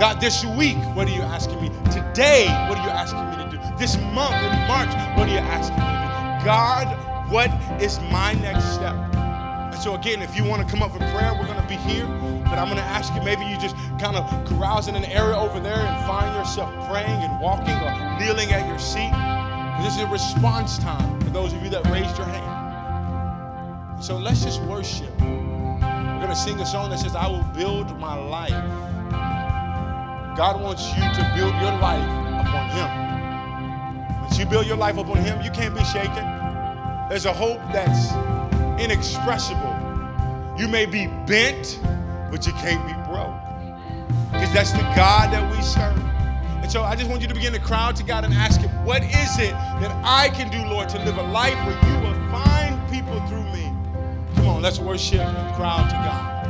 God, 0.00 0.18
this 0.18 0.46
week, 0.46 0.78
what 0.96 1.06
are 1.06 1.14
you 1.14 1.20
asking 1.20 1.60
me? 1.60 1.68
Today, 1.92 2.46
what 2.70 2.78
are 2.78 2.84
you 2.84 2.90
asking 2.90 3.20
me 3.28 3.36
to 3.36 3.50
do? 3.50 3.76
This 3.76 3.96
month 4.14 4.32
in 4.32 4.56
March, 4.66 4.88
what 5.18 5.28
are 5.28 5.32
you 5.32 5.44
asking 5.44 5.76
me 5.76 5.84
to 5.84 6.40
do? 6.40 6.46
God, 6.46 6.88
what 7.30 7.50
is 7.82 8.00
my 8.10 8.32
next 8.40 8.64
step? 8.72 8.94
And 8.94 9.74
so, 9.74 9.94
again, 9.94 10.22
if 10.22 10.34
you 10.34 10.42
want 10.42 10.66
to 10.66 10.68
come 10.72 10.82
up 10.82 10.90
for 10.90 11.00
prayer, 11.12 11.36
we're 11.38 11.44
going 11.44 11.60
to 11.60 11.68
be 11.68 11.76
here. 11.76 12.06
But 12.44 12.58
I'm 12.58 12.68
going 12.68 12.78
to 12.78 12.90
ask 12.96 13.12
you 13.14 13.20
maybe 13.22 13.44
you 13.44 13.58
just 13.60 13.76
kind 14.00 14.16
of 14.16 14.24
carouse 14.48 14.88
in 14.88 14.96
an 14.96 15.04
area 15.04 15.36
over 15.36 15.60
there 15.60 15.76
and 15.76 16.06
find 16.06 16.34
yourself 16.34 16.72
praying 16.88 17.10
and 17.10 17.42
walking 17.42 17.76
or 17.76 17.92
kneeling 18.18 18.52
at 18.52 18.66
your 18.66 18.78
seat. 18.78 19.12
This 19.84 19.96
is 19.96 20.00
a 20.00 20.06
response 20.06 20.78
time 20.78 21.20
for 21.20 21.28
those 21.28 21.52
of 21.52 21.62
you 21.62 21.68
that 21.68 21.84
raised 21.88 22.16
your 22.16 22.26
hand. 22.26 24.02
So 24.02 24.16
let's 24.16 24.42
just 24.42 24.62
worship. 24.62 25.12
We're 26.18 26.24
going 26.24 26.34
to 26.34 26.42
sing 26.42 26.58
a 26.58 26.66
song 26.66 26.90
that 26.90 26.98
says, 26.98 27.14
I 27.14 27.28
will 27.28 27.44
build 27.54 27.96
my 28.00 28.16
life. 28.16 28.50
God 30.36 30.60
wants 30.60 30.88
you 30.88 31.02
to 31.02 31.32
build 31.36 31.54
your 31.62 31.70
life 31.78 32.02
upon 32.44 32.70
Him. 32.70 34.22
Once 34.22 34.36
you 34.36 34.44
build 34.44 34.66
your 34.66 34.76
life 34.76 34.98
upon 34.98 35.18
Him, 35.18 35.40
you 35.42 35.52
can't 35.52 35.72
be 35.76 35.84
shaken. 35.84 36.26
There's 37.08 37.24
a 37.24 37.32
hope 37.32 37.60
that's 37.72 38.12
inexpressible. 38.82 39.76
You 40.58 40.66
may 40.66 40.86
be 40.86 41.06
bent, 41.06 41.78
but 42.32 42.44
you 42.48 42.52
can't 42.54 42.84
be 42.84 42.94
broke. 43.08 43.38
Because 44.32 44.52
that's 44.52 44.72
the 44.72 44.82
God 44.96 45.32
that 45.32 45.48
we 45.56 45.62
serve. 45.62 45.96
And 46.60 46.68
so 46.68 46.82
I 46.82 46.96
just 46.96 47.08
want 47.08 47.22
you 47.22 47.28
to 47.28 47.34
begin 47.34 47.52
to 47.52 47.60
crowd 47.60 47.94
to 47.94 48.02
God 48.02 48.24
and 48.24 48.34
ask 48.34 48.60
Him, 48.60 48.70
what 48.84 49.04
is 49.04 49.38
it 49.38 49.52
that 49.52 49.96
I 50.04 50.30
can 50.30 50.50
do, 50.50 50.68
Lord, 50.68 50.88
to 50.88 50.98
live 51.04 51.16
a 51.16 51.22
life 51.30 51.54
where 51.64 51.78
you 51.88 52.00
will 52.00 52.17
Come 54.48 54.56
on, 54.56 54.62
let's 54.62 54.78
worship 54.78 55.20
and 55.20 55.54
crowd 55.56 55.90
to 55.90 55.94
God. 55.96 56.27